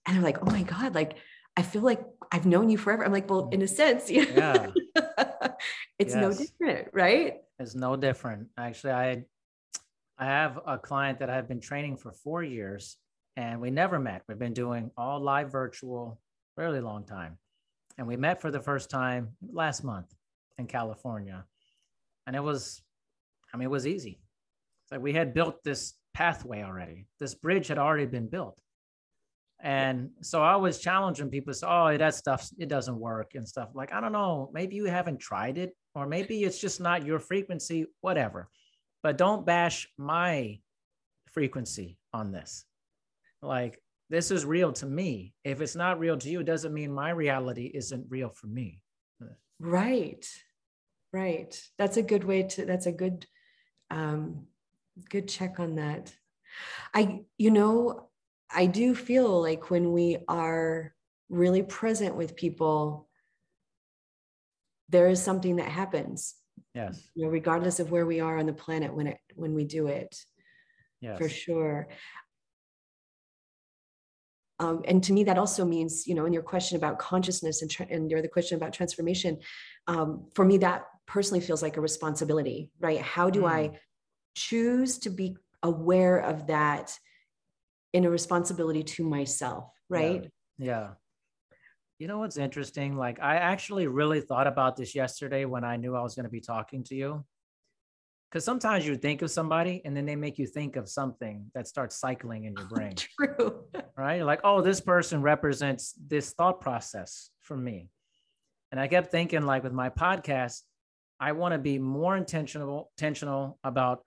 And 0.05 0.15
they're 0.15 0.23
like 0.23 0.39
oh 0.41 0.51
my 0.51 0.63
god 0.63 0.95
like 0.95 1.17
i 1.55 1.61
feel 1.61 1.83
like 1.83 2.03
i've 2.31 2.45
known 2.45 2.69
you 2.69 2.77
forever. 2.77 3.05
I'm 3.05 3.11
like 3.11 3.29
well 3.29 3.43
mm. 3.43 3.53
in 3.53 3.61
a 3.61 3.67
sense 3.67 4.09
yeah. 4.09 4.67
it's 5.99 6.15
no 6.15 6.33
different 6.33 6.89
right 6.91 7.35
It's 7.61 7.75
no 7.75 7.95
different. 7.95 8.47
Actually, 8.57 8.93
I 8.93 9.23
I 10.17 10.25
have 10.25 10.59
a 10.65 10.77
client 10.77 11.19
that 11.19 11.29
I've 11.29 11.47
been 11.47 11.61
training 11.61 11.97
for 11.97 12.11
four 12.11 12.43
years 12.43 12.97
and 13.37 13.59
we 13.61 13.71
never 13.71 13.99
met. 13.99 14.23
We've 14.27 14.37
been 14.37 14.53
doing 14.53 14.91
all 14.97 15.19
live 15.19 15.51
virtual, 15.51 16.19
really 16.57 16.79
long 16.79 17.05
time. 17.05 17.37
And 17.97 18.07
we 18.07 18.17
met 18.17 18.41
for 18.41 18.51
the 18.51 18.59
first 18.59 18.89
time 18.89 19.29
last 19.51 19.83
month 19.83 20.13
in 20.57 20.67
California. 20.67 21.45
And 22.27 22.35
it 22.35 22.43
was, 22.43 22.81
I 23.53 23.57
mean, 23.57 23.65
it 23.65 23.71
was 23.71 23.87
easy. 23.87 24.21
It's 24.83 24.91
like 24.91 25.01
we 25.01 25.13
had 25.13 25.33
built 25.33 25.63
this 25.63 25.93
pathway 26.13 26.61
already. 26.61 27.07
This 27.19 27.33
bridge 27.33 27.67
had 27.67 27.79
already 27.79 28.05
been 28.05 28.27
built. 28.27 28.59
And 29.63 30.09
so 30.21 30.41
I 30.41 30.55
was 30.55 30.79
challenging 30.79 31.29
people, 31.29 31.53
so, 31.53 31.67
oh, 31.69 31.97
that 31.97 32.15
stuff, 32.15 32.49
it 32.57 32.67
doesn't 32.67 32.99
work 32.99 33.35
and 33.35 33.47
stuff. 33.47 33.69
Like, 33.75 33.93
I 33.93 34.01
don't 34.01 34.11
know, 34.11 34.49
maybe 34.53 34.75
you 34.75 34.85
haven't 34.85 35.19
tried 35.19 35.57
it, 35.59 35.75
or 35.95 36.07
maybe 36.07 36.43
it's 36.43 36.59
just 36.59 36.79
not 36.79 37.05
your 37.05 37.19
frequency, 37.19 37.85
whatever. 38.01 38.49
But 39.03 39.17
don't 39.17 39.45
bash 39.45 39.87
my 39.97 40.59
frequency 41.31 41.97
on 42.13 42.31
this. 42.31 42.65
Like, 43.41 43.81
this 44.09 44.29
is 44.29 44.45
real 44.45 44.73
to 44.73 44.85
me. 44.85 45.33
If 45.43 45.61
it's 45.61 45.75
not 45.75 45.99
real 45.99 46.17
to 46.17 46.29
you, 46.29 46.41
it 46.41 46.45
doesn't 46.45 46.73
mean 46.73 46.91
my 46.91 47.11
reality 47.11 47.71
isn't 47.73 48.05
real 48.09 48.29
for 48.29 48.47
me. 48.47 48.81
Right. 49.59 50.27
Right. 51.13 51.61
That's 51.77 51.97
a 51.97 52.01
good 52.01 52.23
way 52.23 52.43
to 52.43 52.65
that's 52.65 52.87
a 52.87 52.91
good 52.91 53.25
um 53.89 54.47
good 55.09 55.27
check 55.27 55.59
on 55.59 55.75
that. 55.75 56.13
I 56.93 57.21
you 57.37 57.51
know, 57.51 58.09
I 58.53 58.65
do 58.65 58.95
feel 58.95 59.41
like 59.41 59.69
when 59.69 59.91
we 59.91 60.17
are 60.27 60.93
really 61.29 61.63
present 61.63 62.15
with 62.15 62.35
people 62.35 63.07
there 64.91 65.07
is 65.07 65.21
something 65.21 65.55
that 65.55 65.69
happens 65.69 66.35
Yes. 66.73 67.09
you 67.15 67.25
know, 67.25 67.31
regardless 67.31 67.79
of 67.79 67.91
where 67.91 68.05
we 68.05 68.19
are 68.19 68.37
on 68.37 68.45
the 68.45 68.53
planet 68.53 68.93
when 68.93 69.07
it 69.07 69.17
when 69.35 69.53
we 69.53 69.65
do 69.65 69.87
it 69.87 70.15
Yes. 71.01 71.17
for 71.17 71.27
sure. 71.27 71.87
Um, 74.59 74.83
and 74.85 75.03
to 75.05 75.13
me, 75.13 75.23
that 75.23 75.39
also 75.39 75.65
means, 75.65 76.05
you 76.05 76.13
know, 76.13 76.25
in 76.25 76.33
your 76.33 76.43
question 76.43 76.77
about 76.77 76.99
consciousness 76.99 77.63
and, 77.63 77.71
tra- 77.71 77.87
and 77.89 78.11
your 78.11 78.21
the 78.21 78.27
question 78.27 78.55
about 78.55 78.71
transformation, 78.71 79.39
um, 79.87 80.27
for 80.35 80.45
me, 80.45 80.59
that 80.59 80.85
personally 81.07 81.41
feels 81.41 81.63
like 81.63 81.77
a 81.77 81.81
responsibility, 81.81 82.69
right? 82.79 83.01
How 83.01 83.31
do 83.31 83.47
I 83.47 83.79
choose 84.35 84.99
to 84.99 85.09
be 85.09 85.35
aware 85.63 86.19
of 86.19 86.47
that 86.47 86.95
in 87.91 88.05
a 88.05 88.09
responsibility 88.11 88.83
to 88.83 89.03
myself, 89.03 89.71
right? 89.89 90.29
Yeah. 90.59 90.91
You 92.01 92.07
know 92.07 92.17
what's 92.17 92.37
interesting? 92.37 92.97
Like, 92.97 93.19
I 93.21 93.35
actually 93.35 93.85
really 93.85 94.21
thought 94.21 94.47
about 94.47 94.75
this 94.75 94.95
yesterday 94.95 95.45
when 95.45 95.63
I 95.63 95.77
knew 95.77 95.95
I 95.95 96.01
was 96.01 96.15
going 96.15 96.23
to 96.23 96.31
be 96.31 96.41
talking 96.41 96.83
to 96.85 96.95
you. 96.95 97.23
Because 98.27 98.43
sometimes 98.43 98.87
you 98.87 98.95
think 98.95 99.21
of 99.21 99.29
somebody 99.29 99.83
and 99.85 99.95
then 99.95 100.07
they 100.07 100.15
make 100.15 100.39
you 100.39 100.47
think 100.47 100.77
of 100.77 100.89
something 100.89 101.51
that 101.53 101.67
starts 101.67 101.97
cycling 101.97 102.45
in 102.45 102.55
your 102.57 102.65
brain, 102.69 102.95
True. 102.95 103.65
right? 103.95 104.15
You're 104.15 104.25
like, 104.25 104.39
oh, 104.43 104.61
this 104.61 104.81
person 104.81 105.21
represents 105.21 105.93
this 106.07 106.33
thought 106.33 106.59
process 106.59 107.29
for 107.39 107.55
me. 107.55 107.91
And 108.71 108.79
I 108.79 108.87
kept 108.87 109.11
thinking, 109.11 109.43
like, 109.43 109.61
with 109.61 109.73
my 109.73 109.89
podcast, 109.89 110.61
I 111.19 111.33
want 111.33 111.53
to 111.53 111.59
be 111.59 111.77
more 111.77 112.17
intentional, 112.17 112.89
intentional 112.97 113.59
about 113.63 114.03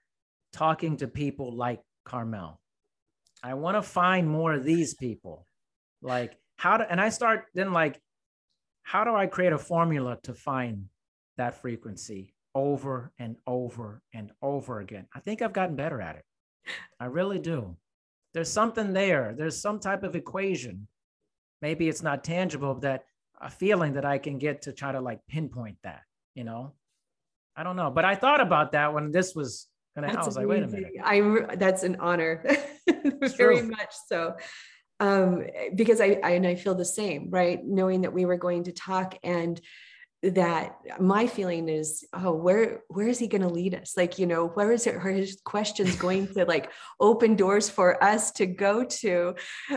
talking 0.52 0.96
to 0.96 1.06
people 1.06 1.54
like 1.54 1.80
Carmell. 2.04 2.56
I 3.40 3.54
want 3.54 3.76
to 3.76 3.82
find 3.82 4.28
more 4.28 4.52
of 4.52 4.64
these 4.64 4.94
people. 4.94 5.46
Like, 6.02 6.36
how 6.64 6.78
do, 6.78 6.84
and 6.88 6.98
I 6.98 7.10
start 7.10 7.44
then, 7.52 7.74
like, 7.74 8.00
how 8.84 9.04
do 9.04 9.14
I 9.14 9.26
create 9.26 9.52
a 9.52 9.58
formula 9.58 10.16
to 10.22 10.32
find 10.32 10.86
that 11.36 11.60
frequency 11.60 12.32
over 12.54 13.12
and 13.18 13.36
over 13.46 14.00
and 14.14 14.32
over 14.40 14.80
again? 14.80 15.06
I 15.14 15.20
think 15.20 15.42
I've 15.42 15.52
gotten 15.52 15.76
better 15.76 16.00
at 16.00 16.16
it. 16.16 16.24
I 16.98 17.04
really 17.04 17.38
do. 17.38 17.76
There's 18.32 18.50
something 18.50 18.94
there, 18.94 19.34
there's 19.36 19.60
some 19.60 19.78
type 19.78 20.04
of 20.04 20.16
equation. 20.16 20.88
Maybe 21.60 21.86
it's 21.86 22.02
not 22.02 22.24
tangible, 22.24 22.76
that 22.76 23.04
a 23.42 23.50
feeling 23.50 23.92
that 23.92 24.06
I 24.06 24.16
can 24.16 24.38
get 24.38 24.62
to 24.62 24.72
try 24.72 24.90
to 24.90 25.02
like 25.02 25.20
pinpoint 25.28 25.76
that, 25.82 26.00
you 26.34 26.44
know? 26.44 26.72
I 27.54 27.62
don't 27.62 27.76
know. 27.76 27.90
But 27.90 28.06
I 28.06 28.14
thought 28.14 28.40
about 28.40 28.72
that 28.72 28.94
when 28.94 29.12
this 29.12 29.34
was 29.34 29.68
gonna 29.94 30.08
I 30.10 30.24
was 30.24 30.34
like, 30.34 30.46
wait 30.46 30.62
a 30.62 30.66
minute. 30.66 30.92
I 31.04 31.56
that's 31.56 31.82
an 31.82 31.96
honor, 32.00 32.42
very 33.36 33.60
much 33.60 33.92
so. 34.08 34.36
Um, 35.00 35.44
because 35.74 36.00
I, 36.00 36.20
I 36.22 36.30
and 36.30 36.46
I 36.46 36.54
feel 36.54 36.74
the 36.74 36.84
same, 36.84 37.30
right? 37.30 37.64
Knowing 37.64 38.02
that 38.02 38.12
we 38.12 38.24
were 38.26 38.36
going 38.36 38.64
to 38.64 38.72
talk 38.72 39.18
and 39.22 39.60
that 40.22 40.76
my 41.00 41.26
feeling 41.26 41.68
is, 41.68 42.06
oh, 42.14 42.32
where 42.32 42.82
where 42.88 43.08
is 43.08 43.18
he 43.18 43.26
going 43.26 43.42
to 43.42 43.48
lead 43.48 43.74
us? 43.74 43.94
Like, 43.96 44.18
you 44.18 44.26
know, 44.26 44.48
where 44.48 44.72
is 44.72 44.86
it? 44.86 44.94
Are 44.94 45.10
his 45.10 45.40
questions 45.44 45.96
going 46.06 46.28
to 46.34 46.44
like 46.44 46.70
open 47.00 47.36
doors 47.36 47.68
for 47.68 48.02
us 48.02 48.30
to 48.32 48.46
go 48.46 48.84
to? 48.84 49.34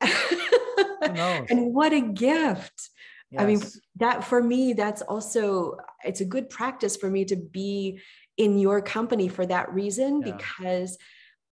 and 0.00 1.74
what 1.74 1.92
a 1.92 2.00
gift. 2.00 2.90
I 3.38 3.46
mean, 3.46 3.62
that 3.96 4.24
for 4.24 4.42
me, 4.42 4.72
that's 4.72 5.02
also 5.02 5.76
it's 6.04 6.20
a 6.20 6.24
good 6.24 6.50
practice 6.50 6.96
for 6.96 7.08
me 7.08 7.24
to 7.26 7.36
be 7.36 8.00
in 8.36 8.58
your 8.58 8.80
company 8.82 9.28
for 9.28 9.46
that 9.46 9.72
reason 9.72 10.22
Yeah. 10.24 10.32
because 10.32 10.98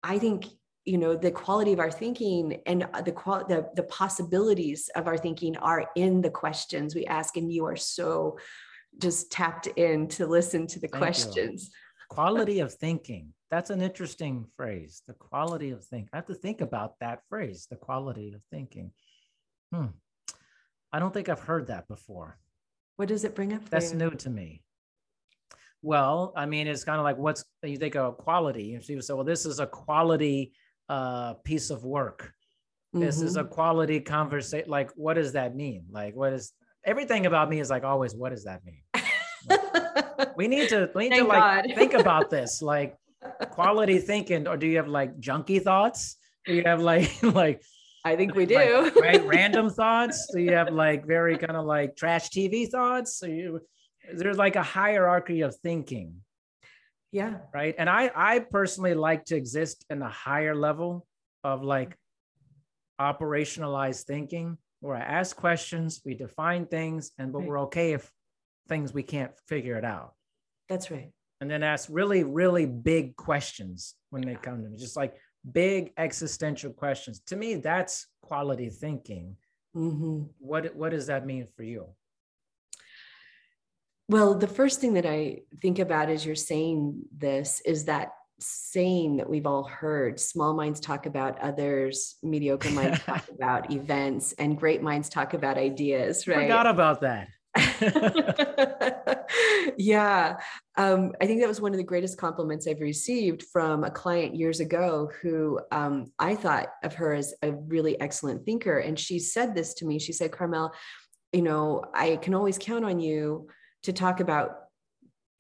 I 0.03 0.19
think 0.19 0.47
you 0.89 0.99
know 0.99 1.15
the 1.15 1.31
quality 1.31 1.73
of 1.73 1.81
our 1.81 1.91
thinking 1.91 2.61
and 2.67 2.89
the 3.05 3.13
qual 3.13 3.45
the, 3.47 3.69
the 3.75 3.83
possibilities 3.85 4.91
of 4.97 5.07
our 5.07 5.19
thinking 5.19 5.57
are 5.59 5.91
in 5.97 6.23
the 6.23 6.31
questions 6.31 6.95
we 6.95 7.05
ask 7.07 7.37
and 7.37 7.53
you 7.53 7.67
are 7.67 7.77
so 7.77 8.39
just 8.99 9.31
tapped 9.31 9.67
in 9.67 10.09
to 10.09 10.27
listen 10.27 10.67
to 10.67 10.81
the 10.81 10.89
Thank 10.89 10.95
you. 10.95 10.99
questions 10.99 11.71
quality 12.09 12.61
of 12.61 12.75
thinking. 12.75 13.33
That's 13.51 13.71
an 13.71 13.81
interesting 13.81 14.47
phrase. 14.57 15.03
The 15.07 15.15
quality 15.15 15.71
of 15.71 15.85
thinking. 15.85 16.11
I 16.13 16.17
have 16.17 16.27
to 16.27 16.35
think 16.35 16.61
about 16.61 16.95
that 17.01 17.21
phrase, 17.29 17.67
the 17.71 17.77
quality 17.77 18.33
of 18.35 18.43
thinking. 18.51 18.93
Hmm. 19.73 19.87
I 20.93 20.99
don't 20.99 21.13
think 21.13 21.29
I've 21.29 21.41
heard 21.41 21.69
that 21.69 21.87
before. 21.89 22.39
what 22.97 23.09
does 23.09 23.25
it 23.25 23.35
bring 23.35 23.53
up 23.53 23.69
That's 23.69 23.93
you? 23.93 23.99
new 23.99 24.11
to 24.11 24.31
me. 24.31 24.65
Well, 25.83 26.33
I 26.35 26.47
mean, 26.47 26.67
it's 26.67 26.85
kind 26.85 26.99
of 26.99 27.05
like 27.05 27.19
what's 27.19 27.45
you 27.63 27.77
think 27.77 27.95
of 27.95 28.17
quality. 28.17 28.75
And 28.75 28.85
people 28.85 29.03
say, 29.03 29.15
well, 29.15 29.25
this 29.25 29.47
is 29.47 29.61
a 29.61 29.67
quality 29.67 30.53
uh, 30.89 31.35
piece 31.45 31.71
of 31.71 31.85
work. 31.85 32.33
This 32.93 33.21
is 33.21 33.37
a 33.37 33.45
Mhm. 33.45 33.51
quality 33.51 34.01
conversation. 34.01 34.69
Like, 34.71 34.91
what 34.97 35.15
does 35.15 35.33
that 35.33 35.55
mean? 35.55 35.85
Like, 35.91 36.17
what 36.17 36.33
is 36.33 36.53
everything 36.85 37.27
about 37.27 37.51
me 37.51 37.61
is 37.61 37.69
like 37.69 37.85
always, 37.85 38.15
what 38.15 38.31
does 38.31 38.45
that 38.45 38.63
mean? 38.65 38.83
We 40.37 40.49
need 40.49 40.69
to 40.71 40.91
we 40.95 41.09
need 41.09 41.19
to 41.19 41.25
like 41.25 41.65
God. 41.67 41.73
think 41.75 41.95
about 41.95 42.31
this, 42.37 42.63
like 42.63 42.97
quality 43.51 43.99
thinking, 43.99 44.47
or 44.49 44.57
do 44.57 44.67
you 44.67 44.77
have 44.77 44.89
like 44.89 45.19
junky 45.21 45.61
thoughts? 45.63 46.17
Do 46.47 46.55
you 46.55 46.63
have 46.65 46.81
like 46.81 47.11
like 47.23 47.63
I 48.05 48.17
think 48.17 48.35
we 48.35 48.47
do. 48.47 48.55
like, 48.55 48.95
right, 48.97 49.25
random 49.27 49.71
thoughts? 49.71 50.29
Do 50.33 50.41
you 50.41 50.55
have 50.55 50.73
like 50.73 51.07
very 51.07 51.37
kind 51.39 51.57
of 51.57 51.67
like 51.67 51.97
trash 51.97 52.31
TV 52.31 52.69
thoughts? 52.71 53.19
So 53.19 53.27
you 53.27 53.61
there's 54.15 54.39
like 54.39 54.57
a 54.57 54.63
hierarchy 54.63 55.43
of 55.43 55.55
thinking, 55.57 56.23
yeah. 57.13 57.39
right? 57.55 57.75
And 57.79 57.89
I 57.89 58.11
I 58.15 58.39
personally 58.41 58.95
like 58.95 59.25
to 59.27 59.37
exist 59.37 59.85
in 59.91 60.03
a 60.03 60.09
higher 60.09 60.55
level 60.55 61.07
of 61.45 61.63
like 61.63 61.97
operationalized 63.01 64.05
thinking 64.05 64.59
where 64.81 64.97
I 64.97 65.01
ask 65.01 65.37
questions, 65.37 66.01
we 66.05 66.15
define 66.15 66.67
things, 66.67 67.13
and 67.19 67.33
but 67.33 67.41
Right. 67.41 67.49
we're 67.49 67.61
okay 67.63 67.93
if 67.93 68.11
things 68.69 68.93
we 68.93 69.03
can't 69.03 69.33
figure 69.49 69.77
it 69.77 69.85
out. 69.85 70.15
That's 70.69 70.91
right. 70.91 71.11
And 71.41 71.51
then 71.51 71.63
ask 71.63 71.89
really, 71.91 72.25
really 72.25 72.67
big 72.67 73.17
questions 73.17 73.95
when 74.11 74.23
they 74.23 74.35
come 74.35 74.63
to 74.63 74.69
me, 74.69 74.77
just 74.77 74.97
like 74.97 75.17
big 75.53 75.93
existential 75.97 76.73
questions. 76.73 77.21
To 77.27 77.37
me, 77.37 77.55
that's 77.57 78.07
quality 78.23 78.71
thinking. 78.71 79.37
hmm 79.75 80.25
What 80.39 80.75
what 80.75 80.91
does 80.91 81.07
that 81.07 81.27
mean 81.27 81.47
for 81.47 81.63
you? 81.63 81.87
Well, 84.09 84.35
the 84.35 84.47
first 84.47 84.81
thing 84.81 84.95
that 84.95 85.07
I 85.07 85.41
think 85.61 85.79
about 85.79 86.09
as 86.09 86.25
you're 86.25 86.35
saying 86.35 87.03
this 87.17 87.61
is 87.65 87.85
that 87.85 88.13
saying 88.41 89.17
that 89.17 89.29
we've 89.29 89.47
all 89.47 89.65
heard 89.65 90.19
small 90.19 90.55
minds 90.55 90.81
talk 90.81 91.07
about 91.07 91.39
others, 91.41 92.17
mediocre 92.23 92.71
minds 92.71 93.01
talk 93.05 93.29
about 93.29 93.71
events, 93.71 94.33
and 94.39 94.59
great 94.59 94.83
minds 94.83 95.09
talk 95.09 95.35
about 95.35 95.59
ideas, 95.59 96.27
right? 96.27 96.43
Forgot 96.43 96.67
about 96.67 97.01
that. 97.03 97.29
yeah. 99.77 100.37
Um, 100.77 101.13
I 101.21 101.27
think 101.27 101.41
that 101.41 101.49
was 101.49 101.61
one 101.61 101.73
of 101.73 101.79
the 101.79 101.85
greatest 101.85 102.17
compliments 102.17 102.67
I've 102.67 102.81
received 102.81 103.43
from 103.53 103.85
a 103.85 103.91
client 103.91 104.37
years 104.37 104.61
ago 104.61 105.11
who 105.21 105.61
um, 105.73 106.13
I 106.19 106.35
thought 106.35 106.69
of 106.85 106.95
her 106.95 107.15
as 107.15 107.35
a 107.43 107.53
really 107.53 108.01
excellent 108.01 108.45
thinker. 108.45 108.79
And 108.79 108.99
she 108.99 109.19
said 109.19 109.55
this 109.55 109.75
to 109.75 109.87
me. 109.87 109.99
She 109.99 110.13
said, 110.13 110.31
Carmell, 110.31 110.73
you 111.33 111.43
know, 111.43 111.85
I 111.93 112.17
can 112.17 112.35
always 112.35 112.59
count 112.59 112.85
on 112.85 113.01
you 113.01 113.49
to 113.83 113.93
talk 113.93 114.21
about 114.21 114.65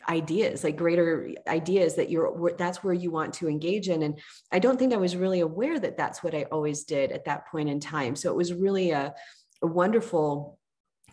ideas 0.08 0.64
like 0.64 0.76
greater 0.76 1.30
ideas 1.46 1.96
that 1.96 2.08
you're 2.08 2.52
that's 2.56 2.82
where 2.82 2.94
you 2.94 3.10
want 3.10 3.34
to 3.34 3.48
engage 3.48 3.88
in. 3.88 4.02
And 4.02 4.18
i 4.52 4.58
don't 4.58 4.78
think 4.78 4.94
i 4.94 4.96
was 4.96 5.16
really 5.16 5.40
aware 5.40 5.78
that 5.78 5.96
that's 5.98 6.22
what 6.22 6.34
i 6.34 6.44
always 6.44 6.84
did 6.84 7.12
at 7.12 7.26
that 7.26 7.46
point 7.48 7.68
in 7.68 7.78
time. 7.80 8.16
So 8.16 8.30
it 8.30 8.36
was 8.36 8.52
really 8.54 8.90
a, 8.92 9.14
a 9.62 9.66
wonderful 9.66 10.58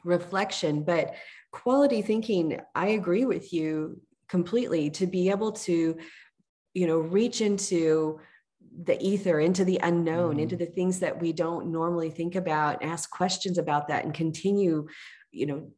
reflection. 0.05 0.83
But 0.83 1.15
quality 1.51 2.01
thinking 2.01 2.59
i 2.73 2.87
agree 2.89 3.25
with 3.25 3.51
you 3.51 4.01
completely. 4.29 4.89
To 4.91 5.07
be 5.07 5.29
able 5.29 5.51
to 5.53 5.97
you 6.73 6.87
know 6.87 6.99
reach 6.99 7.41
into 7.41 8.19
the 8.83 9.01
ether 9.01 9.39
into 9.39 9.63
the 9.63 9.79
unknown 9.83 10.35
Mhm. 10.35 10.41
into 10.41 10.57
the 10.57 10.65
things 10.65 10.99
that 10.99 11.19
we 11.21 11.31
don't 11.33 11.71
normally 11.71 12.09
think 12.11 12.35
about 12.35 12.83
ask 12.83 13.09
questions 13.09 13.57
about 13.57 13.87
that 13.87 14.03
and 14.03 14.13
continue 14.13 14.87
you 15.31 15.45
know 15.45 15.71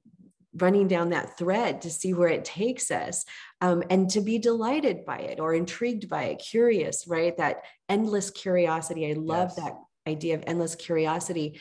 running 0.58 0.88
down 0.88 1.10
that 1.10 1.38
thread 1.38 1.82
to 1.82 1.90
see 1.90 2.14
where 2.14 2.30
it 2.30 2.46
takes 2.46 2.92
us 2.92 3.26
um, 3.62 3.84
and 3.90 4.10
to 4.10 4.22
be 4.22 4.38
delighted 4.40 5.06
by 5.06 5.18
it 5.18 5.40
or 5.40 5.54
intrigued 5.54 6.10
by 6.10 6.24
it 6.24 6.40
curious 6.40 7.06
right? 7.08 7.36
That 7.38 7.64
endless 7.90 8.30
curiosity. 8.32 9.10
I 9.10 9.14
love 9.14 9.52
Yes. 9.56 9.56
that 9.58 9.74
idea 10.08 10.36
of 10.36 10.44
endless 10.48 10.76
curiosity. 10.76 11.60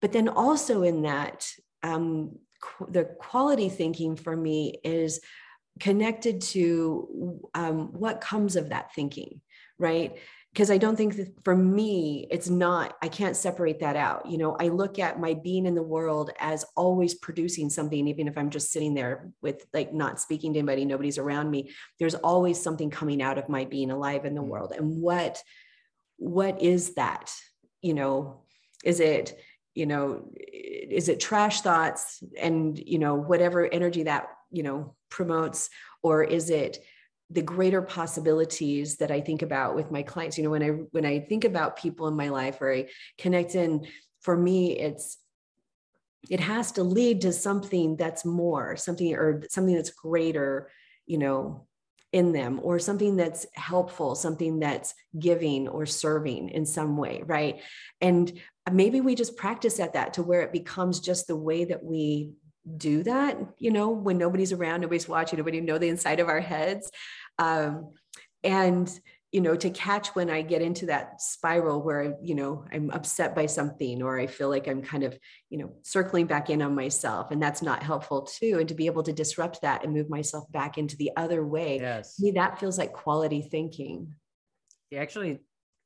But 0.00 0.12
then 0.12 0.28
also 0.28 0.82
in 0.82 1.02
that 1.02 1.48
um, 1.82 2.38
qu- 2.60 2.90
the 2.90 3.04
quality 3.04 3.68
thinking 3.68 4.16
for 4.16 4.36
me 4.36 4.80
is 4.84 5.20
connected 5.80 6.40
to 6.42 7.40
um, 7.54 7.92
what 7.92 8.20
comes 8.20 8.56
of 8.56 8.68
that 8.68 8.94
thinking 8.94 9.40
right 9.78 10.18
because 10.52 10.70
i 10.70 10.76
don't 10.76 10.96
think 10.96 11.16
that 11.16 11.32
for 11.44 11.56
me 11.56 12.26
it's 12.30 12.50
not 12.50 12.96
i 13.02 13.08
can't 13.08 13.36
separate 13.36 13.80
that 13.80 13.96
out 13.96 14.26
you 14.26 14.36
know? 14.36 14.54
I 14.60 14.68
look 14.68 14.98
at 14.98 15.18
my 15.18 15.34
being 15.34 15.64
in 15.64 15.74
the 15.74 15.82
world 15.82 16.30
as 16.38 16.64
always 16.76 17.14
producing 17.14 17.70
something 17.70 18.06
even 18.06 18.28
if 18.28 18.36
i'm 18.36 18.50
just 18.50 18.70
sitting 18.70 18.92
there 18.94 19.30
with 19.40 19.64
like 19.72 19.94
not 19.94 20.20
speaking 20.20 20.52
to 20.52 20.58
anybody 20.58 20.84
nobody's 20.84 21.18
around 21.18 21.50
me 21.50 21.70
there's 21.98 22.14
always 22.16 22.60
something 22.60 22.90
coming 22.90 23.22
out 23.22 23.38
of 23.38 23.48
my 23.48 23.64
being 23.64 23.90
alive 23.90 24.26
in 24.26 24.34
the 24.34 24.42
Mm. 24.42 24.48
world. 24.48 24.72
And 24.76 25.00
what 25.00 25.42
what 26.16 26.62
is 26.62 26.94
that? 26.94 27.32
You 27.80 27.94
know 27.94 28.42
is 28.84 29.00
it 29.00 29.38
you 29.74 29.86
know 29.86 30.30
is 30.36 31.08
it 31.08 31.20
trash 31.20 31.62
thoughts 31.62 32.22
and 32.38 32.78
you 32.78 32.98
know 32.98 33.14
whatever 33.14 33.66
energy 33.66 34.04
that 34.04 34.28
you 34.50 34.62
know 34.62 34.94
promotes 35.08 35.70
or 36.02 36.22
is 36.22 36.50
it 36.50 36.78
the 37.32 37.42
greater 37.42 37.82
possibilities 37.82 38.96
that 38.96 39.10
i 39.10 39.20
think 39.20 39.42
about 39.42 39.74
with 39.74 39.90
my 39.90 40.02
clients. 40.02 40.36
You 40.36 40.44
know 40.44 40.50
when 40.50 40.62
i 40.62 40.68
when 40.68 41.06
i 41.06 41.20
think 41.20 41.44
about 41.44 41.76
people 41.76 42.08
in 42.08 42.14
my 42.14 42.28
life 42.28 42.60
or 42.60 42.72
i 42.72 42.88
connect 43.18 43.54
in 43.54 43.86
for 44.20 44.36
me 44.36 44.78
it's 44.78 45.18
it 46.30 46.40
has 46.40 46.72
to 46.72 46.84
lead 46.84 47.22
to 47.22 47.32
something 47.32 47.96
that's 47.96 48.24
more 48.24 48.76
something 48.76 49.14
or 49.14 49.42
something 49.48 49.74
that's 49.74 49.90
greater 49.90 50.70
you 51.06 51.18
know 51.18 51.66
in 52.12 52.32
them 52.32 52.60
or 52.62 52.78
something 52.78 53.16
that's 53.16 53.46
helpful 53.54 54.14
something 54.14 54.58
that's 54.58 54.94
giving 55.18 55.66
or 55.66 55.86
serving 55.86 56.50
in 56.50 56.66
some 56.66 56.96
way 56.96 57.22
right? 57.26 57.62
And 58.00 58.40
maybe 58.70 59.00
we 59.00 59.14
just 59.14 59.36
practice 59.36 59.80
at 59.80 59.94
that 59.94 60.14
to 60.14 60.22
where 60.22 60.42
it 60.42 60.52
becomes 60.52 61.00
just 61.00 61.26
the 61.26 61.36
way 61.36 61.64
that 61.64 61.82
we 61.82 62.32
do 62.76 63.02
that 63.02 63.36
you 63.58 63.72
know 63.72 63.88
when 63.88 64.16
nobody's 64.16 64.52
around 64.52 64.80
nobody's 64.80 65.08
watching 65.08 65.36
nobody 65.36 65.60
know 65.60 65.78
the 65.78 65.88
inside 65.88 66.20
of 66.20 66.28
our 66.28 66.38
heads 66.38 66.92
um, 67.38 67.92
and 68.44 69.00
you 69.30 69.40
know 69.40 69.56
to 69.56 69.70
catch 69.70 70.08
when 70.08 70.28
i 70.28 70.42
get 70.42 70.60
into 70.60 70.84
that 70.84 71.22
spiral 71.22 71.80
where 71.80 72.18
you 72.20 72.34
know 72.34 72.66
i'm 72.70 72.90
upset 72.90 73.34
by 73.34 73.46
something 73.46 74.02
or 74.02 74.18
i 74.18 74.26
feel 74.26 74.50
like 74.50 74.68
i'm 74.68 74.82
kind 74.82 75.04
of 75.04 75.18
you 75.48 75.56
know 75.56 75.72
circling 75.80 76.26
back 76.26 76.50
in 76.50 76.60
on 76.60 76.74
myself 76.74 77.30
and 77.30 77.42
that's 77.42 77.62
not 77.62 77.82
helpful 77.82 78.22
too 78.22 78.58
and 78.58 78.68
to 78.68 78.74
be 78.74 78.84
able 78.84 79.02
to 79.02 79.12
disrupt 79.12 79.62
that 79.62 79.84
and 79.84 79.94
move 79.94 80.10
myself 80.10 80.44
back 80.52 80.76
into 80.76 80.98
the 80.98 81.10
other 81.16 81.46
way 81.46 81.78
Yes. 81.80 82.20
me 82.20 82.32
that 82.32 82.60
feels 82.60 82.76
like 82.76 82.92
quality 82.92 83.40
thinking 83.40 84.14
Actually, 84.96 85.40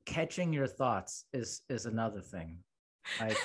catching 0.05 0.53
your 0.53 0.66
thoughts 0.66 1.24
is 1.32 1.62
is 1.68 1.86
another 1.86 2.20
thing. 2.20 2.59
Like 3.20 3.38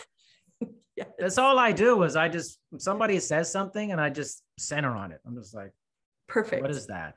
yes. 0.95 1.07
that's 1.19 1.37
all 1.37 1.59
I 1.59 1.71
do 1.71 2.01
is 2.03 2.15
I 2.15 2.29
just 2.29 2.59
somebody 2.77 3.19
says 3.19 3.51
something 3.51 3.91
and 3.91 4.01
I 4.01 4.09
just 4.09 4.43
center 4.57 4.95
on 4.95 5.11
it. 5.11 5.19
I'm 5.25 5.35
just 5.35 5.53
like, 5.53 5.71
perfect 6.27 6.61
what 6.61 6.71
is 6.71 6.87
that? 6.87 7.15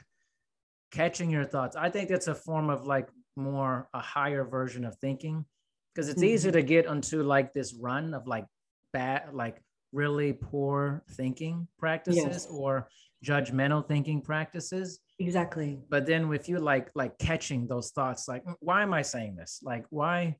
Catching 0.94 1.30
your 1.30 1.44
thoughts. 1.44 1.76
I 1.76 1.90
think 1.90 2.08
that's 2.08 2.28
a 2.28 2.34
form 2.34 2.70
of 2.70 2.86
like 2.86 3.08
more 3.36 3.88
a 3.92 4.00
higher 4.00 4.44
version 4.44 4.84
of 4.84 4.94
thinking 4.96 5.44
because 5.92 6.08
it's 6.08 6.22
easy 6.22 6.48
Mm-hmm. 6.48 6.56
to 6.56 6.62
get 6.62 6.86
into 6.86 7.22
like 7.24 7.52
this 7.52 7.74
run 7.74 8.14
of 8.14 8.26
like 8.28 8.46
bad, 8.92 9.34
like 9.34 9.60
really 9.92 10.32
poor 10.32 11.02
thinking 11.12 11.66
practices 11.78 12.46
or 12.50 12.88
judgmental 13.24 13.86
thinking 13.86 14.20
practices. 14.20 15.00
exactly 15.18 15.78
But 15.88 16.06
then 16.06 16.32
if 16.32 16.48
you 16.48 16.58
like 16.58 16.90
like 16.94 17.18
catching 17.18 17.66
those 17.66 17.90
thoughts, 17.90 18.28
like 18.28 18.44
"Mm, 18.44 18.54
why 18.60 18.82
am 18.82 18.92
I 18.94 19.02
saying 19.02 19.36
this? 19.36 19.60
Like 19.62 19.86
why, 19.90 20.36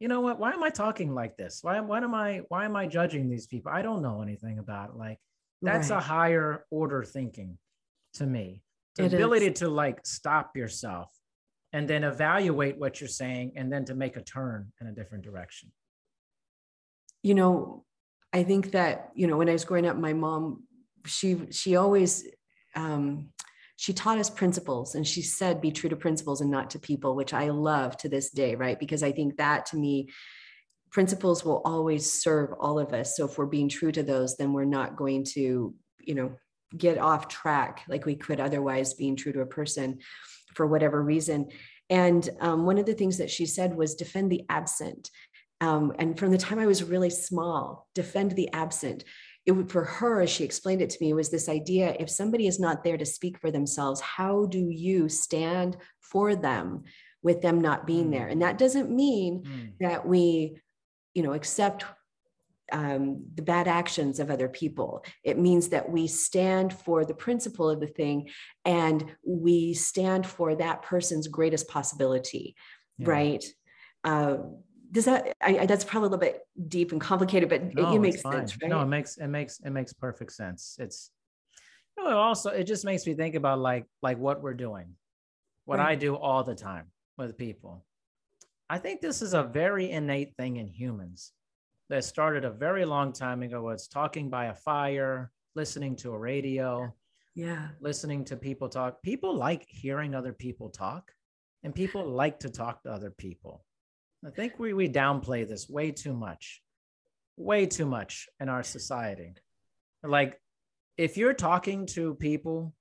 you 0.00 0.08
know 0.08 0.20
what? 0.20 0.38
Why 0.40 0.52
am 0.52 0.62
I 0.62 0.70
talking 0.70 1.14
like 1.14 1.36
this? 1.36 1.60
Why 1.62 1.78
why 1.80 1.98
am 1.98 2.14
I 2.14 2.42
why 2.48 2.64
am 2.64 2.74
I 2.76 2.86
judging 2.86 3.28
these 3.28 3.46
people? 3.46 3.70
I 3.72 3.82
don't 3.82 4.02
know 4.02 4.22
anything 4.22 4.58
about 4.58 4.90
it. 4.90 4.96
like 4.96 5.18
that's 5.62 5.90
a 5.90 6.00
higher 6.00 6.64
order 6.70 7.02
thinking 7.02 7.58
to 8.14 8.26
me 8.26 8.62
the 8.98 9.04
It 9.04 9.14
ability 9.14 9.46
is. 9.46 9.58
to 9.60 9.68
like 9.68 10.04
stop 10.04 10.56
yourself 10.56 11.08
and 11.72 11.88
then 11.88 12.04
evaluate 12.04 12.78
what 12.78 13.00
you're 13.00 13.08
saying 13.08 13.52
and 13.56 13.72
then 13.72 13.84
to 13.86 13.94
make 13.94 14.16
a 14.16 14.22
turn 14.22 14.72
in 14.80 14.86
a 14.86 14.92
different 14.92 15.24
direction 15.24 15.70
you 17.22 17.34
know, 17.34 17.84
I 18.32 18.42
think 18.42 18.72
that, 18.72 19.10
you 19.14 19.26
know, 19.26 19.36
when 19.36 19.48
I 19.48 19.52
was 19.52 19.64
growing 19.64 19.86
up, 19.86 19.96
my 19.96 20.12
mom, 20.12 20.64
she, 21.06 21.50
she 21.50 21.76
always, 21.76 22.26
um, 22.74 23.30
she 23.76 23.92
taught 23.92 24.18
us 24.18 24.28
principles 24.28 24.94
and 24.94 25.06
she 25.06 25.22
said, 25.22 25.60
be 25.60 25.70
true 25.70 25.90
to 25.90 25.96
principles 25.96 26.40
and 26.40 26.50
not 26.50 26.70
to 26.70 26.78
people, 26.78 27.14
which 27.14 27.32
I 27.32 27.48
love 27.48 27.96
to 27.98 28.08
this 28.08 28.30
day, 28.30 28.54
right? 28.54 28.78
Because 28.78 29.02
I 29.02 29.12
think 29.12 29.36
that 29.36 29.66
to 29.66 29.76
me, 29.76 30.08
principles 30.90 31.44
will 31.44 31.62
always 31.64 32.10
serve 32.10 32.50
all 32.58 32.78
of 32.78 32.92
us. 32.92 33.16
So 33.16 33.26
if 33.26 33.38
we're 33.38 33.46
being 33.46 33.68
true 33.68 33.92
to 33.92 34.02
those, 34.02 34.36
then 34.36 34.52
we're 34.52 34.64
not 34.64 34.96
going 34.96 35.24
to, 35.34 35.74
you 36.00 36.14
know, 36.14 36.32
get 36.76 36.98
off 36.98 37.28
track 37.28 37.82
like 37.88 38.04
we 38.04 38.14
could 38.16 38.40
otherwise 38.40 38.94
being 38.94 39.16
true 39.16 39.32
to 39.32 39.40
a 39.40 39.46
person 39.46 39.98
for 40.54 40.66
whatever 40.66 41.02
reason. 41.02 41.48
And 41.90 42.28
um, 42.40 42.66
one 42.66 42.78
of 42.78 42.86
the 42.86 42.94
things 42.94 43.18
that 43.18 43.30
she 43.30 43.46
said 43.46 43.74
was 43.74 43.94
defend 43.94 44.30
the 44.30 44.44
absent. 44.48 45.10
Um, 45.60 45.92
and 45.98 46.18
from 46.18 46.30
the 46.30 46.38
time 46.38 46.58
I 46.58 46.66
was 46.66 46.84
really 46.84 47.10
small, 47.10 47.88
defend 47.94 48.32
the 48.32 48.52
absent. 48.52 49.04
It 49.46 49.52
would, 49.52 49.72
for 49.72 49.84
her, 49.84 50.20
as 50.20 50.30
she 50.30 50.44
explained 50.44 50.82
it 50.82 50.90
to 50.90 50.98
me, 51.00 51.14
was 51.14 51.30
this 51.30 51.48
idea 51.48 51.96
if 51.98 52.10
somebody 52.10 52.46
is 52.46 52.60
not 52.60 52.84
there 52.84 52.98
to 52.98 53.06
speak 53.06 53.38
for 53.38 53.50
themselves, 53.50 54.00
how 54.00 54.44
do 54.46 54.58
you 54.58 55.08
stand 55.08 55.78
for 56.00 56.36
them 56.36 56.84
with 57.22 57.40
them 57.40 57.60
not 57.60 57.86
being 57.86 58.10
there? 58.10 58.28
And 58.28 58.42
that 58.42 58.58
doesn't 58.58 58.94
mean 58.94 59.44
Mm. 59.44 59.72
that 59.80 60.06
we, 60.06 60.60
you 61.14 61.22
know, 61.22 61.32
accept 61.32 61.86
um, 62.72 63.24
the 63.34 63.42
bad 63.42 63.68
actions 63.68 64.20
of 64.20 64.30
other 64.30 64.48
people. 64.48 65.04
It 65.24 65.38
means 65.38 65.68
that 65.68 65.88
we 65.90 66.06
stand 66.06 66.72
for 66.72 67.04
the 67.04 67.14
principle 67.14 67.68
of 67.70 67.80
the 67.80 67.86
thing 67.86 68.28
and 68.64 69.04
we 69.26 69.74
stand 69.74 70.26
for 70.26 70.54
that 70.56 70.82
person's 70.82 71.28
greatest 71.28 71.68
possibility, 71.68 72.56
Yeah. 72.98 73.08
right? 73.08 73.44
Uh, 74.04 74.36
does 74.90 75.04
that, 75.04 75.34
I, 75.42 75.58
I, 75.58 75.66
that's 75.66 75.84
probably 75.84 76.06
a 76.06 76.10
little 76.10 76.18
bit 76.18 76.40
deep 76.68 76.92
and 76.92 77.00
complicated, 77.00 77.48
but 77.48 77.60
it, 77.62 77.74
No, 77.74 77.90
it 77.90 77.94
it's 77.94 78.00
makes 78.00 78.22
fine. 78.22 78.32
sense, 78.32 78.56
right? 78.62 78.70
No, 78.70 78.80
it 78.80 78.86
makes 78.86 79.16
it 79.18 79.26
makes 79.28 79.60
it 79.60 79.70
makes 79.70 79.92
perfect 79.92 80.32
sense. 80.32 80.76
It's 80.78 81.10
you 81.96 82.04
know, 82.04 82.16
also 82.16 82.50
it 82.50 82.64
just 82.64 82.84
makes 82.84 83.06
me 83.06 83.14
think 83.14 83.34
about 83.34 83.58
like 83.58 83.84
like 84.02 84.18
what 84.18 84.40
we're 84.42 84.54
doing, 84.54 84.94
what 85.66 85.78
I 85.80 85.94
do 85.94 86.16
all 86.16 86.42
the 86.42 86.54
time 86.54 86.86
with 87.18 87.36
people. 87.36 87.84
I 88.70 88.78
think 88.78 89.00
this 89.00 89.20
is 89.22 89.34
a 89.34 89.42
very 89.42 89.90
innate 89.90 90.36
thing 90.36 90.56
in 90.56 90.68
humans 90.68 91.32
that 91.88 92.04
started 92.04 92.44
a 92.44 92.50
very 92.50 92.84
long 92.84 93.12
time 93.12 93.42
ago. 93.42 93.70
It's 93.70 93.88
talking 93.88 94.28
by 94.28 94.46
a 94.46 94.54
fire, 94.54 95.30
listening 95.54 95.96
to 95.96 96.12
a 96.12 96.18
radio, 96.18 96.94
yeah. 97.34 97.68
listening 97.80 98.24
to 98.26 98.36
people 98.36 98.68
talk. 98.68 99.02
People 99.02 99.34
like 99.34 99.66
hearing 99.68 100.14
other 100.14 100.32
people 100.32 100.68
talk, 100.68 101.12
and 101.62 101.74
people 101.74 102.06
like 102.06 102.40
to 102.40 102.50
talk 102.50 102.82
to 102.82 102.90
other 102.90 103.10
people. 103.10 103.64
I 104.26 104.30
think 104.30 104.58
we, 104.58 104.72
we 104.72 104.88
downplay 104.88 105.48
this 105.48 105.68
way 105.68 105.90
too 105.92 106.12
much, 106.12 106.62
way 107.36 107.66
too 107.66 107.86
much 107.86 108.28
in 108.40 108.48
our 108.48 108.62
society. 108.62 109.34
Like, 110.02 110.40
if 110.96 111.16
you're 111.16 111.34
talking 111.34 111.86
to 111.86 112.14
people 112.14 112.74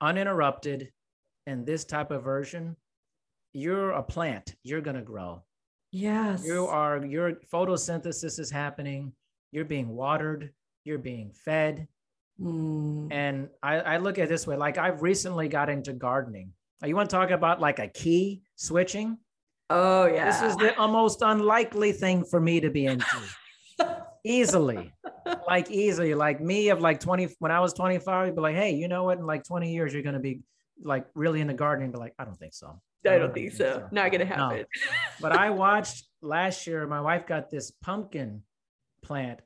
uninterrupted 0.00 0.90
in 1.46 1.64
this 1.64 1.84
type 1.84 2.10
of 2.10 2.24
version, 2.24 2.76
you're 3.52 3.92
a 3.92 4.02
plant, 4.02 4.54
you're 4.64 4.80
to 4.80 5.02
grow. 5.02 5.44
Yes. 5.94 6.44
You 6.44 6.66
are, 6.66 7.06
your 7.06 7.34
photosynthesis 7.52 8.40
is 8.40 8.50
happening, 8.50 9.12
you're 9.52 9.64
being 9.64 9.88
watered, 9.88 10.50
you're 10.84 10.98
being 10.98 11.30
fed. 11.30 11.86
Mm, 12.40 13.12
And 13.12 13.48
I, 13.62 13.76
I 13.76 13.96
look 13.98 14.18
at 14.18 14.24
it 14.24 14.28
this 14.28 14.44
way 14.44 14.56
like 14.56 14.76
I've 14.76 15.02
recently 15.02 15.46
got 15.46 15.70
into 15.70 15.92
gardening. 15.92 16.52
You 16.84 16.96
want 16.96 17.08
to 17.08 17.16
talk 17.16 17.30
about 17.30 17.60
like 17.60 17.78
a 17.78 17.86
key 17.86 18.42
switching? 18.56 19.18
oh, 19.70 20.06
yeah. 20.06 20.26
This 20.26 20.42
is 20.42 20.56
the 20.56 20.74
most 20.78 21.22
unlikely 21.22 21.92
thing 21.92 22.24
for 22.24 22.40
me 22.40 22.60
to 22.60 22.70
be 22.70 22.86
into. 22.86 23.06
easily, 24.24 24.92
like 25.46 25.70
easily, 25.70 26.14
like 26.14 26.40
me 26.40 26.70
of 26.70 26.80
like 26.80 26.98
20, 26.98 27.28
when 27.38 27.52
I 27.52 27.60
was 27.60 27.72
25, 27.72 28.28
I'd 28.28 28.34
be 28.34 28.40
like, 28.40 28.56
hey, 28.56 28.72
you 28.74 28.88
know 28.88 29.04
what? 29.04 29.18
In 29.18 29.26
like 29.26 29.44
20 29.44 29.72
years, 29.72 29.92
you're 29.92 30.02
going 30.02 30.14
to 30.14 30.20
be 30.20 30.40
like 30.82 31.06
really 31.14 31.40
into 31.40 31.54
gardening. 31.54 31.92
But 31.92 32.00
like, 32.00 32.14
I 32.18 32.24
don't 32.24 32.36
think 32.36 32.52
so. 32.52 32.80
I 33.06 33.18
don't 33.18 33.34
think 33.34 33.52
so. 33.52 33.86
Not 33.92 34.10
going 34.12 34.26
to 34.26 34.36
No. 34.36 34.48
happen. 34.48 34.64
But 35.20 35.32
I 35.32 35.50
watched 35.50 36.06
last 36.22 36.66
year, 36.66 36.86
my 36.86 37.00
wife 37.00 37.26
got 37.26 37.50
this 37.50 37.70
pumpkin 37.70 38.42
plant 39.02 39.40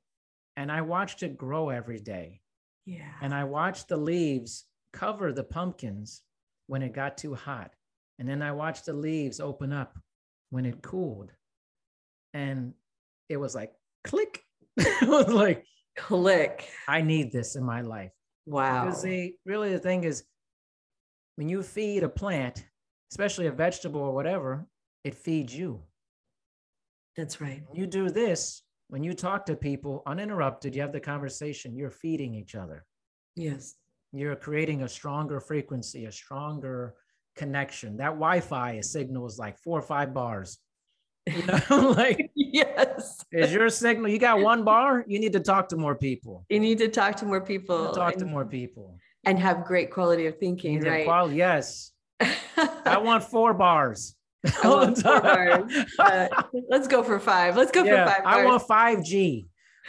and 0.56 0.70
I 0.72 0.82
watched 0.82 1.22
it 1.22 1.36
grow 1.36 1.68
every 1.70 1.98
day. 2.00 2.40
yeah. 2.86 3.12
and 3.20 3.34
I 3.34 3.44
watched 3.44 3.88
the 3.88 3.96
leaves 3.96 4.64
cover 4.92 5.32
the 5.32 5.44
pumpkins 5.44 6.22
when 6.66 6.82
it 6.82 6.92
got 6.94 7.18
too 7.18 7.34
hot. 7.34 7.72
And 8.18 8.28
then 8.28 8.42
I 8.42 8.52
watched 8.52 8.86
the 8.86 8.92
leaves 8.94 9.40
open 9.40 9.72
up 9.72 9.98
when 10.50 10.64
it 10.66 10.82
cooled. 10.82 11.32
And 12.34 12.74
it 13.28 13.36
was 13.36 13.54
like 13.54 13.72
click. 14.04 14.42
it 14.76 15.08
was 15.08 15.28
like, 15.28 15.64
Click. 15.96 16.68
I 16.86 17.00
need 17.02 17.32
this 17.32 17.56
in 17.56 17.64
my 17.64 17.80
life. 17.80 18.12
Wow. 18.46 18.84
Because 18.84 19.02
the 19.02 19.34
really 19.44 19.72
the 19.72 19.80
thing 19.80 20.04
is 20.04 20.22
when 21.34 21.48
you 21.48 21.62
feed 21.62 22.04
a 22.04 22.08
plant, 22.08 22.64
especially 23.10 23.46
a 23.46 23.52
vegetable 23.52 24.00
or 24.00 24.12
whatever, 24.14 24.66
it 25.04 25.14
feeds 25.14 25.56
you. 25.56 25.80
That's 27.16 27.40
right. 27.40 27.62
When 27.68 27.80
you 27.80 27.86
do 27.86 28.10
this, 28.10 28.62
when 28.88 29.02
you 29.02 29.12
talk 29.12 29.44
to 29.46 29.56
people 29.56 30.02
uninterrupted, 30.06 30.74
you 30.74 30.82
have 30.82 30.92
the 30.92 31.00
conversation, 31.00 31.74
you're 31.76 31.90
feeding 31.90 32.34
each 32.34 32.54
other. 32.54 32.84
Yes. 33.36 33.74
you're 34.12 34.34
creating 34.34 34.82
a 34.82 34.88
stronger 34.88 35.38
frequency, 35.40 36.06
a 36.06 36.12
stronger 36.12 36.94
connection. 37.36 37.96
That 37.98 38.14
Wi-Fi 38.14 38.80
signal 38.80 39.26
is 39.26 39.38
like 39.38 39.58
four 39.58 39.78
or 39.78 39.82
five 39.82 40.12
bars. 40.12 40.58
You 41.26 41.44
know, 41.46 41.60
like 41.96 42.30
yes. 42.34 43.24
is 43.30 43.52
your 43.52 43.68
signal? 43.68 44.08
You 44.10 44.18
got 44.18 44.40
one 44.40 44.64
bar. 44.64 45.04
You 45.06 45.20
need 45.20 45.34
to 45.34 45.40
talk 45.40 45.68
to 45.68 45.76
more 45.76 45.94
people. 45.94 46.44
You 46.48 46.58
need 46.58 46.78
to 46.78 46.88
talk 46.88 47.16
to 47.16 47.26
more 47.26 47.40
people. 47.40 47.88
to 47.88 47.94
talk 47.94 48.16
to 48.16 48.24
more 48.26 48.46
people. 48.46 48.96
and 49.24 49.38
have 49.38 49.64
great 49.64 49.90
quality 49.90 50.26
of 50.26 50.38
thinking, 50.38 50.80
right? 50.80 51.04
qual- 51.04 51.30
yes, 51.30 51.92
I 52.20 52.98
want 53.02 53.24
four 53.24 53.54
bars. 53.54 54.14
I 54.62 54.68
want 54.68 54.98
four 55.02 55.20
bars. 55.20 55.72
Uh, 55.98 56.28
let's 56.68 56.88
go 56.88 57.02
for 57.02 57.18
five. 57.18 57.56
Let's 57.56 57.70
go 57.70 57.84
yeah, 57.84 58.06
for 58.06 58.12
five. 58.12 58.22
I 58.24 58.44
want 58.44 58.62
five 58.66 59.04
G. 59.04 59.46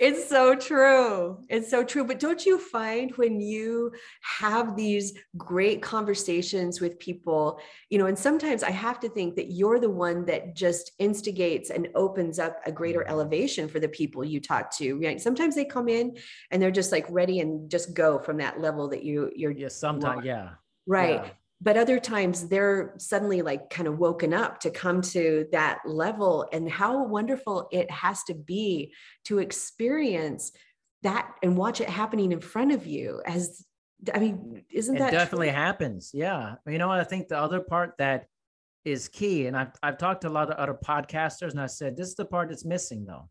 It's 0.00 0.26
so 0.30 0.54
true. 0.54 1.44
It's 1.50 1.68
so 1.68 1.84
true. 1.84 2.04
But 2.04 2.18
don't 2.18 2.46
you 2.46 2.58
find 2.58 3.10
when 3.16 3.38
you 3.38 3.92
have 4.22 4.74
these 4.74 5.12
great 5.36 5.82
conversations 5.82 6.80
with 6.80 6.98
people, 6.98 7.60
you 7.90 7.98
know, 7.98 8.06
and 8.06 8.18
sometimes 8.18 8.62
I 8.62 8.70
have 8.70 8.98
to 9.00 9.10
think 9.10 9.36
that 9.36 9.52
you're 9.52 9.78
the 9.78 9.90
one 9.90 10.24
that 10.24 10.56
just 10.56 10.92
instigates 10.98 11.68
and 11.68 11.88
opens 11.94 12.38
up 12.38 12.60
a 12.64 12.72
greater 12.72 13.06
elevation 13.06 13.68
for 13.68 13.78
the 13.78 13.88
people 13.88 14.24
you 14.24 14.40
talk 14.40 14.74
to. 14.78 14.94
Right? 14.94 15.20
Sometimes 15.20 15.54
they 15.54 15.66
come 15.66 15.90
in 15.90 16.16
and 16.50 16.62
they're 16.62 16.70
just 16.70 16.92
like 16.92 17.06
ready 17.10 17.40
and 17.40 17.70
just 17.70 17.92
go 17.92 18.18
from 18.18 18.38
that 18.38 18.58
level 18.58 18.88
that 18.88 19.04
you 19.04 19.30
you're 19.36 19.52
yeah, 19.52 19.68
sometimes, 19.68 20.24
yeah. 20.24 20.52
right. 20.86 21.24
yeah. 21.24 21.30
But 21.62 21.76
other 21.76 21.98
times 21.98 22.48
they're 22.48 22.94
suddenly 22.98 23.42
like 23.42 23.68
kind 23.68 23.86
of 23.86 23.98
woken 23.98 24.32
up 24.32 24.60
to 24.60 24.70
come 24.70 25.02
to 25.02 25.46
that 25.52 25.80
level. 25.84 26.48
And 26.52 26.70
how 26.70 27.04
wonderful 27.04 27.68
it 27.70 27.90
has 27.90 28.24
to 28.24 28.34
be 28.34 28.94
to 29.24 29.38
experience 29.38 30.52
that 31.02 31.30
and 31.42 31.56
watch 31.56 31.80
it 31.80 31.88
happening 31.88 32.32
in 32.32 32.40
front 32.40 32.72
of 32.72 32.86
you. 32.86 33.20
As 33.26 33.64
I 34.14 34.18
mean, 34.18 34.64
isn't 34.70 34.96
it 34.96 34.98
that 34.98 35.10
definitely 35.10 35.48
true? 35.48 35.56
happens 35.56 36.10
yeah 36.14 36.54
you 36.66 36.78
know 36.78 36.90
i 36.90 37.04
think 37.04 37.28
the 37.28 37.38
other 37.38 37.60
part 37.60 37.92
that 37.98 38.26
is 38.84 39.08
key 39.08 39.46
and 39.46 39.56
I've, 39.56 39.72
I've 39.82 39.98
talked 39.98 40.22
to 40.22 40.28
a 40.28 40.30
lot 40.30 40.50
of 40.50 40.56
other 40.56 40.78
podcasters 40.82 41.50
and 41.50 41.60
i 41.60 41.66
said 41.66 41.96
this 41.96 42.08
is 42.08 42.14
the 42.14 42.24
part 42.24 42.48
that's 42.48 42.64
missing 42.64 43.04
though 43.04 43.28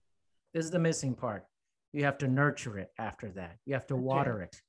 this 0.54 0.66
is 0.66 0.72
the 0.72 0.80
missing 0.80 1.16
part 1.16 1.46
you 1.92 2.04
have 2.04 2.20
to 2.20 2.28
nurture 2.28 2.78
it 2.78 2.90
after 3.00 3.32
that 3.32 3.58
you 3.66 3.74
have 3.74 3.88
to 3.88 3.96
water 3.96 4.42
it 4.42 4.62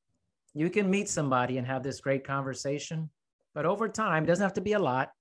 you 0.54 0.70
can 0.70 0.90
meet 0.90 1.08
somebody 1.08 1.58
and 1.58 1.66
have 1.66 1.82
this 1.82 2.00
great 2.00 2.24
conversation 2.24 3.10
but 3.54 3.66
over 3.66 3.88
time 3.88 4.24
it 4.24 4.26
doesn't 4.26 4.42
have 4.42 4.54
to 4.54 4.60
be 4.60 4.72
a 4.72 4.78
lot. 4.78 5.12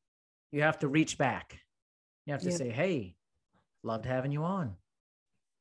You 0.52 0.62
have 0.64 0.80
to 0.80 0.88
reach 0.88 1.18
back. 1.18 1.60
You 2.26 2.34
have 2.34 2.42
to 2.42 2.50
Yeah. 2.50 2.58
say 2.58 2.70
hey 2.70 3.16
loved 3.84 4.06
having 4.06 4.32
you 4.32 4.44
on. 4.44 4.76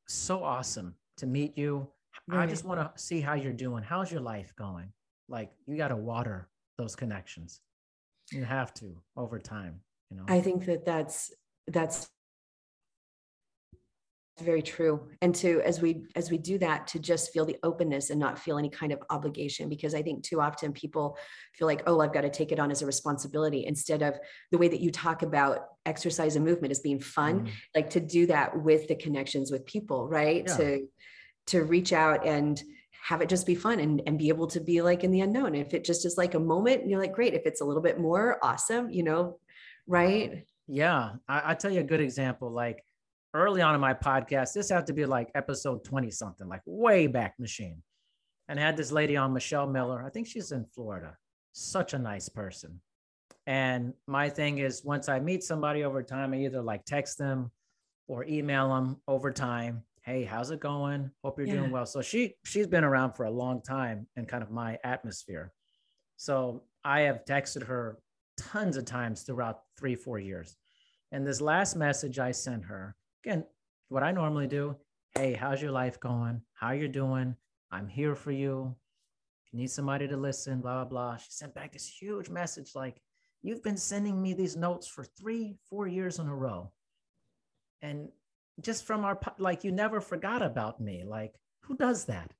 So 0.06 0.42
awesome 0.42 0.96
to 1.18 1.26
meet 1.26 1.56
you. 1.56 1.88
I 2.30 2.46
just 2.46 2.64
want 2.64 2.80
to 2.80 3.00
see 3.00 3.20
how 3.20 3.34
you're 3.34 3.52
doing. 3.52 3.82
How's 3.84 4.10
your 4.10 4.20
life 4.20 4.54
going? 4.56 4.92
Like 5.28 5.52
you 5.66 5.76
got 5.76 5.88
to 5.88 5.96
water 5.96 6.48
those 6.76 6.96
connections. 6.96 7.60
You 8.32 8.44
have 8.44 8.74
to 8.74 9.00
over 9.16 9.38
time 9.38 9.80
you 10.10 10.16
know? 10.16 10.24
I 10.28 10.40
think 10.40 10.64
that 10.66 10.84
that's 10.84 11.32
that's 11.66 12.10
very 14.40 14.62
true. 14.62 15.08
And 15.22 15.34
to 15.36 15.60
as 15.64 15.80
we 15.80 16.04
as 16.16 16.30
we 16.30 16.38
do 16.38 16.58
that 16.58 16.86
to 16.88 16.98
just 16.98 17.32
feel 17.32 17.44
the 17.44 17.56
openness 17.62 18.10
and 18.10 18.18
not 18.20 18.38
feel 18.38 18.58
any 18.58 18.70
kind 18.70 18.92
of 18.92 19.00
obligation 19.10 19.68
because 19.68 19.94
i 19.94 20.02
think 20.02 20.22
too 20.22 20.40
often 20.40 20.72
people 20.72 21.16
feel 21.54 21.66
like 21.66 21.82
oh 21.86 22.00
i've 22.00 22.12
got 22.12 22.22
to 22.22 22.30
take 22.30 22.52
it 22.52 22.58
on 22.58 22.70
as 22.70 22.82
a 22.82 22.86
responsibility 22.86 23.64
instead 23.66 24.02
of 24.02 24.18
the 24.50 24.58
way 24.58 24.68
that 24.68 24.80
you 24.80 24.90
talk 24.90 25.22
about 25.22 25.66
exercise 25.86 26.36
and 26.36 26.44
movement 26.44 26.70
as 26.70 26.80
being 26.80 27.00
fun 27.00 27.46
Mhm. 27.46 27.50
like 27.74 27.90
to 27.90 28.00
do 28.00 28.26
that 28.26 28.62
with 28.62 28.88
the 28.88 28.94
connections 28.96 29.50
with 29.50 29.64
people 29.66 30.08
right? 30.08 30.44
Yeah. 30.46 30.56
to 30.56 30.88
to 31.48 31.64
reach 31.64 31.92
out 31.92 32.26
and 32.26 32.62
have 33.08 33.22
it 33.22 33.28
just 33.28 33.46
be 33.46 33.54
fun 33.54 33.80
and, 33.80 34.02
and 34.06 34.18
be 34.18 34.28
able 34.28 34.46
to 34.48 34.60
be 34.60 34.82
like 34.82 35.02
in 35.04 35.10
the 35.10 35.20
unknown. 35.20 35.54
If 35.54 35.72
it 35.72 35.82
just 35.84 36.04
is 36.04 36.18
like 36.18 36.34
a 36.34 36.38
moment 36.40 36.86
you're 36.88 37.00
like 37.00 37.12
great 37.14 37.32
if 37.34 37.46
it's 37.46 37.60
a 37.60 37.64
little 37.64 37.82
bit 37.82 37.98
more 37.98 38.38
awesome 38.42 38.90
you 38.90 39.02
know 39.02 39.38
right? 39.86 40.44
Yeah. 40.66 41.12
I, 41.26 41.52
I 41.52 41.54
tell 41.54 41.70
you 41.70 41.80
a 41.80 41.84
good 41.84 42.00
example 42.00 42.50
like 42.50 42.84
early 43.34 43.60
on 43.62 43.74
in 43.74 43.80
my 43.80 43.94
podcast. 43.94 44.52
This 44.52 44.70
had 44.70 44.86
to 44.86 44.92
be 44.92 45.04
like 45.06 45.30
episode 45.34 45.84
20 45.84 46.10
something, 46.10 46.48
like 46.48 46.62
way 46.66 47.06
back 47.06 47.34
machine. 47.38 47.82
And 48.48 48.58
I 48.58 48.62
had 48.62 48.76
this 48.76 48.90
lady 48.92 49.16
on, 49.16 49.32
Michelle 49.32 49.66
Miller. 49.66 50.02
I 50.04 50.10
think 50.10 50.26
she's 50.26 50.52
in 50.52 50.64
Florida. 50.64 51.16
Such 51.52 51.92
a 51.92 51.98
nice 51.98 52.28
person. 52.28 52.80
And 53.46 53.94
my 54.06 54.28
thing 54.28 54.58
is, 54.58 54.84
once 54.84 55.08
I 55.08 55.20
meet 55.20 55.42
somebody 55.42 55.84
over 55.84 56.02
time, 56.02 56.32
I 56.32 56.38
either 56.44 56.62
like 56.62 56.84
text 56.84 57.18
them 57.18 57.50
or 58.06 58.24
email 58.24 58.68
them 58.74 59.00
over 59.06 59.30
time. 59.30 59.82
Hey, 60.02 60.24
how's 60.24 60.50
it 60.50 60.60
going? 60.60 61.10
Hope 61.22 61.38
you're 61.38 61.46
Yeah. 61.46 61.54
doing 61.56 61.70
well. 61.70 61.84
So 61.86 62.00
she 62.00 62.36
she's 62.44 62.66
been 62.66 62.84
around 62.84 63.12
for 63.12 63.24
a 63.24 63.30
long 63.30 63.60
time 63.62 64.06
in 64.16 64.24
kind 64.24 64.42
of 64.42 64.50
my 64.50 64.78
atmosphere. 64.84 65.52
So 66.16 66.64
I 66.84 67.00
have 67.02 67.24
texted 67.26 67.64
her 67.66 67.98
tons 68.38 68.76
of 68.78 68.86
times 68.86 69.22
throughout 69.22 69.62
three, 69.78 69.94
four 69.94 70.18
years. 70.18 70.56
And 71.12 71.26
this 71.26 71.40
last 71.40 71.76
message 71.76 72.18
I 72.18 72.30
sent 72.32 72.64
her, 72.64 72.96
again, 73.28 73.44
what 73.90 74.02
I 74.02 74.10
normally 74.10 74.46
do, 74.46 74.74
hey, 75.14 75.34
how's 75.34 75.60
your 75.60 75.70
life 75.70 76.00
going? 76.00 76.40
How 76.54 76.70
you 76.70 76.88
doing? 76.88 77.36
I'm 77.70 77.86
here 77.86 78.14
for 78.14 78.32
you. 78.32 78.74
If 79.44 79.52
you 79.52 79.58
need 79.58 79.70
somebody 79.70 80.08
to 80.08 80.16
listen, 80.16 80.62
blah, 80.62 80.84
blah, 80.84 80.84
blah. 80.84 81.16
She 81.18 81.26
sent 81.28 81.54
back 81.54 81.72
this 81.72 81.86
huge 81.86 82.30
message 82.30 82.70
like, 82.74 83.02
you've 83.42 83.62
been 83.62 83.76
sending 83.76 84.20
me 84.22 84.32
these 84.32 84.56
notes 84.56 84.86
for 84.86 85.04
three, 85.04 85.56
four 85.68 85.86
years 85.86 86.18
in 86.18 86.26
a 86.26 86.34
row. 86.34 86.72
And 87.82 88.08
just 88.62 88.86
from 88.86 89.04
our, 89.04 89.20
like, 89.38 89.62
you 89.62 89.72
never 89.72 90.00
forgot 90.00 90.40
about 90.40 90.80
me. 90.80 91.04
Like, 91.06 91.34
who 91.64 91.76
does 91.76 92.06
that? 92.06 92.32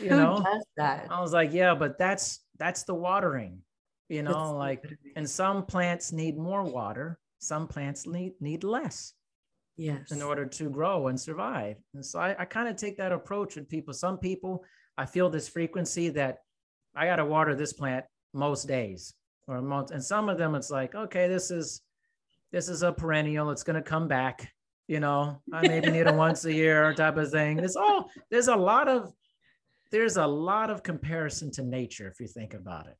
You 0.00 0.08
Who 0.08 0.16
know? 0.16 0.42
does 0.42 0.64
that? 0.78 1.06
I 1.10 1.20
was 1.20 1.34
like, 1.34 1.52
yeah, 1.52 1.74
but 1.74 1.98
that's 1.98 2.40
that's 2.58 2.82
the 2.82 2.94
watering, 2.94 3.60
you 4.08 4.22
know, 4.22 4.32
the 4.32 4.54
like 4.54 4.84
and 5.14 5.28
some 5.28 5.66
plants 5.66 6.10
need 6.10 6.36
more 6.36 6.64
water, 6.64 7.20
some 7.38 7.68
plants 7.68 8.04
need 8.04 8.32
need 8.40 8.64
less 8.64 9.12
Yes. 9.76 10.12
in 10.12 10.22
order 10.22 10.46
to 10.46 10.70
grow 10.70 11.08
and 11.08 11.20
survive. 11.20 11.76
And 11.94 12.04
so 12.04 12.20
I, 12.20 12.36
I 12.38 12.44
kind 12.44 12.68
of 12.68 12.76
take 12.76 12.96
that 12.98 13.12
approach 13.12 13.56
with 13.56 13.68
people. 13.68 13.92
Some 13.92 14.18
people 14.18 14.64
I 14.96 15.06
feel 15.06 15.28
this 15.28 15.48
frequency 15.48 16.10
that 16.10 16.38
I 16.94 17.06
gotta 17.06 17.24
water 17.24 17.54
this 17.54 17.72
plant 17.72 18.04
most 18.32 18.68
days 18.68 19.14
or 19.48 19.60
months. 19.60 19.90
And 19.90 20.02
some 20.02 20.28
of 20.28 20.38
them 20.38 20.54
it's 20.54 20.70
like, 20.70 20.94
okay, 20.94 21.28
this 21.28 21.50
is 21.50 21.82
this 22.52 22.68
is 22.68 22.82
a 22.82 22.92
perennial, 22.92 23.50
it's 23.50 23.64
gonna 23.64 23.82
come 23.82 24.06
back. 24.06 24.52
You 24.86 25.00
know, 25.00 25.40
I 25.52 25.66
maybe 25.66 25.90
need 25.90 26.06
it 26.06 26.14
once 26.14 26.44
a 26.44 26.52
year 26.52 26.92
type 26.94 27.16
of 27.16 27.30
thing. 27.30 27.58
It's 27.58 27.76
all 27.76 28.10
there's 28.30 28.48
a 28.48 28.56
lot 28.56 28.86
of 28.88 29.12
there's 29.90 30.16
a 30.16 30.26
lot 30.26 30.70
of 30.70 30.82
comparison 30.82 31.50
to 31.52 31.62
nature 31.62 32.08
if 32.08 32.20
you 32.20 32.26
think 32.26 32.54
about 32.54 32.86
it. 32.86 32.96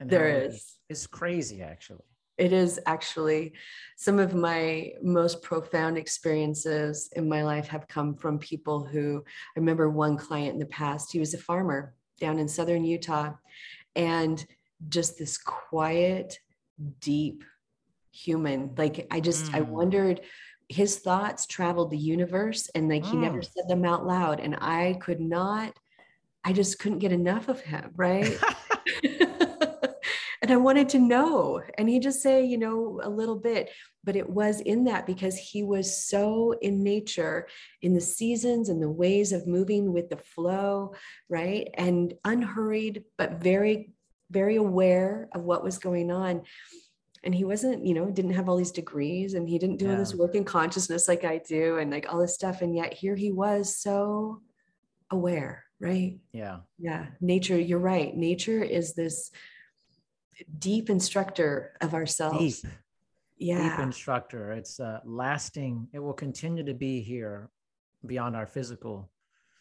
And 0.00 0.10
There 0.10 0.44
is. 0.46 0.76
It's 0.88 1.06
crazy 1.06 1.62
actually. 1.62 2.04
It 2.40 2.54
is 2.54 2.80
actually 2.86 3.52
some 3.98 4.18
of 4.18 4.34
my 4.34 4.92
most 5.02 5.42
profound 5.42 5.98
experiences 5.98 7.10
in 7.14 7.28
my 7.28 7.42
life 7.44 7.68
have 7.68 7.86
come 7.86 8.14
from 8.14 8.38
people 8.38 8.82
who 8.82 9.22
I 9.54 9.60
remember 9.60 9.90
one 9.90 10.16
client 10.16 10.54
in 10.54 10.58
the 10.58 10.64
past, 10.66 11.12
he 11.12 11.18
was 11.20 11.34
a 11.34 11.38
farmer 11.38 11.94
down 12.18 12.38
in 12.38 12.48
southern 12.48 12.84
Utah, 12.84 13.34
and 13.94 14.44
just 14.88 15.18
this 15.18 15.36
quiet, 15.36 16.38
deep 17.00 17.44
human. 18.10 18.74
Like 18.76 19.06
I 19.10 19.20
just, 19.20 19.54
I 19.54 19.60
Mm. 19.60 19.68
wondered 19.68 20.22
his 20.70 21.00
thoughts 21.00 21.46
traveled 21.46 21.90
the 21.90 21.98
universe 21.98 22.70
and 22.74 22.88
like 22.88 23.04
he 23.04 23.18
never 23.18 23.40
Mm. 23.40 23.52
said 23.52 23.68
them 23.68 23.84
out 23.84 24.06
loud. 24.06 24.40
And 24.40 24.56
I 24.56 24.96
could 25.00 25.20
not, 25.20 25.78
I 26.42 26.54
just 26.54 26.78
couldn't 26.78 27.00
get 27.00 27.12
enough 27.12 27.48
of 27.48 27.60
him, 27.60 27.92
right? 27.96 28.38
and 30.50 30.58
I 30.58 30.62
wanted 30.62 30.88
to 30.90 30.98
know. 30.98 31.62
And 31.78 31.88
he 31.88 32.00
just 32.00 32.22
say, 32.22 32.44
you 32.44 32.58
know, 32.58 33.00
a 33.04 33.08
little 33.08 33.36
bit, 33.36 33.70
but 34.02 34.16
it 34.16 34.28
was 34.28 34.60
in 34.60 34.82
that 34.84 35.06
because 35.06 35.36
he 35.36 35.62
was 35.62 36.04
so 36.04 36.56
in 36.60 36.82
nature, 36.82 37.46
in 37.82 37.94
the 37.94 38.00
seasons 38.00 38.68
and 38.68 38.82
the 38.82 38.90
ways 38.90 39.30
of 39.30 39.46
moving 39.46 39.92
with 39.92 40.10
the 40.10 40.16
flow, 40.16 40.94
right? 41.28 41.68
And 41.74 42.14
unhurried, 42.24 43.04
but 43.16 43.40
very, 43.40 43.92
very 44.32 44.56
aware 44.56 45.28
of 45.36 45.44
what 45.44 45.62
was 45.62 45.78
going 45.78 46.10
on. 46.10 46.42
And 47.22 47.32
he 47.32 47.44
wasn't, 47.44 47.86
you 47.86 47.94
know, 47.94 48.10
didn't 48.10 48.34
have 48.34 48.48
all 48.48 48.56
these 48.56 48.72
degrees 48.72 49.34
and 49.34 49.48
he 49.48 49.56
didn't 49.56 49.76
do 49.76 49.88
all 49.88 49.96
this 49.96 50.16
work 50.16 50.34
in 50.34 50.42
consciousness 50.42 51.06
like 51.06 51.22
I 51.22 51.38
do 51.38 51.78
and 51.78 51.92
like 51.92 52.12
all 52.12 52.18
this 52.18 52.34
stuff. 52.34 52.60
And 52.60 52.74
yet 52.74 52.92
here 52.92 53.14
he 53.14 53.30
was 53.30 53.76
so 53.76 54.42
aware, 55.12 55.62
right? 55.78 56.18
yeah. 56.32 56.56
Yeah, 56.76 57.06
nature, 57.20 57.56
you're 57.56 57.78
right. 57.78 58.16
Nature 58.16 58.64
is 58.64 58.94
this 58.94 59.30
deep 60.58 60.90
instructor 60.90 61.76
of 61.80 61.94
ourselves. 61.94 62.60
Deep. 62.62 62.72
Yeah. 63.38 63.70
deep 63.70 63.78
instructor. 63.78 64.52
It's 64.52 64.80
uh, 64.80 65.00
lasting. 65.04 65.88
It 65.92 65.98
will 65.98 66.12
continue 66.12 66.64
to 66.64 66.74
be 66.74 67.00
here 67.00 67.48
beyond 68.04 68.36
our 68.36 68.46
physical 68.46 69.10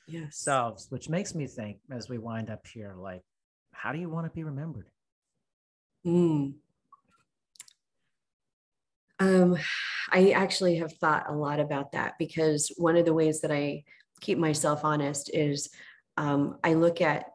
yes. 0.07 0.37
selves, 0.37 0.87
which 0.89 1.07
makes 1.07 1.33
me 1.33 1.47
think 1.47 1.77
as 1.89 2.09
we 2.09 2.17
wind 2.17 2.49
up 2.49 2.67
here, 2.67 2.93
like, 2.97 3.21
how 3.71 3.93
do 3.93 3.99
you 3.99 4.09
want 4.09 4.25
to 4.25 4.31
be 4.31 4.43
remembered? 4.43 4.87
Mm. 6.05 6.55
Um, 9.19 9.57
I 10.11 10.31
actually 10.31 10.77
have 10.77 10.93
thought 10.93 11.29
a 11.29 11.33
lot 11.33 11.59
about 11.59 11.91
that 11.91 12.15
because 12.17 12.71
one 12.77 12.95
of 12.95 13.05
the 13.05 13.13
ways 13.13 13.41
that 13.41 13.51
I 13.51 13.83
keep 14.21 14.37
myself 14.37 14.83
honest 14.83 15.29
is 15.33 15.69
um, 16.17 16.57
I 16.63 16.73
look 16.73 17.01
at 17.01 17.25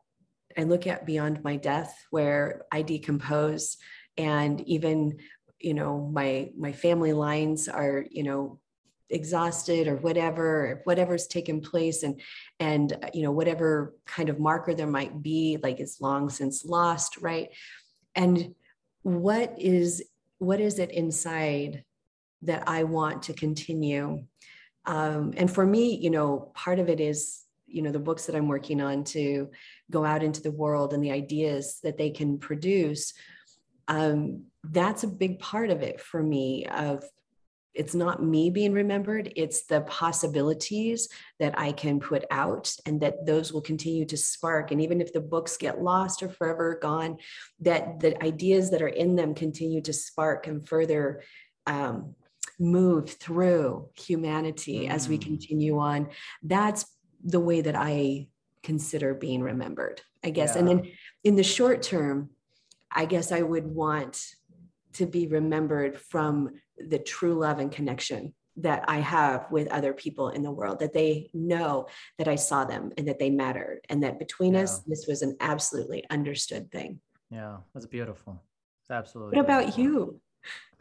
I 0.57 0.65
look 0.65 0.87
at 0.87 1.07
beyond 1.07 1.43
my 1.45 1.57
death 1.57 2.07
where 2.11 2.63
I 2.73 2.83
decompose 2.83 3.77
and 4.17 4.61
even 4.69 5.19
you 5.61 5.75
know 5.75 6.11
my 6.13 6.51
my 6.57 6.73
family 6.73 7.13
lines 7.13 7.69
are 7.69 8.05
you 8.11 8.23
know 8.23 8.61
exhausted 9.11 9.87
or 9.87 9.97
whatever 9.97 10.81
whatever's 10.85 11.27
taken 11.27 11.61
place 11.61 12.03
and 12.03 12.21
and 12.59 12.97
you 13.13 13.23
know 13.23 13.33
whatever 13.33 13.95
kind 14.07 14.29
of 14.29 14.41
marker 14.41 14.75
there 14.75 14.87
might 14.87 15.23
be 15.23 15.59
like 15.63 15.81
it's 15.81 16.01
long 16.01 16.29
since 16.29 16.65
lost 16.65 17.19
right? 17.21 17.49
And 18.15 18.55
what 19.03 19.55
is 19.59 20.03
what 20.39 20.61
is 20.61 20.79
it 20.79 20.91
inside 20.91 21.85
that 22.43 22.65
i 22.69 22.85
want 22.85 23.23
to 23.25 23.33
continue? 23.33 24.25
Um, 24.87 25.33
and 25.37 25.51
for 25.51 25.65
me 25.65 25.97
you 25.97 26.11
know 26.11 26.53
part 26.55 26.79
of 26.79 26.89
it 26.89 27.01
is 27.01 27.44
you 27.75 27.83
know 27.83 27.91
the 27.91 27.99
books 27.99 28.27
that 28.27 28.37
i'm 28.37 28.49
working 28.49 28.81
on 28.81 29.05
to 29.05 29.49
go 29.91 30.05
out 30.05 30.23
into 30.23 30.41
the 30.41 30.51
world 30.53 30.93
and 30.93 31.03
the 31.03 31.11
ideas 31.11 31.81
that 31.83 31.99
they 31.99 32.11
can 32.11 32.39
produce 32.39 33.13
um, 33.87 34.45
that's 34.71 35.03
a 35.03 35.09
big 35.09 35.39
part 35.41 35.69
of 35.71 35.83
it 35.83 36.01
for 36.01 36.23
me 36.23 36.67
of 36.67 37.05
it's 37.75 37.95
not 37.95 38.23
me 38.23 38.51
being 38.51 38.73
remembered 38.73 39.33
it's 39.37 39.67
the 39.67 39.81
possibilities 39.83 41.09
that 41.41 41.59
i 41.59 41.73
can 41.73 41.99
put 41.99 42.25
out 42.31 42.73
and 42.87 43.01
that 43.01 43.27
those 43.27 43.53
will 43.53 43.61
continue 43.61 44.07
to 44.07 44.17
spark 44.17 44.71
and 44.71 44.81
even 44.81 45.01
if 45.01 45.13
the 45.13 45.21
books 45.21 45.57
get 45.57 45.83
lost 45.83 46.23
or 46.23 46.29
forever 46.29 46.79
gone 46.81 47.17
that 47.61 47.99
the 48.01 48.23
ideas 48.23 48.71
that 48.71 48.81
are 48.81 48.89
in 48.89 49.17
them 49.17 49.35
continue 49.35 49.83
to 49.83 49.93
spark 49.93 50.47
and 50.47 50.69
further 50.69 51.23
um, 51.67 52.15
move 52.61 53.11
through 53.11 53.89
humanity 53.97 54.87
as 54.87 55.09
we 55.09 55.19
Mm. 55.19 55.23
continue 55.23 55.79
on 55.79 56.09
that's 56.43 56.87
the 57.25 57.41
way 57.41 57.61
that 57.61 57.75
i 57.77 58.27
consider 58.63 59.15
being 59.15 59.43
remembered 59.43 60.01
i 60.23 60.31
guess 60.31 60.57
and 60.57 60.69
then 60.69 60.83
in 61.25 61.37
the 61.37 61.43
short 61.43 61.83
term 61.83 62.31
i 62.93 63.05
guess 63.05 63.33
i 63.33 63.43
would 63.43 63.67
want 63.67 64.35
to 64.93 65.07
be 65.07 65.27
remembered 65.27 65.99
from 65.99 66.51
the 66.79 66.99
true 66.99 67.35
love 67.35 67.59
and 67.59 67.71
connection 67.73 68.33
that 68.57 68.85
I 68.89 68.99
have 68.99 69.51
with 69.51 69.69
other 69.69 69.93
people 69.93 70.29
in 70.29 70.43
the 70.43 70.51
world, 70.51 70.79
that 70.79 70.93
they 70.93 71.29
know 71.35 71.89
that 72.19 72.29
I 72.29 72.37
saw 72.37 72.65
them 72.65 72.93
and 72.97 73.09
that 73.09 73.19
they 73.19 73.31
mattered, 73.31 73.81
and 73.89 74.03
that 74.05 74.19
between 74.19 74.55
us, 74.55 74.79
this 74.87 75.07
was 75.09 75.23
an 75.23 75.37
absolutely 75.41 76.05
understood 76.11 76.71
thing. 76.71 77.01
Yeah, 77.31 77.57
that's 77.73 77.87
beautiful. 77.87 78.41
It's 78.83 78.91
absolutely. 78.91 79.37
What 79.37 79.45
about 79.45 79.77
you? 79.77 80.21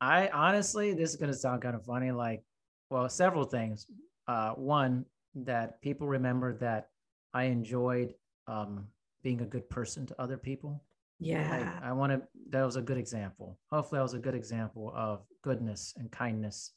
I 0.00 0.28
honestly, 0.28 0.92
this 0.92 1.10
is 1.10 1.16
going 1.16 1.32
to 1.32 1.38
sound 1.38 1.62
kind 1.62 1.74
of 1.74 1.84
funny. 1.84 2.10
Like, 2.10 2.42
well, 2.90 3.08
several 3.08 3.44
things. 3.44 3.86
Uh, 4.28 4.52
one, 4.52 5.04
that 5.34 5.80
people 5.80 6.06
remember 6.06 6.54
that 6.58 6.90
I 7.34 7.44
enjoyed 7.44 8.14
um, 8.46 8.86
being 9.22 9.40
a 9.40 9.46
good 9.46 9.68
person 9.68 10.06
to 10.06 10.20
other 10.20 10.36
people. 10.36 10.82
Yeah. 11.18 11.78
I 11.82 11.92
want 11.92 12.12
to, 12.12 12.22
that 12.50 12.64
was 12.64 12.76
a 12.76 12.82
good 12.82 12.98
example. 12.98 13.58
Hopefully, 13.70 13.98
that 13.98 14.02
was 14.02 14.14
a 14.14 14.18
good 14.18 14.34
example 14.34 14.92
of 14.94 15.24
goodness 15.42 15.94
and 15.96 16.10
kindness 16.10 16.72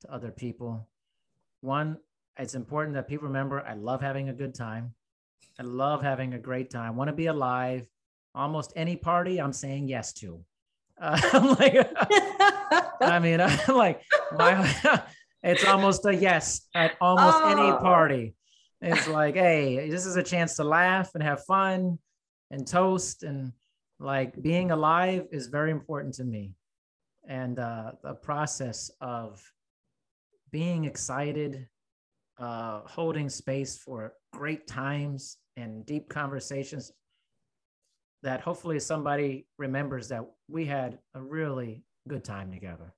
to 0.00 0.12
other 0.12 0.30
people. 0.30 0.88
One, 1.60 1.98
it's 2.38 2.54
important 2.54 2.94
that 2.94 3.08
people 3.08 3.28
remember 3.28 3.62
I 3.66 3.74
love 3.74 4.00
having 4.00 4.28
a 4.28 4.32
good 4.32 4.54
time. 4.54 4.94
I 5.58 5.62
love 5.62 6.02
having 6.02 6.34
a 6.34 6.38
great 6.38 6.70
time. 6.70 6.96
Want 6.96 7.08
to 7.08 7.16
be 7.16 7.26
alive. 7.26 7.86
Almost 8.34 8.72
any 8.74 8.96
party 8.96 9.40
I'm 9.40 9.52
saying 9.52 9.88
yes 9.88 10.12
to. 10.14 10.42
Uh, 10.98 11.20
I'm 11.32 11.48
like, 11.50 11.74
I 13.00 13.18
mean, 13.20 13.40
I'm 13.40 13.76
like, 13.76 14.02
my, 14.36 15.02
it's 15.42 15.64
almost 15.64 16.06
a 16.06 16.14
yes 16.14 16.68
at 16.74 16.96
almost 17.00 17.38
any 17.44 17.70
Oh. 17.70 17.78
party. 17.78 18.34
It's 18.80 19.06
like, 19.08 19.34
hey, 19.34 19.88
this 19.88 20.06
is 20.06 20.16
a 20.16 20.22
chance 20.22 20.56
to 20.56 20.64
laugh 20.64 21.10
and 21.14 21.22
have 21.22 21.44
fun 21.44 21.98
and 22.50 22.66
toast 22.66 23.22
and 23.22 23.52
like 24.00 24.40
being 24.42 24.72
alive 24.72 25.26
is 25.30 25.46
very 25.46 25.70
important 25.70 26.14
to 26.14 26.24
me. 26.24 26.54
And 27.28 27.58
uh, 27.58 27.92
the 28.02 28.14
process 28.14 28.90
of 29.00 29.40
being 30.50 30.84
excited, 30.84 31.68
uh, 32.38 32.80
holding 32.86 33.28
space 33.28 33.78
for 33.78 34.14
great 34.32 34.66
times 34.66 35.36
and 35.56 35.86
deep 35.86 36.08
conversations 36.08 36.90
that 38.22 38.40
hopefully 38.40 38.80
somebody 38.80 39.46
remembers 39.58 40.08
that 40.08 40.24
we 40.48 40.64
had 40.64 40.98
a 41.14 41.20
really 41.22 41.84
good 42.08 42.24
time 42.24 42.50
together. 42.50 42.94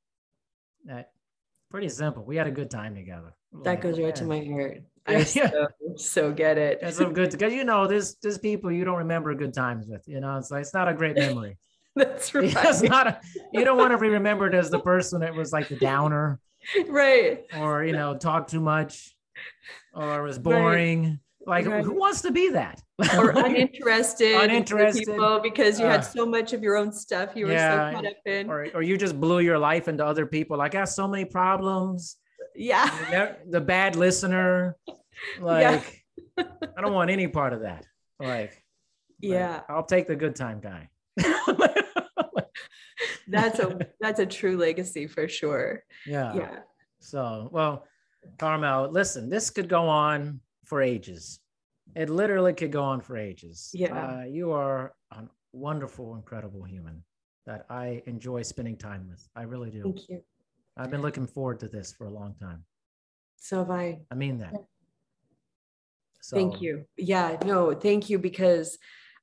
That 0.85 1.13
pretty 1.71 1.89
simple. 1.89 2.25
We 2.25 2.37
had 2.37 2.47
a 2.47 2.51
good 2.51 2.71
time 2.71 2.95
together. 2.95 3.35
That 3.63 3.81
goes 3.81 3.99
right 3.99 4.15
to 4.17 4.25
my 4.25 4.45
heart. 4.45 4.83
I 5.07 5.17
Yeah. 5.17 5.51
so, 5.51 5.69
so 5.97 6.33
get 6.33 6.57
it. 6.59 6.79
It's 6.83 6.97
some 6.97 7.13
good 7.13 7.31
because 7.31 7.53
you 7.53 7.65
know 7.65 7.87
there's 7.87 8.17
there's 8.17 8.39
people 8.39 8.73
you 8.73 8.85
don't 8.85 8.99
remember 8.99 9.35
good 9.35 9.53
times 9.53 9.87
with. 9.87 10.03
You 10.07 10.21
know, 10.21 10.37
it's 10.39 10.51
like 10.51 10.63
it's 10.63 10.75
not 10.75 10.89
a 10.89 10.95
great 10.95 11.17
memory. 11.17 11.59
That's 11.97 12.35
right. 12.35 12.53
It's 12.53 12.83
not 12.83 13.07
a, 13.07 13.21
you 13.53 13.65
don't 13.65 13.77
want 13.77 13.93
to 13.93 13.99
be 13.99 14.09
remembered 14.09 14.55
as 14.55 14.71
the 14.71 14.81
person 14.81 15.21
that 15.21 15.35
was 15.35 15.53
like 15.53 15.69
the 15.69 15.77
downer 15.77 16.41
right. 16.89 17.45
or 17.59 17.85
you 17.85 17.93
know 17.93 18.17
talked 18.17 18.51
too 18.51 18.61
much 18.61 19.15
or 19.95 20.23
was 20.23 20.39
boring. 20.39 21.21
Like 21.47 21.67
Right. 21.67 21.85
who 21.85 21.93
wants 21.99 22.23
to 22.23 22.31
be 22.31 22.51
that? 22.51 22.81
Or 23.19 23.31
uninterested. 23.31 24.35
Uninterested. 24.41 25.07
people 25.07 25.41
because 25.43 25.79
you 25.81 25.87
Uh, 25.87 25.91
had 25.91 26.01
so 26.01 26.25
much 26.25 26.53
of 26.53 26.63
your 26.63 26.77
own 26.77 26.91
stuff 26.93 27.31
you 27.35 27.47
were 27.47 27.53
yeah, 27.53 27.91
so 27.91 27.97
caught 27.97 28.07
up 28.07 28.17
in. 28.25 28.49
or 28.51 28.67
or 28.75 28.83
you 28.83 28.97
just 28.97 29.21
blew 29.21 29.41
your 29.41 29.59
life 29.59 29.89
into 29.89 30.05
other 30.07 30.27
people. 30.27 30.57
Like 30.59 30.75
I 30.75 30.81
got 30.81 30.89
so 30.89 31.07
many 31.09 31.25
problems. 31.25 32.17
yeah. 32.55 32.89
The- 33.51 33.61
bad 33.61 33.97
listener. 33.97 34.77
Like 35.41 36.05
I 36.39 36.81
don't 36.83 36.93
want 36.93 37.09
any 37.11 37.29
part 37.29 37.53
of 37.53 37.61
that. 37.61 37.85
Like 38.19 38.29
like, 38.29 38.53
Yeah. 39.21 39.61
I'll 39.69 39.85
take 39.87 40.07
the 40.09 40.17
good 40.17 40.35
time 40.37 40.61
guy. 40.61 40.89
That's 43.29 43.59
a 43.59 43.79
that's 44.01 44.21
a 44.21 44.27
true 44.27 44.57
legacy 44.57 45.07
for 45.07 45.29
sure. 45.29 45.83
yeah. 46.07 46.35
Yeah. 46.35 46.59
So, 47.01 47.49
well, 47.53 47.85
Carmell, 48.39 48.91
listen, 48.93 49.29
this 49.31 49.51
could 49.51 49.69
go 49.69 49.89
on 49.89 50.41
for 50.65 50.83
ages. 50.83 51.41
It 51.95 52.11
literally 52.11 52.55
could 52.55 52.73
go 52.73 52.83
on 52.83 53.01
for 53.01 53.17
ages. 53.17 53.71
Yeah. 53.73 53.95
Uh, 53.95 54.25
you 54.25 54.53
are 54.53 54.95
a 55.13 55.23
wonderful, 55.53 56.17
incredible 56.17 56.65
human 56.65 57.05
that 57.47 57.67
I 57.69 58.03
enjoy 58.07 58.43
spending 58.43 58.77
time 58.77 59.07
with. 59.09 59.27
I 59.37 59.43
really 59.43 59.71
do. 59.71 59.83
Thank 59.83 60.09
you. 60.09 60.23
I've 60.77 60.91
been 60.91 61.03
looking 61.03 61.27
forward 61.27 61.61
to 61.61 61.69
this 61.69 61.93
for 61.93 62.07
a 62.07 62.11
long 62.11 62.35
time. 62.41 62.65
So 63.37 63.59
have 63.59 63.71
I. 63.71 64.01
I 64.11 64.15
mean 64.15 64.39
that. 64.39 64.55
So, 66.21 66.37
Thank 66.37 66.63
you. 66.63 66.87
Yeah, 66.97 67.37
no, 67.45 67.75
thank 67.75 68.09
you 68.09 68.19
because 68.19 68.79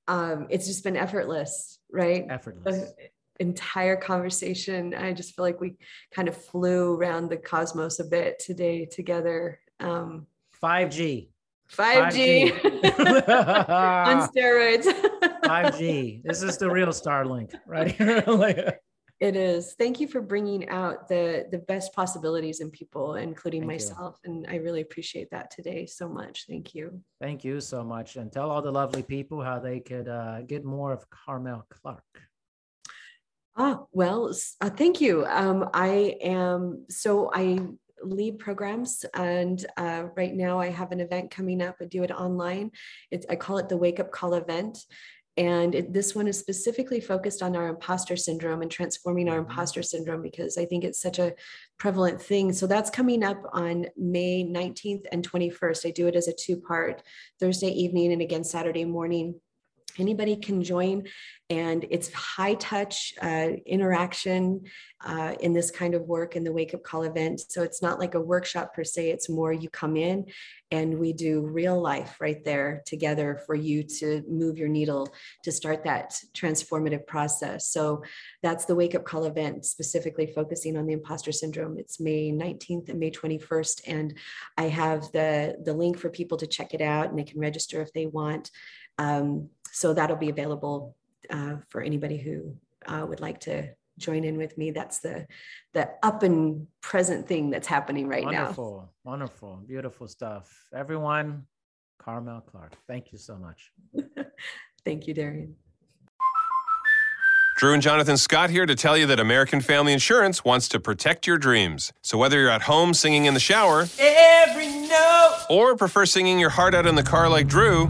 um, 0.08 0.46
it's 0.52 0.68
just 0.68 0.84
been 0.84 0.96
effortless, 0.96 1.80
right? 1.92 2.28
Effortless. 2.30 2.94
The 2.94 2.94
entire 3.40 3.96
conversation, 3.96 4.94
I 4.94 5.12
just 5.14 5.36
feel 5.36 5.44
like 5.44 5.60
we 5.60 5.78
kind 6.14 6.28
of 6.28 6.38
flew 6.38 6.96
around 6.96 7.30
the 7.30 7.38
cosmos 7.38 8.00
a 8.00 8.04
bit 8.04 8.38
today 8.38 8.86
together. 8.86 9.60
Um, 9.80 10.28
5G. 10.64 11.30
5G, 11.72 12.52
on 13.30 14.28
steroids. 14.30 14.86
5G. 15.44 16.22
This 16.24 16.44
is 16.44 16.58
the 16.58 16.70
real 16.70 16.90
Starlink 16.90 17.54
right 17.66 17.92
here. 17.92 18.24
Like- 18.28 18.80
It 19.22 19.36
is. 19.36 19.76
Thank 19.78 20.00
you 20.00 20.08
for 20.08 20.20
bringing 20.20 20.68
out 20.70 21.08
the 21.08 21.46
the 21.52 21.60
best 21.60 21.94
possibilities 21.94 22.60
in 22.60 22.72
people, 22.72 23.16
including 23.16 23.62
Thank 23.62 23.72
you. 23.82 23.88
myself, 23.88 24.20
and 24.26 24.48
I 24.50 24.56
really 24.56 24.82
appreciate 24.82 25.30
that 25.30 25.52
today 25.52 25.86
so 25.86 26.10
much. 26.10 26.46
Thank 26.50 26.74
you. 26.74 27.00
Thank 27.22 27.44
you 27.44 27.62
so 27.62 27.84
much. 27.84 28.16
And 28.16 28.32
tell 28.32 28.50
all 28.50 28.64
the 28.64 28.72
lovely 28.72 29.04
people 29.04 29.40
how 29.44 29.60
they 29.60 29.80
could 29.80 30.08
uh, 30.08 30.42
get 30.42 30.66
more 30.66 30.92
of 30.92 31.06
Carmell 31.10 31.62
Clark. 31.70 32.04
Ah, 33.56 33.84
well, 33.92 34.34
uh, 34.62 34.70
thank 34.72 35.00
you. 35.02 35.26
Um, 35.28 35.70
I 35.74 36.18
am 36.22 36.86
so 36.90 37.30
I 37.32 37.60
lead 38.04 38.40
programs, 38.40 39.06
and 39.16 39.66
uh, 39.78 40.06
right 40.16 40.34
now 40.34 40.60
I 40.60 40.70
have 40.70 40.92
an 40.92 41.00
event 41.00 41.32
coming 41.32 41.62
up. 41.62 41.76
I 41.82 41.86
do 41.86 42.04
it 42.04 42.12
online. 42.12 42.72
It's 43.12 43.26
I 43.30 43.36
call 43.36 43.58
it 43.58 43.70
the 43.70 43.78
Wake 43.78 44.00
Up 44.00 44.12
Call 44.12 44.34
event. 44.36 44.78
And 45.38 45.74
it, 45.76 45.94
this 45.94 46.14
one 46.14 46.28
is 46.28 46.38
specifically 46.38 47.00
focused 47.00 47.42
on 47.42 47.56
our 47.56 47.70
imposter 47.70 48.18
syndrome 48.18 48.62
and 48.62 48.70
transforming 48.70 49.30
our 49.30 49.38
Mhm. 49.38 49.50
imposter 49.50 49.82
syndrome 49.82 50.22
because 50.22 50.58
I 50.58 50.66
think 50.66 50.84
it's 50.84 51.02
such 51.02 51.20
a 51.20 51.34
prevalent 51.80 52.22
thing. 52.22 52.52
So 52.52 52.68
that's 52.68 52.90
coming 52.90 53.24
up 53.24 53.42
on 53.54 53.88
May 53.96 54.44
19th 54.44 55.06
and 55.12 55.24
21st. 55.24 55.86
I 55.86 55.92
do 55.92 56.08
it 56.08 56.18
as 56.18 56.28
a 56.28 56.34
two 56.34 56.58
part 56.58 57.02
Thursday 57.40 57.70
evening 57.70 58.12
and 58.12 58.22
again 58.22 58.44
Saturday 58.44 58.84
morning. 58.84 59.40
Anybody 59.98 60.36
can 60.36 60.64
join, 60.64 61.08
and 61.50 61.86
it's 61.90 62.12
high 62.14 62.56
touch 62.56 63.14
uh, 63.22 63.50
interaction 63.66 64.62
uh, 65.06 65.34
in 65.40 65.54
this 65.54 65.72
kind 65.72 65.96
of 65.96 66.04
work 66.04 66.36
in 66.36 66.44
the 66.44 66.52
wake 66.52 66.74
up 66.74 66.84
call 66.84 67.04
event. 67.04 67.42
So 67.50 67.64
it's 67.64 67.82
not 67.82 68.00
like 68.00 68.16
a 68.16 68.22
workshop 68.22 68.74
per 68.74 68.84
se, 68.84 69.10
it's 69.10 69.30
more 69.30 69.52
you 69.52 69.70
come 69.70 69.98
in 69.98 70.26
and 70.72 70.98
we 70.98 71.12
do 71.12 71.42
real 71.42 71.80
life 71.80 72.22
right 72.22 72.44
there 72.46 72.82
together 72.86 73.42
for 73.46 73.56
you 73.56 73.84
to 73.84 74.24
move 74.30 74.58
your 74.58 74.70
needle 74.70 75.14
to 75.44 75.52
start 75.52 75.84
that 75.84 76.16
transformative 76.34 77.06
process. 77.06 77.68
So 77.68 78.04
that's 78.42 78.66
the 78.66 78.76
wake 78.76 78.96
up 78.96 79.04
call 79.04 79.26
event, 79.26 79.66
specifically 79.66 80.28
focusing 80.28 80.78
on 80.78 80.88
the 80.88 80.94
imposter 80.94 81.34
syndrome. 81.34 81.78
It's 81.78 82.00
May 82.00 82.32
19th 82.32 82.90
and 82.90 83.00
May 83.00 83.12
21st. 83.12 83.82
And 83.88 84.18
I 84.58 84.64
have 84.64 85.12
the, 85.12 85.58
the 85.64 85.74
link 85.74 85.98
for 85.98 86.10
people 86.10 86.38
to 86.38 86.48
check 86.48 86.74
it 86.74 86.82
out 86.82 87.10
and 87.10 87.20
they 87.20 87.24
can 87.24 87.40
register 87.40 87.82
if 87.82 87.92
they 87.92 88.06
want. 88.06 88.50
Um, 88.98 89.50
so 89.72 89.94
that'll 89.94 90.18
be 90.18 90.30
available 90.30 90.96
uh, 91.30 91.56
for 91.70 91.82
anybody 91.82 92.18
who 92.18 92.56
uh, 92.86 93.06
would 93.08 93.20
like 93.20 93.40
to 93.42 93.70
join 93.98 94.24
in 94.24 94.38
with 94.38 94.58
me. 94.58 94.72
That's 94.72 95.00
the 95.00 95.28
the 95.74 95.90
up 96.04 96.24
and 96.24 96.68
present 96.82 97.28
thing 97.28 97.50
that's 97.50 97.68
happening 97.68 98.08
right 98.08 98.26
now. 98.26 98.44
wonderful, 98.44 98.94
wonderful, 99.04 99.64
beautiful 99.68 100.08
stuff. 100.08 100.68
Everyone, 100.76 101.44
Carmell 102.02 102.46
Clark, 102.46 102.76
thank 102.88 103.12
you 103.12 103.18
so 103.18 103.38
much. 103.38 103.72
Thank 104.84 105.08
you, 105.08 105.14
Darian. 105.14 105.56
Drew 107.58 107.74
and 107.74 107.84
Jonathan 107.84 108.18
Scott 108.18 108.50
here 108.50 108.66
to 108.66 108.74
tell 108.74 108.98
you 108.98 109.06
that 109.06 109.20
American 109.20 109.62
Family 109.62 109.94
Insurance 109.94 110.44
wants 110.44 110.68
to 110.70 110.80
protect 110.80 111.28
your 111.28 111.38
dreams. 111.38 111.94
So 112.02 112.18
whether 112.18 112.40
you're 112.40 112.50
at 112.50 112.64
home 112.64 112.96
singing 112.96 113.26
in 113.26 113.36
the 113.36 113.40
shower 113.40 113.88
Every 114.00 114.68
note 114.88 115.46
or 115.48 115.76
prefer 115.76 116.08
singing 116.08 116.40
your 116.40 116.50
heart 116.50 116.74
out 116.74 116.88
in 116.88 116.96
the 116.96 117.04
car 117.04 117.30
like 117.30 117.48
Drew, 117.48 117.86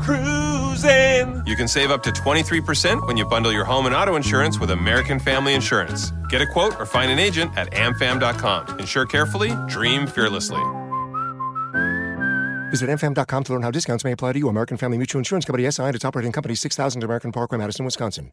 cruising. 0.81 1.43
you 1.45 1.55
can 1.55 1.67
save 1.67 1.91
up 1.91 2.03
to 2.03 2.11
23% 2.11 3.07
when 3.07 3.17
you 3.17 3.25
bundle 3.25 3.51
your 3.51 3.65
home 3.65 3.85
and 3.85 3.95
auto 3.95 4.15
insurance 4.15 4.59
with 4.59 4.71
American 4.71 5.19
Family 5.19 5.53
Insurance. 5.53 6.11
Get 6.29 6.41
a 6.41 6.45
quote 6.47 6.79
or 6.79 6.85
find 6.85 7.11
an 7.11 7.19
agent 7.19 7.55
at 7.57 7.71
amfam.com. 7.71 8.79
Insure 8.79 9.05
carefully, 9.05 9.51
dream 9.67 10.07
fearlessly. 10.07 10.61
Visit 12.71 12.89
amfam.com 12.89 13.43
to 13.43 13.53
learn 13.53 13.63
how 13.63 13.71
discounts 13.71 14.03
may 14.03 14.13
apply 14.13 14.33
to 14.33 14.39
you. 14.39 14.47
American 14.47 14.77
Family 14.77 14.97
Mutual 14.97 15.19
Insurance 15.19 15.45
Company 15.45 15.69
SI 15.69 15.83
and 15.83 15.95
its 15.95 16.05
operating 16.05 16.31
company 16.31 16.55
6000 16.55 17.03
American 17.03 17.31
Parkway, 17.31 17.57
Madison, 17.57 17.83
Wisconsin. 17.83 18.29